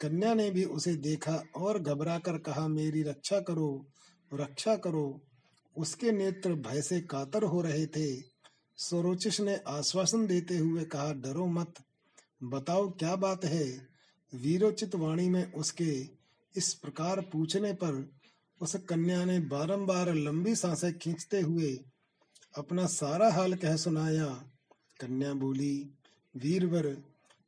कन्या 0.00 0.34
ने 0.34 0.50
भी 0.50 0.64
उसे 0.64 0.94
देखा 0.94 1.42
और 1.56 1.78
घबराकर 1.78 2.38
कहा, 2.38 2.68
मेरी 2.68 3.02
रक्षा 3.02 3.40
करो 3.40 3.86
रक्षा 4.34 4.76
करो। 4.76 5.22
उसके 5.76 6.12
नेत्र 6.12 6.54
भय 6.54 6.82
से 6.82 7.00
कातर 7.00 7.42
हो 7.42 7.60
रहे 7.60 7.86
थे। 7.86 8.20
सरोचिश 8.76 9.40
ने 9.40 9.56
आश्वासन 9.56 10.26
देते 10.26 10.58
हुए 10.58 10.84
कहा, 10.84 11.12
डरो 11.12 11.46
मत। 11.46 11.74
बताओ 12.42 12.88
क्या 12.88 13.16
बात 13.16 13.44
है? 13.44 13.88
वीरोचित 14.34 14.94
वाणी 14.94 15.28
में 15.28 15.52
उसके 15.52 16.08
इस 16.56 16.74
प्रकार 16.74 17.20
पूछने 17.20 17.72
पर 17.72 18.10
उस 18.60 18.76
कन्या 18.76 19.24
ने 19.24 19.40
बारंबार 19.40 20.14
लंबी 20.14 20.56
साँसें 20.56 20.98
खींचते 20.98 21.40
हुए 21.40 21.80
अपना 22.58 22.86
सारा 22.86 23.32
हाल 23.32 23.54
कह 23.54 23.76
सुनाया। 23.76 24.26
कन्या 25.00 25.34
बोली, 25.34 25.90
वीरवर, 26.36 26.96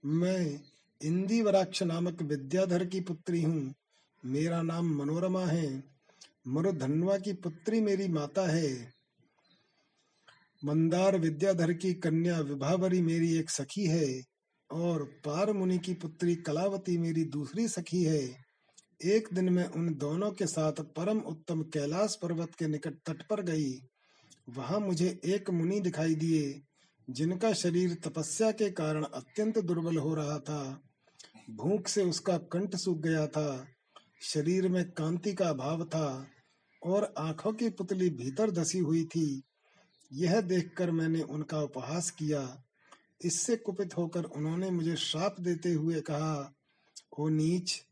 मैं 0.05 0.61
इंदिवराक्ष 1.03 1.83
नामक 1.83 2.23
विद्याधर 2.23 2.85
की 2.85 3.01
पुत्री 3.01 3.43
हूँ। 3.43 3.75
मेरा 4.25 4.63
नाम 4.63 4.95
मनोरमा 4.95 5.47
है। 5.47 5.85
मरुधन्वा 6.49 7.19
की 7.19 7.33
पुत्री 7.33 7.81
मेरी 7.81 8.09
माता 8.09 8.47
है। 8.47 8.93
मंदार 10.65 11.19
विद्याधर 11.19 11.73
की 11.73 11.95
कन्या 11.95 12.41
विभावरी 12.41 13.01
मेरी 13.01 13.37
एक 13.37 13.51
सखी 13.51 13.87
है 13.87 14.23
और 14.71 15.05
पार 15.05 15.53
मुनि 15.53 15.79
की 15.79 15.95
पुत्री 15.95 16.37
कलावती 16.37 16.99
मेरी 16.99 17.25
दूसरी 17.25 17.69
सखी 17.69 18.03
है। 18.03 18.37
एक 19.05 19.29
दिन 19.35 19.49
मैं 19.49 19.67
उन 19.67 19.95
दोनों 19.95 20.33
के 20.33 20.47
साथ 20.47 20.73
परम 20.73 21.19
उत्तम 21.19 21.63
कैलाश 21.63 22.19
पर्वत 22.23 22.55
के 22.59 22.67
निकट 22.67 22.95
तट 23.07 23.23
पर 23.29 23.43
गई। 23.43 23.81
वहाँ 24.49 24.81
मुझे 24.81 25.21
एक 25.25 25.51
मुनि 25.51 25.81
दिखाई 25.81 26.15
दिए, 26.15 26.61
जिनका 27.11 27.53
शरीर 27.53 27.95
तपस्या 27.95 28.51
के 28.51 28.71
कारण 28.71 29.05
अत्यंत 29.05 29.59
दुर्बल 29.59 29.97
हो 29.97 30.15
रहा 30.15 30.39
था। 30.39 30.88
भूख 31.51 31.89
से 31.89 32.05
उसका 32.05 32.39
कंठ 32.39 32.77
सूख 32.77 32.99
गया 32.99 33.27
था, 33.27 33.67
शरीर 34.23 34.69
में 34.69 34.91
कांति 34.91 35.35
का 35.35 35.49
अभाव 35.49 35.85
था 35.85 36.27
और 36.83 37.15
आँखों 37.19 37.53
की 37.53 37.69
पुतली 37.71 38.11
भीतर 38.11 38.51
धसी 38.51 38.79
हुई 38.79 39.05
थी। 39.05 39.43
यह 40.13 40.41
देखकर 40.41 40.91
मैंने 40.91 41.23
उनका 41.23 41.61
उपहास 41.61 42.11
किया। 42.11 42.65
इससे 43.25 43.57
कुपित 43.57 43.97
होकर 43.97 44.25
उन्होंने 44.25 44.71
मुझे 44.71 44.97
श्राप 44.97 45.37
देते 45.41 45.73
हुए 45.73 46.01
कहा, 46.01 46.55
ओ 47.19 47.29
नीच, 47.29 47.85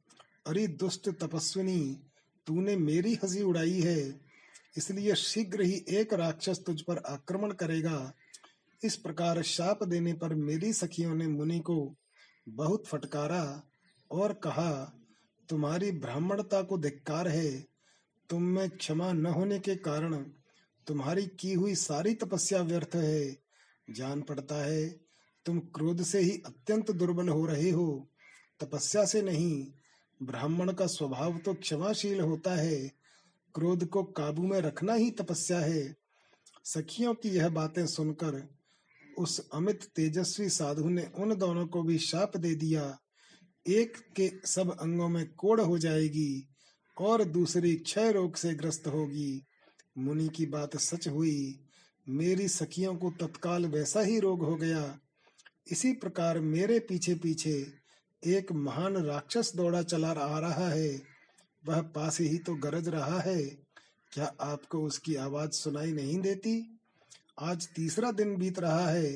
अरे 0.46 0.66
दुष्ट 0.66 1.08
तपस्विनी, 1.08 2.00
तूने 2.46 2.76
मेरी 2.76 3.14
हँसी 3.14 3.42
उड़ाई 3.42 3.80
है। 3.80 4.20
इसलिए 4.76 5.14
शीघ्र 5.14 5.62
ही 5.62 5.84
एक 5.88 6.14
राक्षस 6.14 6.62
तुझ 6.66 6.80
पर 6.80 6.98
आक्रमण 6.98 7.52
करेगा। 7.52 8.12
इस 8.84 8.96
प्रकार 8.96 9.42
शाप 9.42 9.84
देने 9.84 10.12
पर 10.12 10.34
मेरी 10.34 10.72
सखियों 10.72 11.14
ने 11.14 11.26
मुनि 11.26 11.58
को 11.58 11.96
बहुत 12.48 12.86
फटकारा 12.86 13.62
और 14.10 14.32
कहा, 14.32 14.92
तुम्हारी 15.48 15.90
ब्राह्मणता 15.90 16.62
को 16.62 16.78
धिक्कार 16.78 17.28
है। 17.28 17.66
तुम 18.30 18.42
में 18.42 18.70
क्षमा 18.70 19.12
न 19.12 19.26
होने 19.26 19.58
के 19.58 19.76
कारण 19.76 20.14
तुम्हारी 20.86 21.26
की 21.26 21.54
हुई 21.54 21.74
सारी 21.74 22.14
तपस्या 22.14 22.62
व्यर्थ 22.62 22.90
है। 22.94 23.38
जान 23.90 24.22
पड़ता 24.22 24.54
है, 24.54 24.88
तुम 25.44 25.58
क्रोध 25.58 26.02
से 26.02 26.20
ही 26.20 26.42
अत्यंत 26.46 26.90
दुर्बल 26.90 27.28
हो 27.28 27.46
रहे 27.46 27.70
हो। 27.70 28.08
तपस्या 28.60 29.04
से 29.04 29.22
नहीं, 29.22 29.66
ब्राह्मण 30.22 30.72
का 30.72 30.86
स्वभाव 30.86 31.38
तो 31.38 31.54
क्षमाशील 31.54 32.20
होता 32.20 32.54
है। 32.54 32.88
क्रोध 33.54 33.88
को 33.88 34.02
काबू 34.02 34.42
में 34.42 34.60
रखना 34.60 34.94
ही 34.94 35.10
तपस्या 35.10 35.58
है। 35.58 35.96
सखियों 36.64 37.14
की 37.14 37.28
यह 37.28 37.48
बातें 37.48 37.86
सुनकर 37.86 38.48
उस 39.18 39.48
अमित 39.54 39.84
तेजस्वी 39.96 40.48
साधु 40.48 40.88
ने 40.88 41.10
उन 41.18 41.34
दोनों 41.34 41.66
को 41.66 41.82
भी 41.82 41.98
शाप 41.98 42.36
दे 42.36 42.54
दिया। 42.54 42.98
एक 43.68 43.96
के 43.96 44.32
सब 44.44 44.78
अंगों 44.80 45.08
में 45.08 45.34
कोड़ 45.34 45.60
हो 45.60 45.78
जाएगी 45.78 46.48
और 47.00 47.24
दूसरी 47.24 47.74
क्षय 47.76 48.12
रोग 48.12 48.36
से 48.36 48.54
ग्रस्त 48.54 48.86
होगी। 48.86 49.46
मुनि 49.98 50.28
की 50.28 50.46
बात 50.46 50.76
सच 50.76 51.08
हुई। 51.08 51.60
मेरी 52.08 52.48
सखियों 52.48 52.96
को 52.96 53.10
तत्काल 53.10 53.66
वैसा 53.66 54.00
ही 54.00 54.20
रोग 54.20 54.44
हो 54.44 54.56
गया। 54.56 54.98
इसी 55.72 55.92
प्रकार 55.92 56.40
मेरे 56.40 56.78
पीछे 56.78 57.14
पीछे 57.14 57.72
एक 58.26 58.52
महान 58.52 58.96
राक्षस 58.96 59.52
दौड़ा 59.56 59.82
चला 59.82 60.10
आ 60.10 60.38
रहा 60.38 60.68
है। 60.68 61.02
वह 61.66 61.82
पास 61.82 62.20
ही 62.20 62.38
तो 62.38 62.54
गरज 62.54 62.88
रहा 62.88 63.20
है। 63.20 63.42
क्या 64.12 64.34
आपको 64.40 64.78
उसकी 64.78 65.14
आवाज़ 65.14 65.50
सुनाई 65.50 65.92
नहीं 65.92 66.18
देती? 66.18 66.75
आज 67.38 67.68
तीसरा 67.68 68.10
दिन 68.10 68.36
बीत 68.36 68.58
रहा 68.58 68.88
है, 68.88 69.12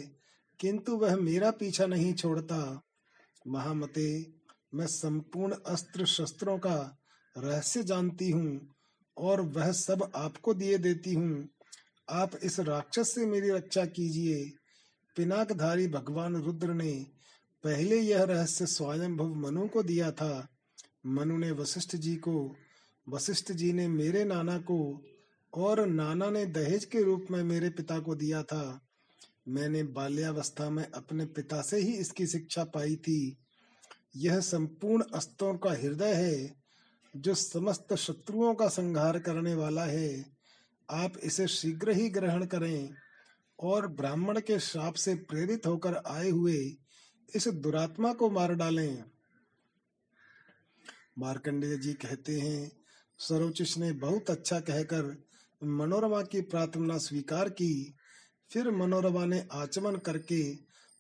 किंतु 0.61 0.97
वह 0.97 1.17
मेरा 1.17 1.51
पीछा 1.51 1.87
नहीं 1.87 2.13
छोड़ता। 2.15 2.83
महामते, 3.49 4.27
मैं 4.75 4.87
संपूर्ण 4.87 5.55
अस्त्र 5.67 6.07
शस्त्रों 6.07 6.59
का 6.59 6.99
रहस्य 7.37 7.83
जानती 7.83 8.31
हूँ 8.31 8.75
और 9.17 9.41
वह 9.41 9.73
सब 9.73 10.11
आपको 10.17 10.55
दिए 10.55 10.79
देती 10.79 11.15
हूँ। 11.15 11.49
आप 12.11 12.31
इस 12.43 12.61
राक्षस 12.61 13.15
से 13.15 13.27
मेरी 13.27 13.51
रक्षा 13.51 13.85
कीजिए। 13.85 14.45
पिनाकधारी 15.17 15.89
भगवान 15.89 16.37
रुद्र 16.37 16.75
ने 16.75 16.93
पहले 17.65 18.01
यह 18.01 18.23
रहस्य 18.23 18.67
स्वयंभव 18.67 19.35
मनु 19.35 19.67
को 19.69 19.83
दिया 19.83 20.11
था। 20.11 20.49
मनु 21.07 21.39
ने 21.39 21.51
वशिष्ठ 21.51 21.97
जी 21.97 22.17
को, 22.17 22.57
वशिष्ठ 23.09 23.53
जी 23.53 23.73
ने 23.73 23.89
मेरे 23.89 24.25
नाना 24.25 24.59
को 24.59 25.03
और 25.55 25.87
नाना 25.87 26.31
ने 26.31 26.47
दहेज 26.47 26.85
के 26.85 27.03
रूप 27.03 27.27
में 27.31 27.45
मेरे 27.45 27.71
पिता 27.71 27.99
को 27.99 28.15
दिया 28.15 28.43
था। 28.43 28.81
मैंने 29.49 29.83
बाल्यावस्था 29.83 30.71
में 30.71 30.91
अपने 30.91 31.27
पिता 31.27 31.63
से 31.63 31.79
ही 31.79 31.93
इसकी 31.93 32.27
शिक्षा 32.27 32.65
पाई 32.65 32.97
थी। 32.97 33.39
यह 34.17 34.41
संपूर्ण 34.41 35.03
अस्त्रों 35.15 35.55
का 35.55 35.71
हृदय 35.71 36.13
है, 36.15 36.57
जो 37.17 37.35
समस्त 37.35 37.95
शत्रुओं 37.95 38.55
का 38.55 38.69
संहार 38.69 39.19
करने 39.19 39.55
वाला 39.55 39.85
है। 39.85 40.25
आप 40.91 41.13
इसे 41.23 41.47
शीघ्र 41.47 41.91
ही 41.91 42.09
ग्रहण 42.09 42.47
करें 42.47 42.95
और 43.59 43.87
ब्राह्मण 43.87 44.41
के 44.41 44.59
श्राप 44.59 44.95
से 44.95 45.15
प्रेरित 45.15 45.67
होकर 45.67 45.95
आए 45.95 46.31
हुए 46.31 46.77
इस 47.35 47.49
दुरात्मा 47.49 48.13
को 48.13 48.31
मार 48.31 48.55
डालें। 48.55 49.05
मार्कंडेय 51.19 51.77
जी 51.77 51.93
कहते 51.93 52.41
हैं 52.41 52.73
सरोचिष 53.19 53.79
ने 53.79 53.93
बहुत 53.93 54.31
अच्छा 54.31 54.61
कहकर 54.61 55.30
मनोरमा 55.63 56.21
की 56.23 56.41
प्रार्थना 56.43 56.97
स्वीकार 56.99 57.49
की, 57.49 57.95
फिर 58.51 58.71
मनोरमा 58.71 59.25
ने 59.25 59.43
आचमन 59.53 59.97
करके 59.97 60.43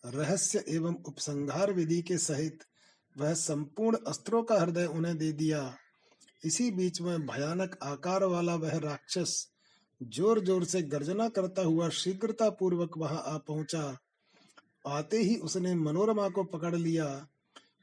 रहस्य 0.04 0.64
एवं 0.68 0.94
उपसंहार 1.08 1.72
विधि 1.72 2.00
के 2.02 2.18
सहित 2.18 2.64
वह 3.16 3.32
संपूर्ण 3.34 3.98
अस्त्रों 4.06 4.42
का 4.42 4.60
हृदय 4.60 4.84
उन्हें 4.86 5.16
दे 5.18 5.32
दिया। 5.32 5.62
इसी 6.42 6.70
बीच 6.70 7.00
में 7.00 7.26
भयानक 7.26 7.78
आकार 7.82 8.24
वाला 8.24 8.54
वह 8.54 8.76
राक्षस 8.78 9.46
ज़ोर 10.00 10.40
ज़ोर 10.44 10.64
से 10.64 10.82
गर्जना 10.82 11.28
करता 11.28 11.62
हुआ 11.62 11.88
शीघ्रता 11.88 12.48
पूर्वक 12.50 12.96
वहाँ 12.98 13.22
आ 13.26 13.36
पहुँचा। 13.38 13.98
आते 14.88 15.18
ही 15.18 15.36
उसने 15.36 15.74
मनोरमा 15.74 16.28
को 16.28 16.44
पकड़ 16.44 16.74
लिया। 16.76 17.06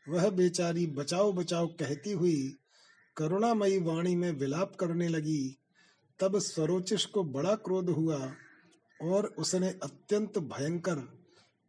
वह 0.08 0.30
बेचारी 0.30 0.86
बचाओ 0.88 1.32
बचाओ 1.34 1.68
कहती 1.80 2.12
हुई 2.12 2.40
करुणामयी 3.18 3.78
वाणी 3.80 4.16
में 4.16 4.32
विलाप 4.32 4.76
करने 4.76 5.08
लगी। 5.08 5.58
तब 6.20 6.38
स्वरोचिष 6.40 7.06
को 7.06 7.24
बड़ा 7.24 7.56
क्रोध 7.56 7.90
हुआ 7.90 8.34
और 9.02 9.26
उसने 9.26 9.70
अत्यंत 9.84 10.38
भयंकर 10.38 10.96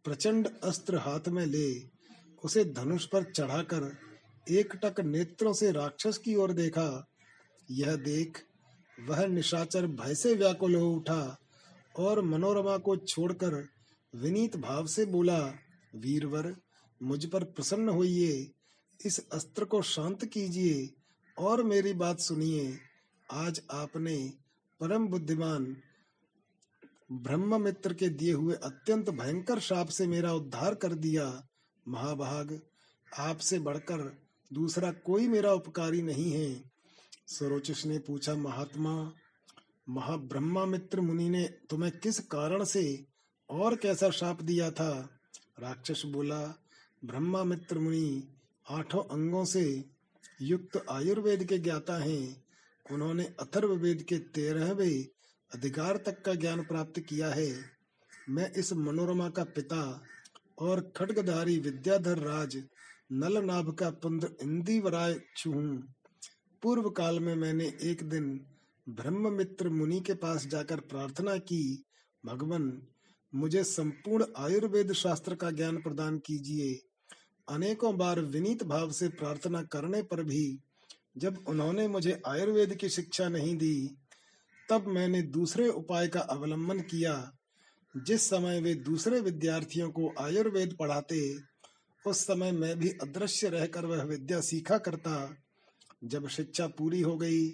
प्रचंड 0.05 0.49
अस्त्र 0.65 0.97
हाथ 0.97 1.29
में 1.29 1.47
ले, 1.47 1.81
उसे 2.45 2.65
धनुष 2.65 3.07
पर 3.07 3.25
चढ़ाकर 3.25 3.97
एक 4.51 4.77
टक 4.85 5.01
नेत्रों 5.01 5.53
से 5.53 5.73
राक्षस 5.73 6.19
की 6.19 6.35
ओर 6.35 6.53
देखा। 6.53 7.07
यह 7.71 7.97
देख 7.97 8.43
वह 8.99 9.27
निशाचर 9.27 9.87
भय 9.87 10.15
से 10.15 10.35
व्याकुल 10.35 10.75
हो 10.75 10.91
उठा 10.91 11.39
और 11.97 12.23
मनोरमा 12.23 12.77
को 12.79 12.97
छोड़कर 12.97 13.69
विनीत 14.15 14.57
भाव 14.57 14.87
से 14.87 15.05
बोला, 15.07 15.39
वीरवर, 15.97 16.55
मुझ 17.03 17.25
पर 17.27 17.45
प्रसन्न 17.45 17.89
होइए, 17.89 18.51
इस 19.07 19.29
अस्त्र 19.33 19.65
को 19.65 19.83
शांत 19.83 20.25
कीजिए 20.25 20.91
और 21.39 21.63
मेरी 21.63 21.93
बात 21.93 22.21
सुनिए। 22.21 22.79
आज 23.31 23.62
आपने 23.70 24.33
परम 24.81 25.09
बुद्धिमान 25.09 25.76
ब्रह्म 27.12 27.62
मित्र 27.62 27.95
के 27.95 28.09
दिए 28.09 28.33
हुए 28.33 28.55
अत्यंत 28.55 29.11
भयंकर 29.11 29.59
शाप 29.59 29.89
से 29.89 30.07
मेरा 30.07 30.33
उद्धार 30.33 30.74
कर 30.74 30.95
दिया, 30.95 31.49
महाभाग। 31.89 32.61
आपसे 33.18 33.59
बढ़कर 33.59 34.18
दूसरा 34.53 34.93
कोई 34.93 35.29
मेरा 35.29 35.53
उपकारी 35.53 36.03
नहीं 36.03 36.33
है। 36.33 36.70
सरोचिष 37.26 37.87
ने 37.87 37.99
पूछा, 37.99 38.35
महात्मा 38.35 39.12
महाब्रह्मा 39.89 40.64
मित्र 40.64 41.01
मुनि 41.01 41.29
ने 41.29 41.45
तुम्हें 41.70 41.99
किस 41.99 42.20
कारण 42.20 42.64
से 42.64 43.07
और 43.51 43.76
कैसा 43.76 44.11
शाप 44.11 44.43
दिया 44.43 44.70
था? 44.70 45.20
राक्षस 45.61 46.03
बोला 46.07 46.62
ब्रह्मा 47.05 47.45
मित्र 47.45 47.79
मुनि 47.79 48.29
आठों 48.70 49.03
अंगों 49.03 49.45
से 49.45 49.85
युक्त 50.43 50.87
आयुर्वेद 50.91 51.45
के 51.45 51.59
ज्ञाता 51.59 51.99
हैं। 51.99 52.48
उन्होंने 52.93 53.24
अथर्व 53.41 53.72
वेद 53.72 54.03
के 54.03 54.18
तेरहवे 54.18 55.09
अधिकार 55.53 55.97
तक 55.97 56.22
का 56.22 56.34
ज्ञान 56.34 56.62
प्राप्त 56.62 57.01
किया 57.01 57.30
है। 57.30 57.53
मैं 58.28 58.53
इस 58.53 58.72
मनोरमा 58.72 59.28
का 59.28 59.45
पिता 59.45 60.03
और 60.59 60.93
खड्गधारी 60.97 61.59
विद्याधर 61.59 62.18
राज 62.18 62.57
नलनाभ 63.12 63.70
का 63.70 63.91
पुत्र 63.91 64.28
इंदिवराय 64.43 65.12
हूँ 65.47 65.95
पूर्व 66.62 66.91
काल 66.91 67.20
में 67.20 67.34
मैंने 67.34 67.72
एक 67.82 68.09
दिन 68.09 68.47
ब्रह्म 68.89 69.32
मित्र 69.32 69.68
मुनि 69.68 70.01
के 70.01 70.14
पास 70.14 70.47
जाकर 70.47 70.80
प्रार्थना 70.80 71.36
की, 71.36 71.84
भगवान, 72.24 72.82
मुझे 73.34 73.64
संपूर्ण 73.64 74.24
आयुर्वेद 74.36 74.93
शास्त्र 74.93 75.34
का 75.34 75.51
ज्ञान 75.51 75.76
प्रदान 75.76 76.18
कीजिए। 76.18 76.80
अनेकों 77.49 77.97
बार 77.97 78.20
विनीत 78.20 78.64
भाव 78.64 78.91
से 78.91 79.09
प्रार्थना 79.09 79.62
करने 79.62 80.03
पर 80.03 80.22
भी 80.22 80.59
जब 81.19 81.45
उन्होंने 81.49 81.89
मुझे 81.89 82.23
आयुर्वेद 82.27 82.75
की 82.75 82.89
शिक्षा 82.89 83.29
नहीं 83.29 83.57
दी, 83.57 83.97
तब 84.71 84.87
मैंने 84.87 85.23
दूसरे 85.23 85.69
उपाय 85.69 86.09
का 86.09 86.21
अवलंबन 86.21 86.81
किया। 86.81 87.33
जिस 87.97 88.31
समय 88.31 88.61
वे 88.61 88.75
दूसरे 88.75 89.21
विद्यार्थियों 89.21 89.91
को 89.91 90.14
आयुर्वेद 90.21 90.77
पढ़ाते, 90.81 91.35
उस 92.07 92.19
समय 92.19 92.53
मैं 92.53 92.79
भी 92.79 92.89
अदृश्य 92.89 93.49
रहकर 93.49 93.87
वह 93.87 94.03
विद्या 94.03 94.41
सीखा 94.41 94.79
करता। 94.79 95.37
जब 96.05 96.29
शिक्षा 96.29 96.66
पूरी 96.66 97.01
हो 97.01 97.16
गई, 97.16 97.49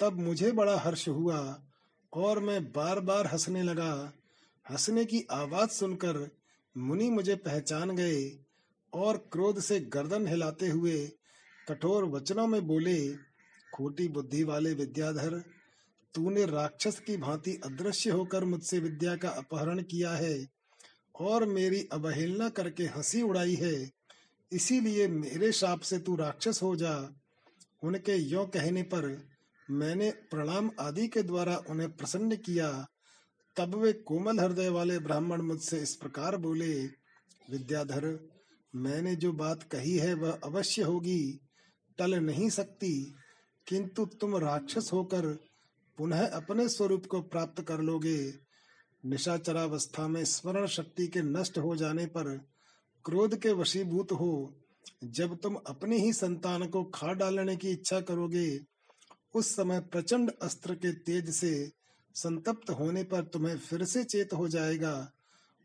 तब 0.00 0.12
मुझे 0.12 0.52
बड़ा 0.52 0.78
हर्ष 0.78 1.08
हुआ 1.08 1.62
और 2.12 2.40
मैं 2.40 2.72
बार 2.72 3.00
बार 3.00 3.26
हंसने 3.26 3.62
लगा। 3.62 4.12
हंसने 4.70 5.04
की 5.04 5.26
आवाज़ 5.30 5.70
सुनकर 5.70 6.30
मुनि 6.76 7.10
मुझे 7.10 7.34
पहचान 7.34 7.90
गए 7.90 8.38
और 8.92 9.16
क्रोध 9.16 9.60
से 9.60 9.80
गर्दन 9.80 10.26
हिलाते 10.26 10.68
हुए 10.68 11.10
कठोर 11.68 12.04
वचनों 12.04 12.46
में 12.46 12.66
बोले, 12.66 13.12
खोटी 13.74 14.08
बुद्धि 14.08 14.44
वाले 14.44 14.74
विद्याधर, 14.74 15.42
तूने 16.14 16.46
राक्षस 16.46 17.00
की 17.00 17.16
भांति 17.16 17.60
अदृश्य 17.64 18.10
होकर 18.10 18.44
मुझसे 18.44 18.78
विद्या 18.78 19.16
का 19.16 19.28
अपहरण 19.28 19.82
किया 19.82 20.10
है 20.10 20.46
और 21.20 21.46
मेरी 21.46 21.88
अवहेलना 21.92 22.48
करके 22.48 22.84
हँसी 22.84 23.22
उड़ाई 23.22 23.54
है। 23.54 23.90
इसीलिए 24.52 25.08
मेरे 25.08 25.52
शाप 25.52 25.80
से 25.80 25.98
तू 25.98 26.16
राक्षस 26.16 26.62
हो 26.62 26.76
जा 26.76 27.10
उनके 27.82 28.16
यो 28.16 28.46
कहने 28.46 28.82
पर 28.82 29.28
मैंने 29.70 30.10
प्रणाम 30.10 30.70
आदि 30.80 31.08
के 31.08 31.22
द्वारा 31.22 31.62
उन्हें 31.70 31.96
प्रसन्न 31.96 32.36
किया। 32.36 32.86
तब 33.56 33.74
वे 33.74 33.92
कोमल 33.92 34.38
हृदय 34.40 34.68
वाले 34.68 34.98
ब्राह्मण 34.98 35.42
मुझसे 35.42 35.78
इस 35.78 35.96
प्रकार 35.96 36.36
बोले, 36.36 36.84
विद्याधर, 37.50 38.28
मैंने 38.74 39.16
जो 39.16 39.32
बात 39.32 39.62
कही 39.62 39.96
है 39.96 40.14
वह 40.14 40.38
अवश्य 40.44 40.82
होगी। 40.82 41.40
टल 41.98 42.14
नहीं 42.14 42.48
सकती, 42.50 43.14
किंतु 43.66 44.04
तुम 44.20 44.36
राक्षस 44.36 44.90
होकर 44.92 45.26
पुनः 45.98 46.26
अपने 46.26 46.68
स्वरूप 46.68 47.06
को 47.06 47.20
प्राप्त 47.20 47.62
कर 47.62 47.80
लोगे। 47.80 48.34
निशाचरावस्था 49.04 50.06
में 50.08 50.24
स्मरण 50.24 50.66
शक्ति 50.66 51.06
के 51.06 51.22
नष्ट 51.22 51.58
हो 51.58 51.76
जाने 51.76 52.06
पर 52.06 52.36
क्रोध 53.04 53.36
के 53.36 53.52
वशीभूत 53.52 54.12
हो। 54.12 54.54
जब 55.04 55.36
तुम 55.36 55.54
अपने 55.66 55.98
ही 55.98 56.12
संतान 56.12 56.66
को 56.66 56.82
खा 56.84 57.12
डालने 57.12 57.56
की 57.56 57.70
इच्छा 57.70 58.00
करोगे, 58.00 58.58
उस 59.34 59.54
समय 59.56 59.80
प्रचंड 59.80 60.30
अस्त्र 60.42 60.74
के 60.74 60.92
तेज 60.92 61.30
से 61.30 61.70
संतप्त 62.14 62.70
होने 62.70 63.02
पर 63.02 63.24
तुम्हें 63.24 63.56
फिर 63.58 63.84
से 63.84 64.04
चेत 64.04 64.32
हो 64.32 64.48
जाएगा 64.48 65.10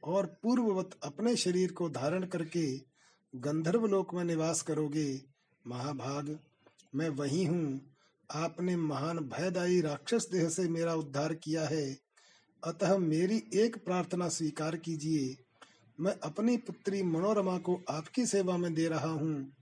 और 0.04 0.26
पूर्ववत 0.44 0.98
अपने 1.04 1.36
शरीर 1.36 1.72
को 1.72 1.90
धारण 1.90 2.26
करके 2.26 2.66
गंधर्व 3.34 3.86
लोक 3.86 4.14
में 4.14 4.24
निवास 4.24 4.62
करोगे। 4.62 5.33
महाभाग, 5.68 6.40
मैं 6.96 7.10
वही 7.10 7.46
हूँ। 7.46 7.96
आपने 8.32 8.76
महान 8.76 9.18
भयदायी 9.18 9.82
राक्षस 9.82 10.28
देह 10.32 10.50
से 10.50 10.70
मेरा 10.70 10.94
उद्धार 10.94 11.34
किया 11.34 11.68
है। 11.68 11.98
अतः 12.64 12.98
मेरी 12.98 13.44
एक 13.54 13.86
प्रार्थना 13.86 14.30
स्वीकार 14.30 14.76
कीजिए। 14.78 15.38
मैं 16.00 16.20
अपनी 16.20 16.58
पुत्री 16.58 17.04
मनोरमा 17.04 17.58
को 17.58 17.84
आपकी 17.90 18.26
सेवा 18.26 18.58
में 18.58 18.74
दे 18.74 18.88
रहा 18.88 19.10
हूँ। 19.10 19.54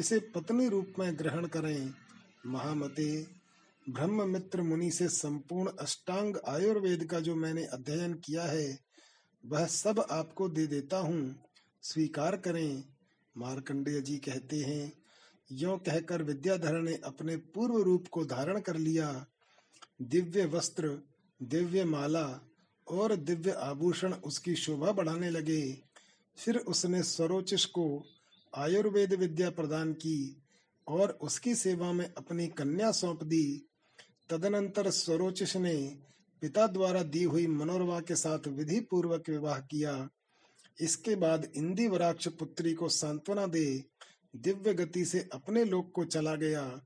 इसे 0.00 0.18
पत्नी 0.18 0.68
रूप 0.68 0.92
में 0.98 1.18
ग्रहण 1.18 1.46
करें। 1.46 1.94
महामते 2.46 3.26
ब्रह्म 3.88 4.28
मित्र 4.28 4.62
मुनि 4.62 4.90
से 4.90 5.08
संपूर्ण 5.08 5.70
अष्टांग 5.80 6.36
आयुर्वेद 6.48 7.04
का 7.04 7.20
जो 7.20 7.34
मैंने 7.34 7.64
अध्ययन 7.64 8.14
किया 8.14 8.44
है, 8.44 8.78
वह 9.46 9.66
सब 9.66 10.06
आपको 10.10 10.48
दे 10.48 10.66
देता 10.66 10.98
हूँ। 10.98 11.42
स्वीकार 11.82 12.36
करें। 12.36 12.84
मार्कंडेय 13.38 14.00
जी 14.00 14.16
कहते 14.18 14.56
हैं 14.56 15.05
यो 15.52 15.76
कहकर 15.76 16.22
विद्याधर 16.22 16.80
ने 16.80 16.94
अपने 17.04 17.36
पूर्व 17.36 17.82
रूप 17.82 18.06
को 18.08 18.24
धारण 18.24 18.60
कर 18.60 18.76
लिया। 18.76 19.26
दिव्य 20.02 20.44
वस्त्र, 20.44 21.02
दिव्य 21.42 21.84
माला 21.84 22.40
और 22.86 23.16
दिव्य 23.16 23.50
आभूषण 23.50 24.12
उसकी 24.12 24.54
शोभा 24.54 24.92
बढ़ाने 24.92 25.30
लगे। 25.30 25.82
फिर 26.36 26.56
उसने 26.56 27.02
स्वरोचिष 27.02 27.64
को 27.64 28.04
आयुर्वेद 28.56 29.14
विद्या 29.14 29.50
प्रदान 29.50 29.92
की 29.92 30.42
और 30.86 31.10
उसकी 31.10 31.54
सेवा 31.54 31.92
में 31.92 32.12
अपनी 32.14 32.46
कन्या 32.46 32.90
सौंप 32.90 33.24
दी। 33.24 33.66
तदनंतर 34.30 34.90
स्वरोचिष 34.90 35.56
ने 35.56 35.98
पिता 36.40 36.66
द्वारा 36.66 37.02
दी 37.02 37.22
हुई 37.22 37.46
मनोरमा 37.46 38.00
के 38.00 38.14
साथ 38.14 38.48
विधि 38.48 38.80
पूर्वक 38.80 39.28
विवाह 39.28 39.58
किया। 39.60 40.08
इसके 40.80 41.14
बाद 41.16 41.52
इंदी 41.56 41.86
वराक्ष 41.88 42.28
पुत्री 42.28 42.74
को 42.74 42.88
सांत्वना 42.88 43.46
दे 43.46 43.84
दिव्य 44.36 44.74
गति 44.74 45.04
से 45.04 45.28
अपने 45.32 45.64
लोक 45.64 45.92
को 45.94 46.04
चला 46.04 46.34
गया। 46.34 46.80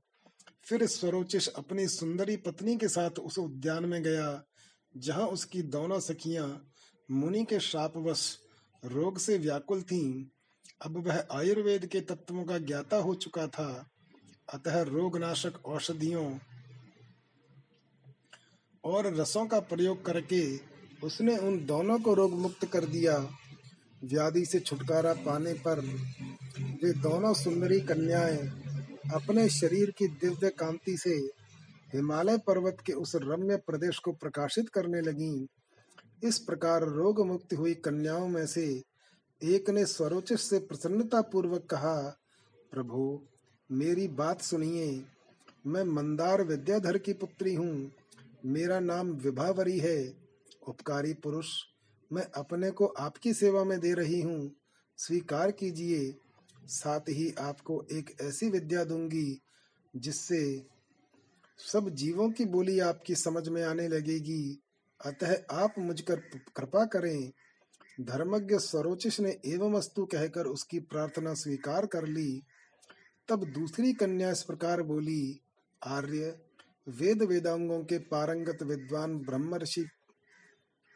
फिर 0.63 0.85
स्वरोचिष 0.85 1.47
अपनी 1.47 1.87
सुंदरी 1.87 2.37
पत्नी 2.37 2.77
के 2.77 2.87
साथ 2.87 3.09
उस 3.09 3.39
उद्यान 3.39 3.85
में 3.85 4.03
गया, 4.03 4.43
जहाँ 4.97 5.27
उसकी 5.27 5.61
दोनों 5.61 5.99
सखियाँ 5.99 6.67
मुनि 7.11 7.43
के 7.45 7.59
शापवश 7.59 8.37
रोग 8.85 9.17
से 9.17 9.37
व्याकुल 9.37 9.81
थीं। 9.81 10.25
अब 10.81 11.07
वह 11.07 11.27
आयुर्वेद 11.31 11.85
के 11.85 12.01
तत्वों 12.01 12.43
का 12.43 12.57
ज्ञाता 12.57 12.97
हो 12.97 13.15
चुका 13.15 13.47
था। 13.47 13.89
अतः 14.53 14.81
रोगनाशक 14.81 15.65
औषधियों 15.65 16.37
और 18.83 19.15
रसों 19.15 19.45
का 19.45 19.59
प्रयोग 19.59 20.05
करके 20.05 20.57
उसने 21.03 21.37
उन 21.37 21.65
दोनों 21.65 21.99
को 21.99 22.13
रोग 22.13 22.33
मुक्त 22.33 22.65
कर 22.65 22.85
दिया। 22.85 23.37
व्याधि 24.03 24.45
से 24.45 24.59
छुटकारा 24.59 25.13
पाने 25.13 25.53
पर 25.53 25.79
वे 26.59 26.93
दोनों 26.93 27.33
सुंदरी 27.33 27.81
कन्याएँ 27.81 28.37
अपने 29.13 29.49
शरीर 29.49 29.91
की 29.91 30.07
दिव्य 30.07 30.49
कांति 30.49 30.97
से 30.97 31.15
हिमालय 31.93 32.37
पर्वत 32.37 32.77
के 32.85 32.93
उस 32.93 33.15
रम्य 33.15 33.55
प्रदेश 33.55 33.99
को 33.99 34.11
प्रकाशित 34.11 34.69
करने 34.69 35.01
लगी। 35.01 35.47
इस 36.23 36.39
प्रकार 36.39 36.83
रोग 36.83 37.27
मुक्त 37.27 37.53
हुई 37.53 37.73
कन्याओं 37.73 38.27
में 38.27 38.47
से 38.47 38.83
एक 39.43 39.69
ने 39.69 39.85
स्वरोचित 39.85 40.37
से 40.37 40.59
प्रसन्नता 40.59 41.21
पूर्वक 41.21 41.65
कहा, 41.65 42.17
प्रभु, 42.71 43.21
मेरी 43.71 44.07
बात 44.07 44.41
सुनिए। 44.41 45.05
मैं 45.67 45.83
मंदार 45.83 46.43
विद्याधर 46.43 46.97
की 46.97 47.13
पुत्री 47.13 47.55
हूँ। 47.55 47.91
मेरा 48.45 48.79
नाम 48.79 49.07
विभावरी 49.07 49.79
है। 49.79 50.13
उपकारी 50.67 51.13
पुरुष 51.13 51.47
मैं 52.13 52.23
अपने 52.23 52.71
को 52.71 52.85
आपकी 52.85 53.33
सेवा 53.33 53.63
में 53.63 53.79
दे 53.79 53.93
रही 53.93 54.21
हूँ। 54.21 54.55
स्वीकार 54.97 55.51
कीजिए, 55.51 56.15
साथ 56.65 56.99
ही 56.99 57.33
आपको 57.39 57.85
एक 57.91 58.17
ऐसी 58.21 58.49
विद्या 58.49 58.83
दूँगी, 58.83 59.41
जिससे 59.95 60.65
सब 61.57 61.89
जीवों 61.89 62.31
की 62.31 62.45
बोली 62.45 62.79
आपकी 62.79 63.15
समझ 63.15 63.47
में 63.47 63.63
आने 63.63 63.87
लगेगी। 63.87 64.59
अतः 65.05 65.35
आप 65.51 65.75
मुझकर 65.79 66.15
कृपा 66.57 66.85
करें। 66.85 67.31
धर्मज्ञ 68.01 68.57
सरोचिश 68.57 69.19
ने 69.19 69.39
एवं 69.45 69.73
वस्तु 69.73 70.05
कहकर 70.05 70.45
उसकी 70.45 70.79
प्रार्थना 70.79 71.33
स्वीकार 71.33 71.85
कर 71.85 72.07
ली। 72.07 72.43
तब 73.27 73.43
दूसरी 73.43 73.93
कन्या 73.93 74.31
इस 74.31 74.43
प्रकार 74.43 74.81
बोली, 74.81 75.41
आर्य, 75.87 76.39
वेद 76.89 77.23
वेदांगों 77.23 77.83
के 77.83 77.97
पारंगत 77.97 78.63
विद्वान 78.63 79.19
ब्रह्म 79.19 79.55
ऋषि 79.55 79.85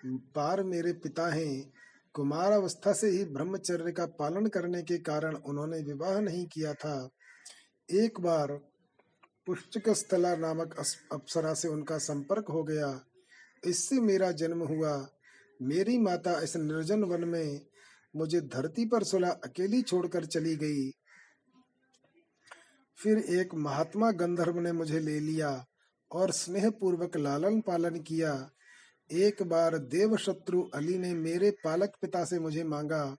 पार 0.06 0.64
मेरे 0.64 0.94
पिता 0.94 1.28
हैं। 1.28 1.74
कुमार 2.14 2.52
अवस्था 2.52 2.94
से 2.94 3.10
ही 3.10 3.26
ब्रह्मचर्य 3.26 3.92
का 3.92 4.06
पालन 4.06 4.48
करने 4.48 4.84
के 4.84 4.98
कारण 4.98 5.36
उन्होंने 5.36 5.80
विवाह 5.80 6.20
नहीं 6.20 6.46
किया 6.46 6.74
था। 6.74 7.10
एक 7.92 8.20
बार 8.20 8.60
पुष्टक 9.46 9.90
स्थला 9.90 10.36
नामक 10.36 10.76
अप्सरा 11.12 11.54
से 11.54 11.68
उनका 11.68 11.98
संपर्क 11.98 12.46
हो 12.50 12.64
गया। 12.64 13.06
इससे 13.66 14.00
मेरा 14.00 14.32
जन्म 14.32 14.64
हुआ। 14.64 15.10
मेरी 15.62 15.98
माता 15.98 16.42
इस 16.42 16.56
निर्जन 16.56 17.04
वन 17.04 17.24
में 17.24 17.66
मुझे 18.16 18.42
धरती 18.42 18.86
पर 18.86 19.04
सुला 19.04 19.30
अकेली 19.30 19.82
छोड़कर 19.82 20.26
चली 20.26 20.56
गई। 20.56 20.92
फिर 22.98 23.18
एक 23.18 23.56
महात्मा 23.56 24.12
गंधर्व 24.12 24.60
ने 24.60 24.72
मुझे 24.72 25.00
ले 25.00 25.20
लिया 25.20 25.66
और 26.12 26.32
स्नेह 26.32 26.70
पूर्वक 26.70 27.18
लालन 27.18 27.62
पालन 27.62 28.00
किया। 28.00 28.52
एक 29.10 29.44
बार 29.44 29.78
देव 29.78 30.16
शत्रु 30.18 30.62
अली 30.74 30.98
ने 30.98 31.14
मेरे 31.14 31.52
पालक 31.64 31.96
पिता 32.02 32.24
से 32.26 32.40
मुझे 32.40 32.64
मांगा, 32.64 33.16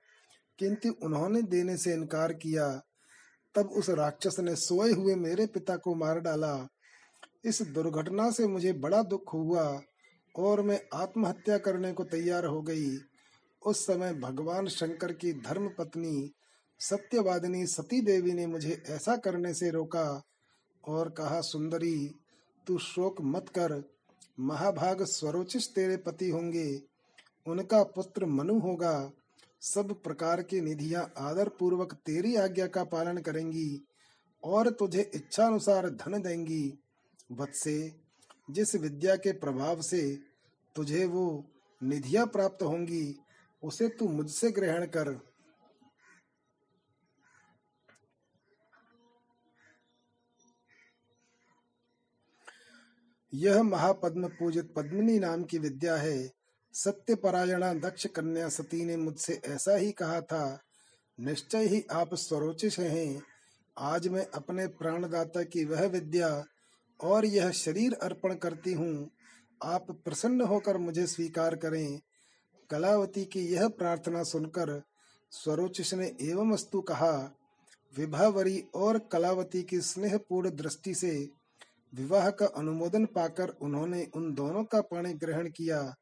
किंतु 0.58 0.88
उन्होंने 1.02 1.42
देने 1.42 1.76
से 1.76 1.92
इनकार 1.92 2.32
किया। 2.32 2.68
तब 3.54 3.66
उस 3.66 3.90
राक्षस 3.90 4.36
ने 4.40 4.54
सोए 4.56 4.92
हुए 4.92 5.14
मेरे 5.14 5.46
पिता 5.46 5.76
को 5.76 5.94
मार 5.94 6.20
डाला। 6.20 6.68
इस 7.44 7.62
दुर्घटना 7.62 8.30
से 8.30 8.46
मुझे 8.46 8.72
बड़ा 8.72 9.02
दुख 9.02 9.34
हुआ 9.34 9.80
और 10.36 10.62
मैं 10.62 10.80
आत्महत्या 10.94 11.58
करने 11.58 11.92
को 11.92 12.04
तैयार 12.04 12.44
हो 12.44 12.62
गई। 12.62 12.96
उस 13.62 13.86
समय 13.86 14.14
भगवान 14.14 14.66
शंकर 14.66 15.12
की 15.12 15.32
धर्म 15.32 15.68
पत्नी 15.68 16.32
सत्यवादिनी 16.80 17.66
सती 17.66 18.00
देवी 18.00 18.32
ने 18.32 18.46
मुझे 18.46 18.82
ऐसा 18.88 19.16
करने 19.16 19.54
से 19.54 19.70
रोका 19.70 20.22
और 20.84 21.08
कहा, 21.10 21.40
सुंदरी, 21.40 22.10
तू 22.66 22.78
शोक 22.78 23.20
मत 23.20 23.48
कर। 23.48 23.95
महाभाग 24.40 25.02
स्वरोचित 25.02 25.62
तेरे 25.74 25.96
पति 25.96 26.30
होंगे। 26.30 26.82
उनका 27.46 27.82
पुत्र 27.82 28.26
मनु 28.26 28.58
होगा। 28.58 29.10
सब 29.60 30.02
प्रकार 30.02 30.42
की 30.42 30.60
निधियाँ 30.60 31.12
आदर 31.18 31.48
पूर्वक 31.48 31.94
तेरी 31.94 32.36
आज्ञा 32.36 32.66
का 32.66 32.84
पालन 32.84 33.18
करेंगी 33.18 33.84
और 34.44 34.70
तुझे 34.70 35.10
इच्छा 35.14 35.46
अनुसार 35.46 35.90
धन 35.90 36.22
देंगी। 36.22 36.78
वत्से, 37.32 37.92
जिस 38.50 38.74
विद्या 38.74 39.16
के 39.16 39.32
प्रभाव 39.32 39.82
से 39.82 40.18
तुझे 40.76 41.04
वो 41.04 41.44
निधियाँ 41.82 42.26
प्राप्त 42.26 42.62
होंगी, 42.62 43.16
उसे 43.62 43.88
तू 43.88 44.08
मुझसे 44.08 44.50
ग्रहण 44.50 44.86
कर। 44.86 45.20
यह 53.36 53.62
महापद्म 53.62 54.28
पूजित 54.28 54.72
पद्मिनी 54.76 55.18
नाम 55.18 55.42
की 55.42 55.58
विद्या 55.58 55.96
है। 55.96 56.32
सत्य 56.74 57.14
परायणा 57.14 57.74
दक्ष 57.74 58.06
कन्या 58.06 58.48
सती 58.48 58.84
ने 58.84 58.96
मुझसे 58.96 59.40
ऐसा 59.44 59.76
ही 59.76 59.92
कहा 59.92 60.20
था, 60.20 60.60
निश्चय 61.20 61.66
ही 61.66 61.84
आप 61.92 62.14
स्वरोचिष 62.14 62.78
हैं। 62.78 63.22
आज 63.78 64.08
मैं 64.08 64.26
अपने 64.26 64.66
प्राणदाता 64.66 65.42
की 65.42 65.64
वह 65.64 65.86
विद्या 65.86 66.44
और 67.00 67.26
यह 67.26 67.50
शरीर 67.50 67.94
अर्पण 67.94 68.34
करती 68.34 68.72
हूँ। 68.72 69.10
आप 69.64 69.90
प्रसन्न 70.04 70.40
होकर 70.40 70.78
मुझे 70.78 71.06
स्वीकार 71.06 71.56
करें। 71.56 72.00
कलावती 72.70 73.24
की 73.24 73.40
यह 73.40 73.68
प्रार्थना 73.68 74.22
सुनकर 74.22 74.82
स्वरोचिष 75.32 75.94
ने 75.94 76.06
एवं 76.22 76.52
वस्तु 76.52 76.80
कहा, 76.80 77.32
विभावरी 77.98 78.64
और 78.74 78.98
कलावती 78.98 79.62
की 79.62 79.80
स्नेहपूर्ण 79.80 80.50
दृष्टि 80.50 80.94
से 80.94 81.30
विवाह 81.96 82.30
का 82.30 82.46
अनुमोदन 82.46 83.04
पाकर 83.04 83.48
उन्होंने 83.48 84.06
उन 84.16 84.34
दोनों 84.34 84.64
का 84.64 84.80
पाणी 84.80 85.14
ग्रहण 85.14 85.48
किया। 85.48 85.94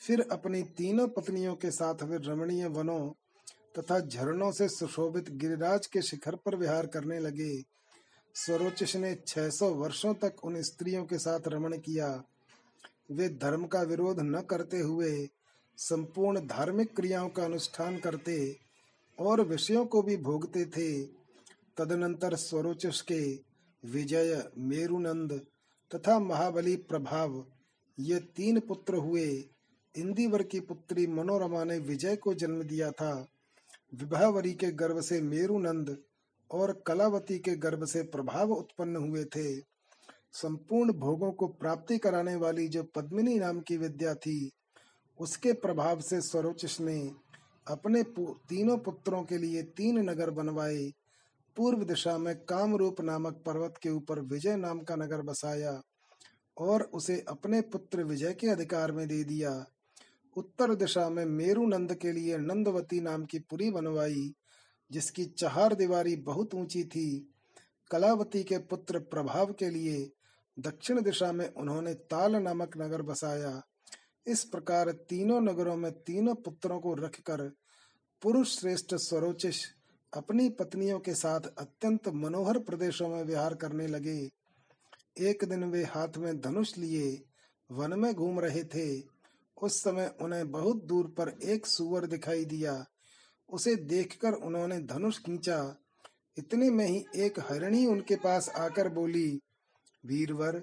फिर 0.00 0.26
अपनी 0.32 0.62
तीनों 0.62 1.08
पत्नियों 1.08 1.54
के 1.54 1.70
साथ 1.70 2.02
वे 2.02 2.16
रमणीय 2.16 2.66
वनों 2.66 3.10
तथा 3.78 4.00
झरनों 4.00 4.52
से 4.52 4.68
सुशोभित 4.68 5.30
गिरिराज 5.30 5.86
के 5.86 6.02
शिखर 6.02 6.36
पर 6.36 6.56
विहार 6.56 6.86
करने 6.86 7.18
लगे। 7.18 7.62
स्वरोचिष 8.34 8.96
ने 8.96 9.14
600 9.26 9.70
वर्षों 9.74 10.14
तक 10.14 10.44
उन 10.44 10.62
स्त्रियों 10.62 11.04
के 11.04 11.18
साथ 11.18 11.40
रमण 11.48 11.76
किया। 11.76 12.22
वे 13.10 13.28
धर्म 13.28 13.66
का 13.66 13.82
विरोध 13.82 14.20
न 14.20 14.40
करते 14.40 14.78
हुए 14.78 15.28
संपूर्ण 15.78 16.40
धार्मिक 16.40 16.96
क्रियाओं 16.96 17.28
का 17.28 17.44
अनुष्ठान 17.44 17.98
करते 17.98 18.56
और 19.18 19.40
विषयों 19.40 19.84
को 19.86 20.02
भी 20.02 20.16
भोगते 20.16 20.64
थे। 20.64 21.04
तदनंतर 21.76 22.34
स्वरोचिष 22.34 23.00
के 23.00 23.43
विजय 23.84 24.50
मेरुनंद 24.58 25.32
तथा 25.94 26.18
महाबली 26.18 26.76
प्रभाव। 26.76 27.46
ये 27.98 28.20
तीन 28.20 28.60
पुत्र 28.60 28.94
हुए। 28.94 29.44
इंदिवर 29.94 30.42
की 30.42 30.60
पुत्री 30.60 31.06
मनोरमा 31.06 31.64
ने 31.64 31.78
विजय 31.78 32.16
को 32.16 32.34
जन्म 32.34 32.62
दिया 32.62 32.90
था। 32.90 33.28
विभावरी 33.94 34.52
के 34.52 34.70
गर्भ 34.72 35.00
से 35.00 35.20
मेरुनंद 35.20 35.98
और 36.50 36.82
कलावती 36.86 37.38
के 37.38 37.56
गर्भ 37.56 37.84
से 37.84 38.02
प्रभाव 38.02 38.52
उत्पन्न 38.52 38.96
हुए 38.96 39.24
थे। 39.24 39.60
संपूर्ण 40.32 40.92
भोगों 40.92 41.32
को 41.32 41.46
प्राप्ति 41.46 41.98
कराने 41.98 42.36
वाली 42.36 42.68
जो 42.68 42.82
पद्मिनी 42.82 43.38
नाम 43.38 43.60
की 43.60 43.76
विद्या 43.76 44.14
थी, 44.14 44.50
उसके 45.20 45.52
प्रभाव 45.52 46.00
से 46.00 46.20
स्वरोचिष 46.20 46.80
ने 46.80 47.12
अपने 47.68 48.02
तीनों 48.20 48.78
पुत्रों 48.78 49.22
के 49.22 49.38
लिए 49.38 49.62
तीन 49.62 49.98
नगर 49.98 50.30
बनवाए। 50.30 50.92
पूर्व 51.56 51.84
दिशा 51.84 52.18
में 52.18 52.36
कामरूप 52.36 53.00
नामक 53.00 53.42
पर्वत 53.46 53.74
के 53.82 53.90
ऊपर 53.90 54.20
विजय 54.20 54.56
नाम 54.56 54.80
का 54.80 54.96
नगर 54.96 55.22
बसाया 55.22 55.82
और 56.58 56.82
उसे 56.82 57.24
अपने 57.28 57.60
पुत्र 57.60 58.04
विजय 58.04 58.32
के 58.32 58.48
अधिकार 58.48 58.92
में 58.92 59.08
दे 59.08 59.24
दिया। 59.24 59.66
उत्तर 60.36 60.74
दिशा 60.74 61.08
में 61.08 61.24
मेरु 61.24 61.66
नंद 61.66 61.94
के 61.94 62.12
लिए 62.12 62.38
नंदवती 62.38 63.00
नाम 63.00 63.24
की 63.24 63.38
पुरी 63.38 63.70
बनवाई, 63.70 64.34
जिसकी 64.90 65.24
चार 65.24 65.74
दीवारी 65.74 66.16
बहुत 66.16 66.54
ऊँची 66.54 66.84
थी। 66.84 67.34
कलावती 67.90 68.42
के 68.42 68.58
पुत्र 68.58 68.98
प्रभाव 68.98 69.52
के 69.52 69.70
लिए 69.70 70.10
दक्षिण 70.58 71.02
दिशा 71.02 71.32
में 71.32 71.54
उन्होंने 71.54 71.94
ताल 71.94 72.36
नामक 72.36 72.76
नगर 72.76 73.02
बसाया। 73.02 73.62
इस 74.26 74.44
प्रकार 74.44 74.90
तीनों 74.90 75.40
नगरों 75.40 75.76
में 75.76 75.92
तीनों 75.92 76.34
पुत्रों 76.34 76.80
को 76.80 76.94
रखकर 76.94 77.52
पुरुष 78.22 78.58
श्रेष्ठ 78.58 78.94
स्वरोचिश 78.94 79.74
अपनी 80.14 80.48
पत्नियों 80.48 81.00
के 81.00 81.14
साथ 81.14 81.40
अत्यंत 81.58 82.08
मनोहर 82.08 82.58
प्रदेशों 82.58 83.08
में 83.08 83.22
विहार 83.24 83.54
करने 83.54 83.86
लगे। 83.86 84.30
एक 85.18 85.44
दिन 85.44 85.64
वे 85.64 85.84
हाथ 85.84 86.08
में 86.18 86.40
धनुष 86.40 86.78
लिए 86.78 87.24
वन 87.70 87.98
में 87.98 88.14
घूम 88.14 88.40
रहे 88.40 88.64
थे। 88.64 89.02
उस 89.62 89.80
समय 89.80 90.14
उन्हें 90.20 90.50
बहुत 90.50 90.84
दूर 90.84 91.06
पर 91.06 91.38
एक 91.44 91.66
सुअर 91.66 92.06
दिखाई 92.06 92.44
दिया। 92.44 92.86
उसे 93.48 93.76
देखकर 93.76 94.32
उन्होंने 94.32 94.78
धनुष 94.78 95.18
खींचा। 95.18 95.76
इतने 96.38 96.70
में 96.70 96.86
ही 96.86 97.06
एक 97.16 97.40
हरिणी 97.40 97.86
उनके 97.86 98.16
पास 98.16 98.48
आकर 98.48 98.88
बोली, 98.88 99.40
वीरवर, 100.06 100.62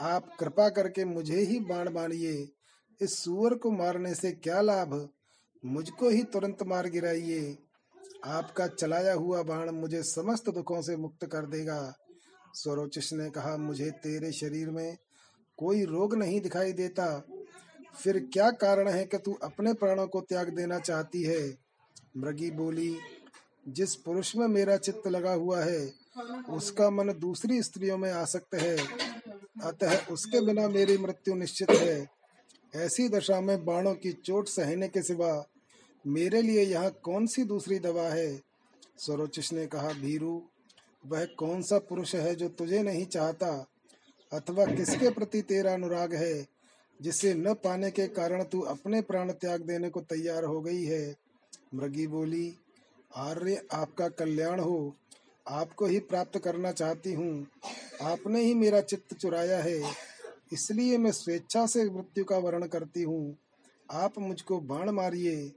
आप 0.00 0.36
कृपा 0.40 0.68
करके 0.68 1.04
मुझे 1.04 1.36
ही 1.36 1.60
बाण 1.60 1.92
बाणिए। 1.92 2.48
इस 3.00 3.18
सुअर 3.18 3.54
को 3.54 3.70
मारने 3.70 4.14
से 4.14 4.32
क्या 4.32 4.60
लाभ? 4.60 5.08
मुझको 5.64 6.08
ही 6.08 6.22
तुरंत 6.22 6.62
मार 6.62 6.86
गिराइए। 6.86 7.58
आपका 8.24 8.66
चलाया 8.66 9.12
हुआ 9.12 9.42
बाण 9.42 9.70
मुझे 9.70 10.02
समस्त 10.02 10.50
दुखों 10.50 10.82
से 10.82 10.96
मुक्त 10.96 11.26
कर 11.26 11.46
देगा। 11.46 11.94
स्वरोचिश 12.54 13.12
ने 13.12 13.30
कहा, 13.30 13.56
मुझे 13.56 13.90
तेरे 13.90 14.32
शरीर 14.32 14.70
में 14.70 14.96
कोई 15.56 15.84
रोग 15.84 16.14
नहीं 16.14 16.40
दिखाई 16.40 16.72
देता। 16.72 17.24
फिर 18.04 18.28
क्या 18.32 18.50
कारण 18.50 18.88
है 18.88 19.04
कि 19.04 19.18
तू 19.18 19.32
अपने 19.32 19.74
प्राणों 19.74 20.06
को 20.06 20.20
त्याग 20.20 20.48
देना 20.48 20.78
चाहती 20.78 21.22
है? 21.22 21.58
मृगी 22.16 22.50
बोली, 22.50 22.98
जिस 23.68 23.94
पुरुष 23.94 24.36
में 24.36 24.48
मेरा 24.48 24.76
चित्त 24.76 25.08
लगा 25.08 25.32
हुआ 25.32 25.60
है, 25.60 25.92
उसका 26.50 26.90
मन 26.90 27.08
दूसरी 27.08 27.62
स्त्रियों 27.62 27.98
में 27.98 28.12
आसक्त 28.12 28.54
है। 28.54 28.78
अतः 29.62 30.06
उसके 30.06 30.40
बिना 30.40 30.68
मेरी 30.68 30.98
मृत्यु 30.98 31.34
निश्चित 31.34 31.70
है। 31.70 32.08
ऐसी 32.76 33.08
दशा 33.08 33.40
में 33.40 33.64
बाणों 33.64 33.94
की 33.94 34.12
चोट 34.12 34.48
सहने 34.48 34.88
के 34.88 35.02
सिवा 35.02 35.46
मेरे 36.04 36.42
लिए 36.42 36.62
यहाँ 36.62 36.90
कौन 37.02 37.26
सी 37.26 37.44
दूसरी 37.44 37.78
दवा 37.78 38.08
है? 38.08 38.40
सरोचिश 38.98 39.52
ने 39.52 39.66
कहा, 39.66 39.92
भीरू, 39.92 40.42
वह 41.04 41.24
कौन 41.38 41.62
सा 41.62 41.78
पुरुष 41.78 42.14
है 42.14 42.34
जो 42.34 42.48
तुझे 42.48 42.82
नहीं 42.82 43.04
चाहता? 43.06 43.66
अथवा 44.32 44.64
किसके 44.66 45.10
प्रति 45.10 45.42
तेरा 45.42 45.72
अनुराग 45.74 46.14
है, 46.14 46.46
जिसे 47.00 47.34
न 47.34 47.54
पाने 47.54 47.90
के 47.90 48.06
कारण 48.06 48.42
तू 48.42 48.60
अपने 48.60 49.00
प्राण 49.00 49.30
त्याग 49.32 49.62
देने 49.62 49.90
को 49.90 50.00
तैयार 50.00 50.44
हो 50.44 50.60
गई 50.60 50.82
है? 50.84 51.16
मृगी 51.74 52.06
बोली, 52.06 52.54
आर्य 53.16 53.62
आपका 53.72 54.08
कल्याण 54.08 54.60
हो, 54.60 54.96
आपको 55.46 55.86
ही 55.86 55.98
प्राप्त 56.00 56.38
करना 56.38 56.72
चाहती 56.72 57.12
हूँ। 57.12 57.46
आपने 58.02 58.42
ही 58.42 58.54
मेरा 58.54 58.80
चित्त 58.80 59.14
चुराया 59.14 59.58
है, 59.58 59.80
इसलिए 60.52 60.98
मैं 60.98 61.12
स्वेच्छा 61.12 61.66
से 61.66 61.84
मृत्यु 61.90 62.24
का 62.24 62.38
वर्ण 62.38 62.66
करती 62.66 63.02
हूँ। 63.02 63.36
आप 63.88 64.18
मुझको 64.18 64.60
बाण 64.60 64.90
मारिए 64.90 65.52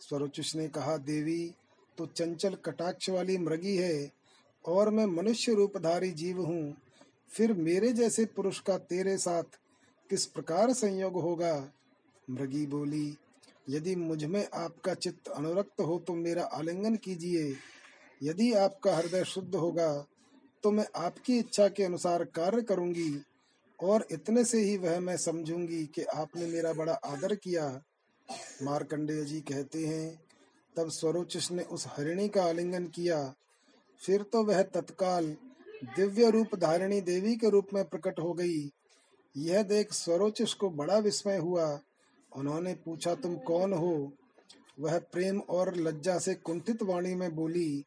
स्वरोचुष 0.00 0.54
ने 0.56 0.68
कहा, 0.68 0.96
देवी 0.96 1.54
तो 1.98 2.06
चंचल 2.06 2.54
कटाक्ष 2.64 3.08
वाली 3.10 3.38
मृगी 3.38 3.76
है 3.76 4.10
और 4.64 4.90
मैं 4.90 5.06
मनुष्य 5.06 5.54
रूपधारी 5.54 6.10
जीव 6.12 6.40
हूँ। 6.40 6.76
फिर 7.30 7.52
मेरे 7.54 7.92
जैसे 7.92 8.24
पुरुष 8.26 8.60
का 8.60 8.76
तेरे 8.78 9.16
साथ 9.18 9.58
किस 10.10 10.26
प्रकार 10.26 10.72
संयोग 10.72 11.20
होगा? 11.20 11.72
मृगी 12.28 12.66
बोली, 12.66 13.16
यदि 13.68 13.94
मुझमें 13.96 14.46
आपका 14.54 14.94
चित्त 14.94 15.28
अनुरक्त 15.28 15.80
हो 15.80 15.98
तो 15.98 16.14
मेरा 16.14 16.44
आलिंगन 16.44 16.96
कीजिए। 16.96 17.56
यदि 18.20 18.52
आपका 18.54 18.96
हृदय 18.96 19.24
शुद्ध 19.24 19.54
होगा 19.54 19.92
तो 20.64 20.70
मैं 20.70 20.86
आपकी 20.96 21.38
इच्छा 21.38 21.68
के 21.68 21.84
अनुसार 21.84 22.24
कार्य 22.24 22.62
करूँगी 22.62 23.20
और 23.78 24.06
इतने 24.10 24.44
से 24.44 24.60
ही 24.60 24.76
वह 24.76 24.98
मैं 25.00 25.16
समझूँगी 25.16 25.84
कि 25.86 26.02
आपने 26.02 26.46
मेरा 26.46 26.72
बड़ा 26.72 26.92
आदर 26.92 27.34
किया। 27.34 27.68
मार्कंडेय 28.62 29.24
जी 29.24 29.40
कहते 29.40 29.86
हैं, 29.86 30.20
तब 30.76 30.88
स्वरोचिष 30.88 31.52
ने 31.52 31.62
उस 31.62 31.86
हरिणी 31.88 32.28
का 32.28 32.44
आलिंगन 32.44 32.84
किया। 32.84 33.34
फिर 34.00 34.22
तो 34.22 34.44
वह 34.44 34.62
तत्काल 34.62 35.36
दिव्य 35.96 36.30
रूप 36.30 36.54
धारिणी 36.54 37.00
देवी 37.00 37.36
के 37.36 37.50
रूप 37.50 37.66
में 37.74 37.84
प्रकट 37.84 38.20
हो 38.20 38.32
गई। 38.32 38.70
यह 39.36 39.62
देख 39.62 39.92
स्वरोचिष 39.92 40.54
को 40.54 40.70
बड़ा 40.70 40.98
विस्मय 40.98 41.36
हुआ। 41.36 41.80
उन्होंने 42.36 42.74
पूछा, 42.74 43.14
तुम 43.14 43.36
कौन 43.36 43.72
हो? 43.72 44.12
वह 44.80 44.98
प्रेम 44.98 45.40
और 45.40 45.76
लज्जा 45.76 46.18
से 46.18 46.34
कुंठित 46.34 46.82
वाणी 46.82 47.14
में 47.14 47.34
बोली, 47.34 47.84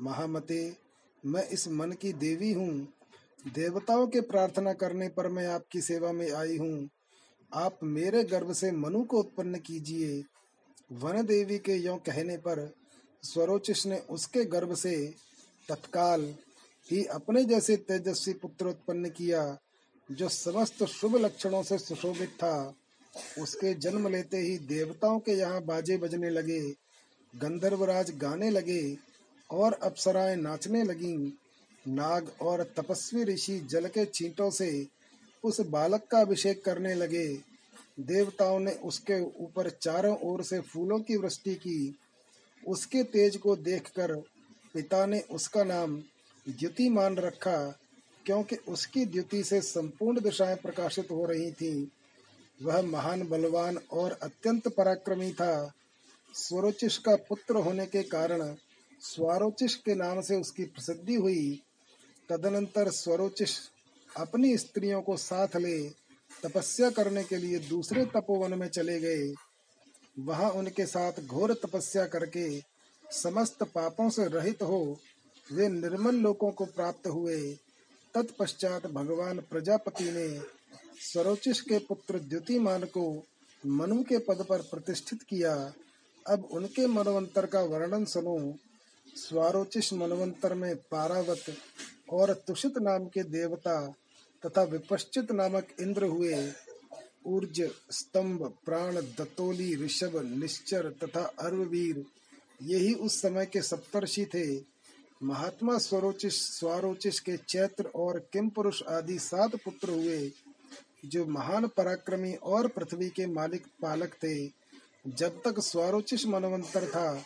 महामते, 0.00 0.76
मैं 1.26 1.48
इस 1.48 1.68
मन 1.68 1.92
की 1.92 2.12
देवी 2.12 2.52
हूँ। 2.52 2.88
देवताओं 3.54 4.06
के 4.06 4.20
प्रार्थना 4.20 4.72
करने 4.72 5.08
पर 5.08 5.28
मैं 5.28 5.46
आपकी 5.46 5.80
सेवा 5.80 6.12
में 6.12 6.32
आई 6.32 6.56
हूँ। 6.56 6.88
आप 7.54 7.78
मेरे 7.82 8.22
गर्भ 8.24 8.52
से 8.52 8.70
मनु 8.72 9.02
को 9.02 9.18
उत्पन्न 9.18 9.58
कीजिए। 9.58 10.22
वन 10.92 11.22
देवी 11.26 11.58
के 11.58 11.74
यो 11.74 11.96
कहने 11.96 12.36
पर 12.36 12.72
स्वरोचिष 13.22 13.86
ने 13.86 13.98
उसके 14.10 14.44
गर्भ 14.44 14.74
से 14.74 14.94
तत्काल 15.68 16.34
ही 16.88 17.04
अपने 17.04 17.44
जैसे 17.44 17.76
तेजस्वी 17.76 18.34
पुत्र 18.34 18.66
उत्पन्न 18.66 19.08
किया, 19.08 19.58
जो 20.08 20.28
समस्त 20.28 20.84
शुभ 20.84 21.16
लक्षणों 21.16 21.62
से 21.62 21.78
सुशोभित 21.78 22.28
था। 22.28 22.74
उसके 23.38 23.74
जन्म 23.74 24.08
लेते 24.08 24.36
ही 24.36 24.58
देवताओं 24.58 25.18
के 25.18 25.32
यहाँ 25.32 25.62
बाजे 25.62 25.96
बजने 25.96 26.30
लगे, 26.30 26.60
गंधर्वराज 27.34 28.10
गाने 28.18 28.50
लगे 28.50 28.96
और 29.50 29.72
अप्सराएँ 29.72 30.36
नाचने 30.36 30.82
लगीं। 30.82 31.30
नाग 31.88 32.30
और 32.42 32.62
तपस्वी 32.76 33.24
ऋषि 33.24 33.58
जल 33.60 33.86
के 33.86 34.04
छींटों 34.04 34.50
से 34.50 34.86
उस 35.44 35.60
बालक 35.60 36.06
का 36.10 36.20
अभिषेक 36.20 36.64
करने 36.64 36.94
लगे। 36.94 37.26
देवताओं 38.00 38.58
ने 38.60 38.72
उसके 38.72 39.20
ऊपर 39.44 39.70
चारों 39.70 40.16
ओर 40.18 40.42
से 40.42 40.60
फूलों 40.60 41.00
की 41.00 41.16
वृष्टि 41.16 41.54
की। 41.54 41.96
उसके 42.68 43.02
तेज 43.02 43.36
को 43.36 43.56
देखकर 43.56 44.14
पिता 44.74 45.06
ने 45.06 45.20
उसका 45.20 45.64
नाम 45.64 45.96
द्युतिमान 46.48 47.16
रखा, 47.16 47.78
क्योंकि 48.26 48.56
उसकी 48.56 49.04
द्युति 49.06 49.44
से 49.44 49.60
संपूर्ण 49.60 50.20
दिशाएँ 50.20 50.56
प्रकाशित 50.56 51.10
हो 51.10 51.24
रही 51.26 51.52
थीं। 51.52 51.86
वह 52.62 52.82
महान, 52.82 53.28
बलवान 53.28 53.78
और 53.92 54.18
अत्यंत 54.22 54.68
पराक्रमी 54.68 55.32
था। 55.32 55.72
स्वरोचिष 56.34 56.98
का 56.98 57.16
पुत्र 57.16 57.56
होने 57.56 57.86
के 57.86 58.02
कारण 58.02 58.54
स्वरोचिष 59.00 59.74
के 59.74 59.94
नाम 59.94 60.20
से 60.20 60.36
उसकी 60.36 60.64
प्रसिद्धि 60.64 61.14
हुई। 61.14 61.62
तदनंतर 62.28 62.90
स्वरोचिष 62.90 63.58
अपनी 64.16 64.58
स्त्रियों 64.58 65.02
को 65.02 65.16
साथ 65.16 65.56
ले, 65.56 65.88
तपस्या 66.42 66.90
करने 66.90 67.24
के 67.24 67.36
लिए 67.36 67.58
दूसरे 67.58 68.04
तपोवन 68.04 68.58
में 68.58 68.68
चले 68.68 69.00
गए। 69.00 69.34
वहाँ 70.18 70.50
उनके 70.50 70.86
साथ 70.86 71.12
घोर 71.26 71.54
तपस्या 71.54 72.06
करके 72.06 72.60
समस्त 73.12 73.62
पापों 73.62 74.10
से 74.10 74.26
रहित 74.26 74.62
हो, 74.62 74.98
वे 75.52 75.68
निर्मल 75.68 76.14
लोकों 76.14 76.50
को 76.50 76.64
प्राप्त 76.64 77.06
हुए। 77.06 77.52
तत्पश्चात 78.14 78.86
भगवान 78.86 79.38
प्रजापति 79.38 80.04
ने 80.04 80.40
सरोचिष 81.00 81.60
के 81.60 81.78
पुत्र 81.78 82.18
द्युतिमान 82.18 82.84
को 82.84 83.22
मनु 83.66 84.02
के 84.02 84.18
पद 84.18 84.46
पर 84.48 84.62
प्रतिष्ठित 84.62 85.22
किया। 85.22 85.72
अब 86.28 86.48
उनके 86.52 86.86
मनवंतर 86.86 87.46
का 87.46 87.60
वर्णन 87.60 88.04
सुनो। 88.04 88.54
स्वारोचिष 89.16 89.92
मनवंतर 89.92 90.54
में 90.54 90.76
पारावत 90.76 91.44
और 92.12 92.32
तुषित 92.32 92.78
नाम 92.78 93.06
के 93.06 93.22
देवता 93.22 93.94
तथा 94.46 94.62
विपश्चित 94.62 95.32
नामक 95.32 95.68
इंद्र 95.80 96.04
हुए। 96.04 96.52
ऊर्ज, 97.26 97.70
स्तंभ, 97.90 98.52
प्राण, 98.64 98.96
दतोली, 98.96 99.84
ऋषभ, 99.84 100.16
निश्चर 100.40 100.90
तथा 100.90 101.22
अर्ववीर 101.22 102.04
यही 102.62 102.94
उस 102.94 103.22
समय 103.22 103.46
के 103.46 103.62
सप्तर्षि 103.62 104.26
थे। 104.26 104.74
महात्मा 105.22 105.78
स्वरोचिश 105.78 106.40
स्वारोचिश 106.40 107.20
के 107.20 107.36
चैत्र 107.36 107.84
और 107.84 108.18
किम 108.32 108.48
पुरुष 108.48 108.82
आदि 108.82 109.18
सात 109.18 109.56
पुत्र 109.56 109.90
हुए, 109.90 110.32
जो 111.04 111.26
महान 111.26 111.66
पराक्रमी 111.66 112.34
और 112.34 112.68
पृथ्वी 112.68 113.08
के 113.08 113.26
मालिक 113.26 113.66
पालक 113.82 114.14
थे। 114.14 114.46
जब 115.06 115.42
तक 115.44 115.60
स्वारोचिश 115.60 116.26
मनवंतर 116.26 116.86
था, 116.86 117.24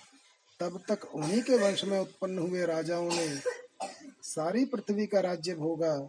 तब 0.61 0.81
तक 0.89 1.15
उन्हीं 1.15 1.43
के 1.43 1.57
वंश 1.57 1.85
में 1.85 1.99
उत्पन्न 1.99 2.39
हुए 2.39 2.67
राजाओं 2.67 3.11
ने 3.13 3.41
सारी 4.23 4.65
पृथ्वी 4.65 5.07
का 5.07 5.21
राज्य 5.21 5.55
भोगा। 5.55 6.09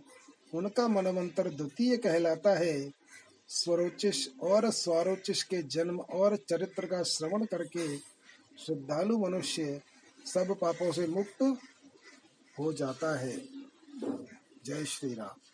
उनका 0.53 0.87
मनमंत्र 0.87 1.49
द्वितीय 1.49 1.97
कहलाता 1.97 2.57
है। 2.59 2.91
स्वरोचिश 3.47 4.29
और 4.41 4.69
स्वारोचिश 4.71 5.43
के 5.43 5.61
जन्म 5.63 5.99
और 5.99 6.35
चरित्र 6.35 6.85
का 6.85 7.03
श्रवण 7.03 7.45
करके 7.45 7.97
श्रद्धालु 8.59 9.17
मनुष्य 9.17 9.81
सब 10.25 10.55
पापों 10.61 10.91
से 10.91 11.07
मुक्त 11.07 11.57
हो 12.59 12.73
जाता 12.73 13.19
है। 13.19 13.37
जय 14.65 14.85
श्री 14.85 15.13
राम 15.13 15.48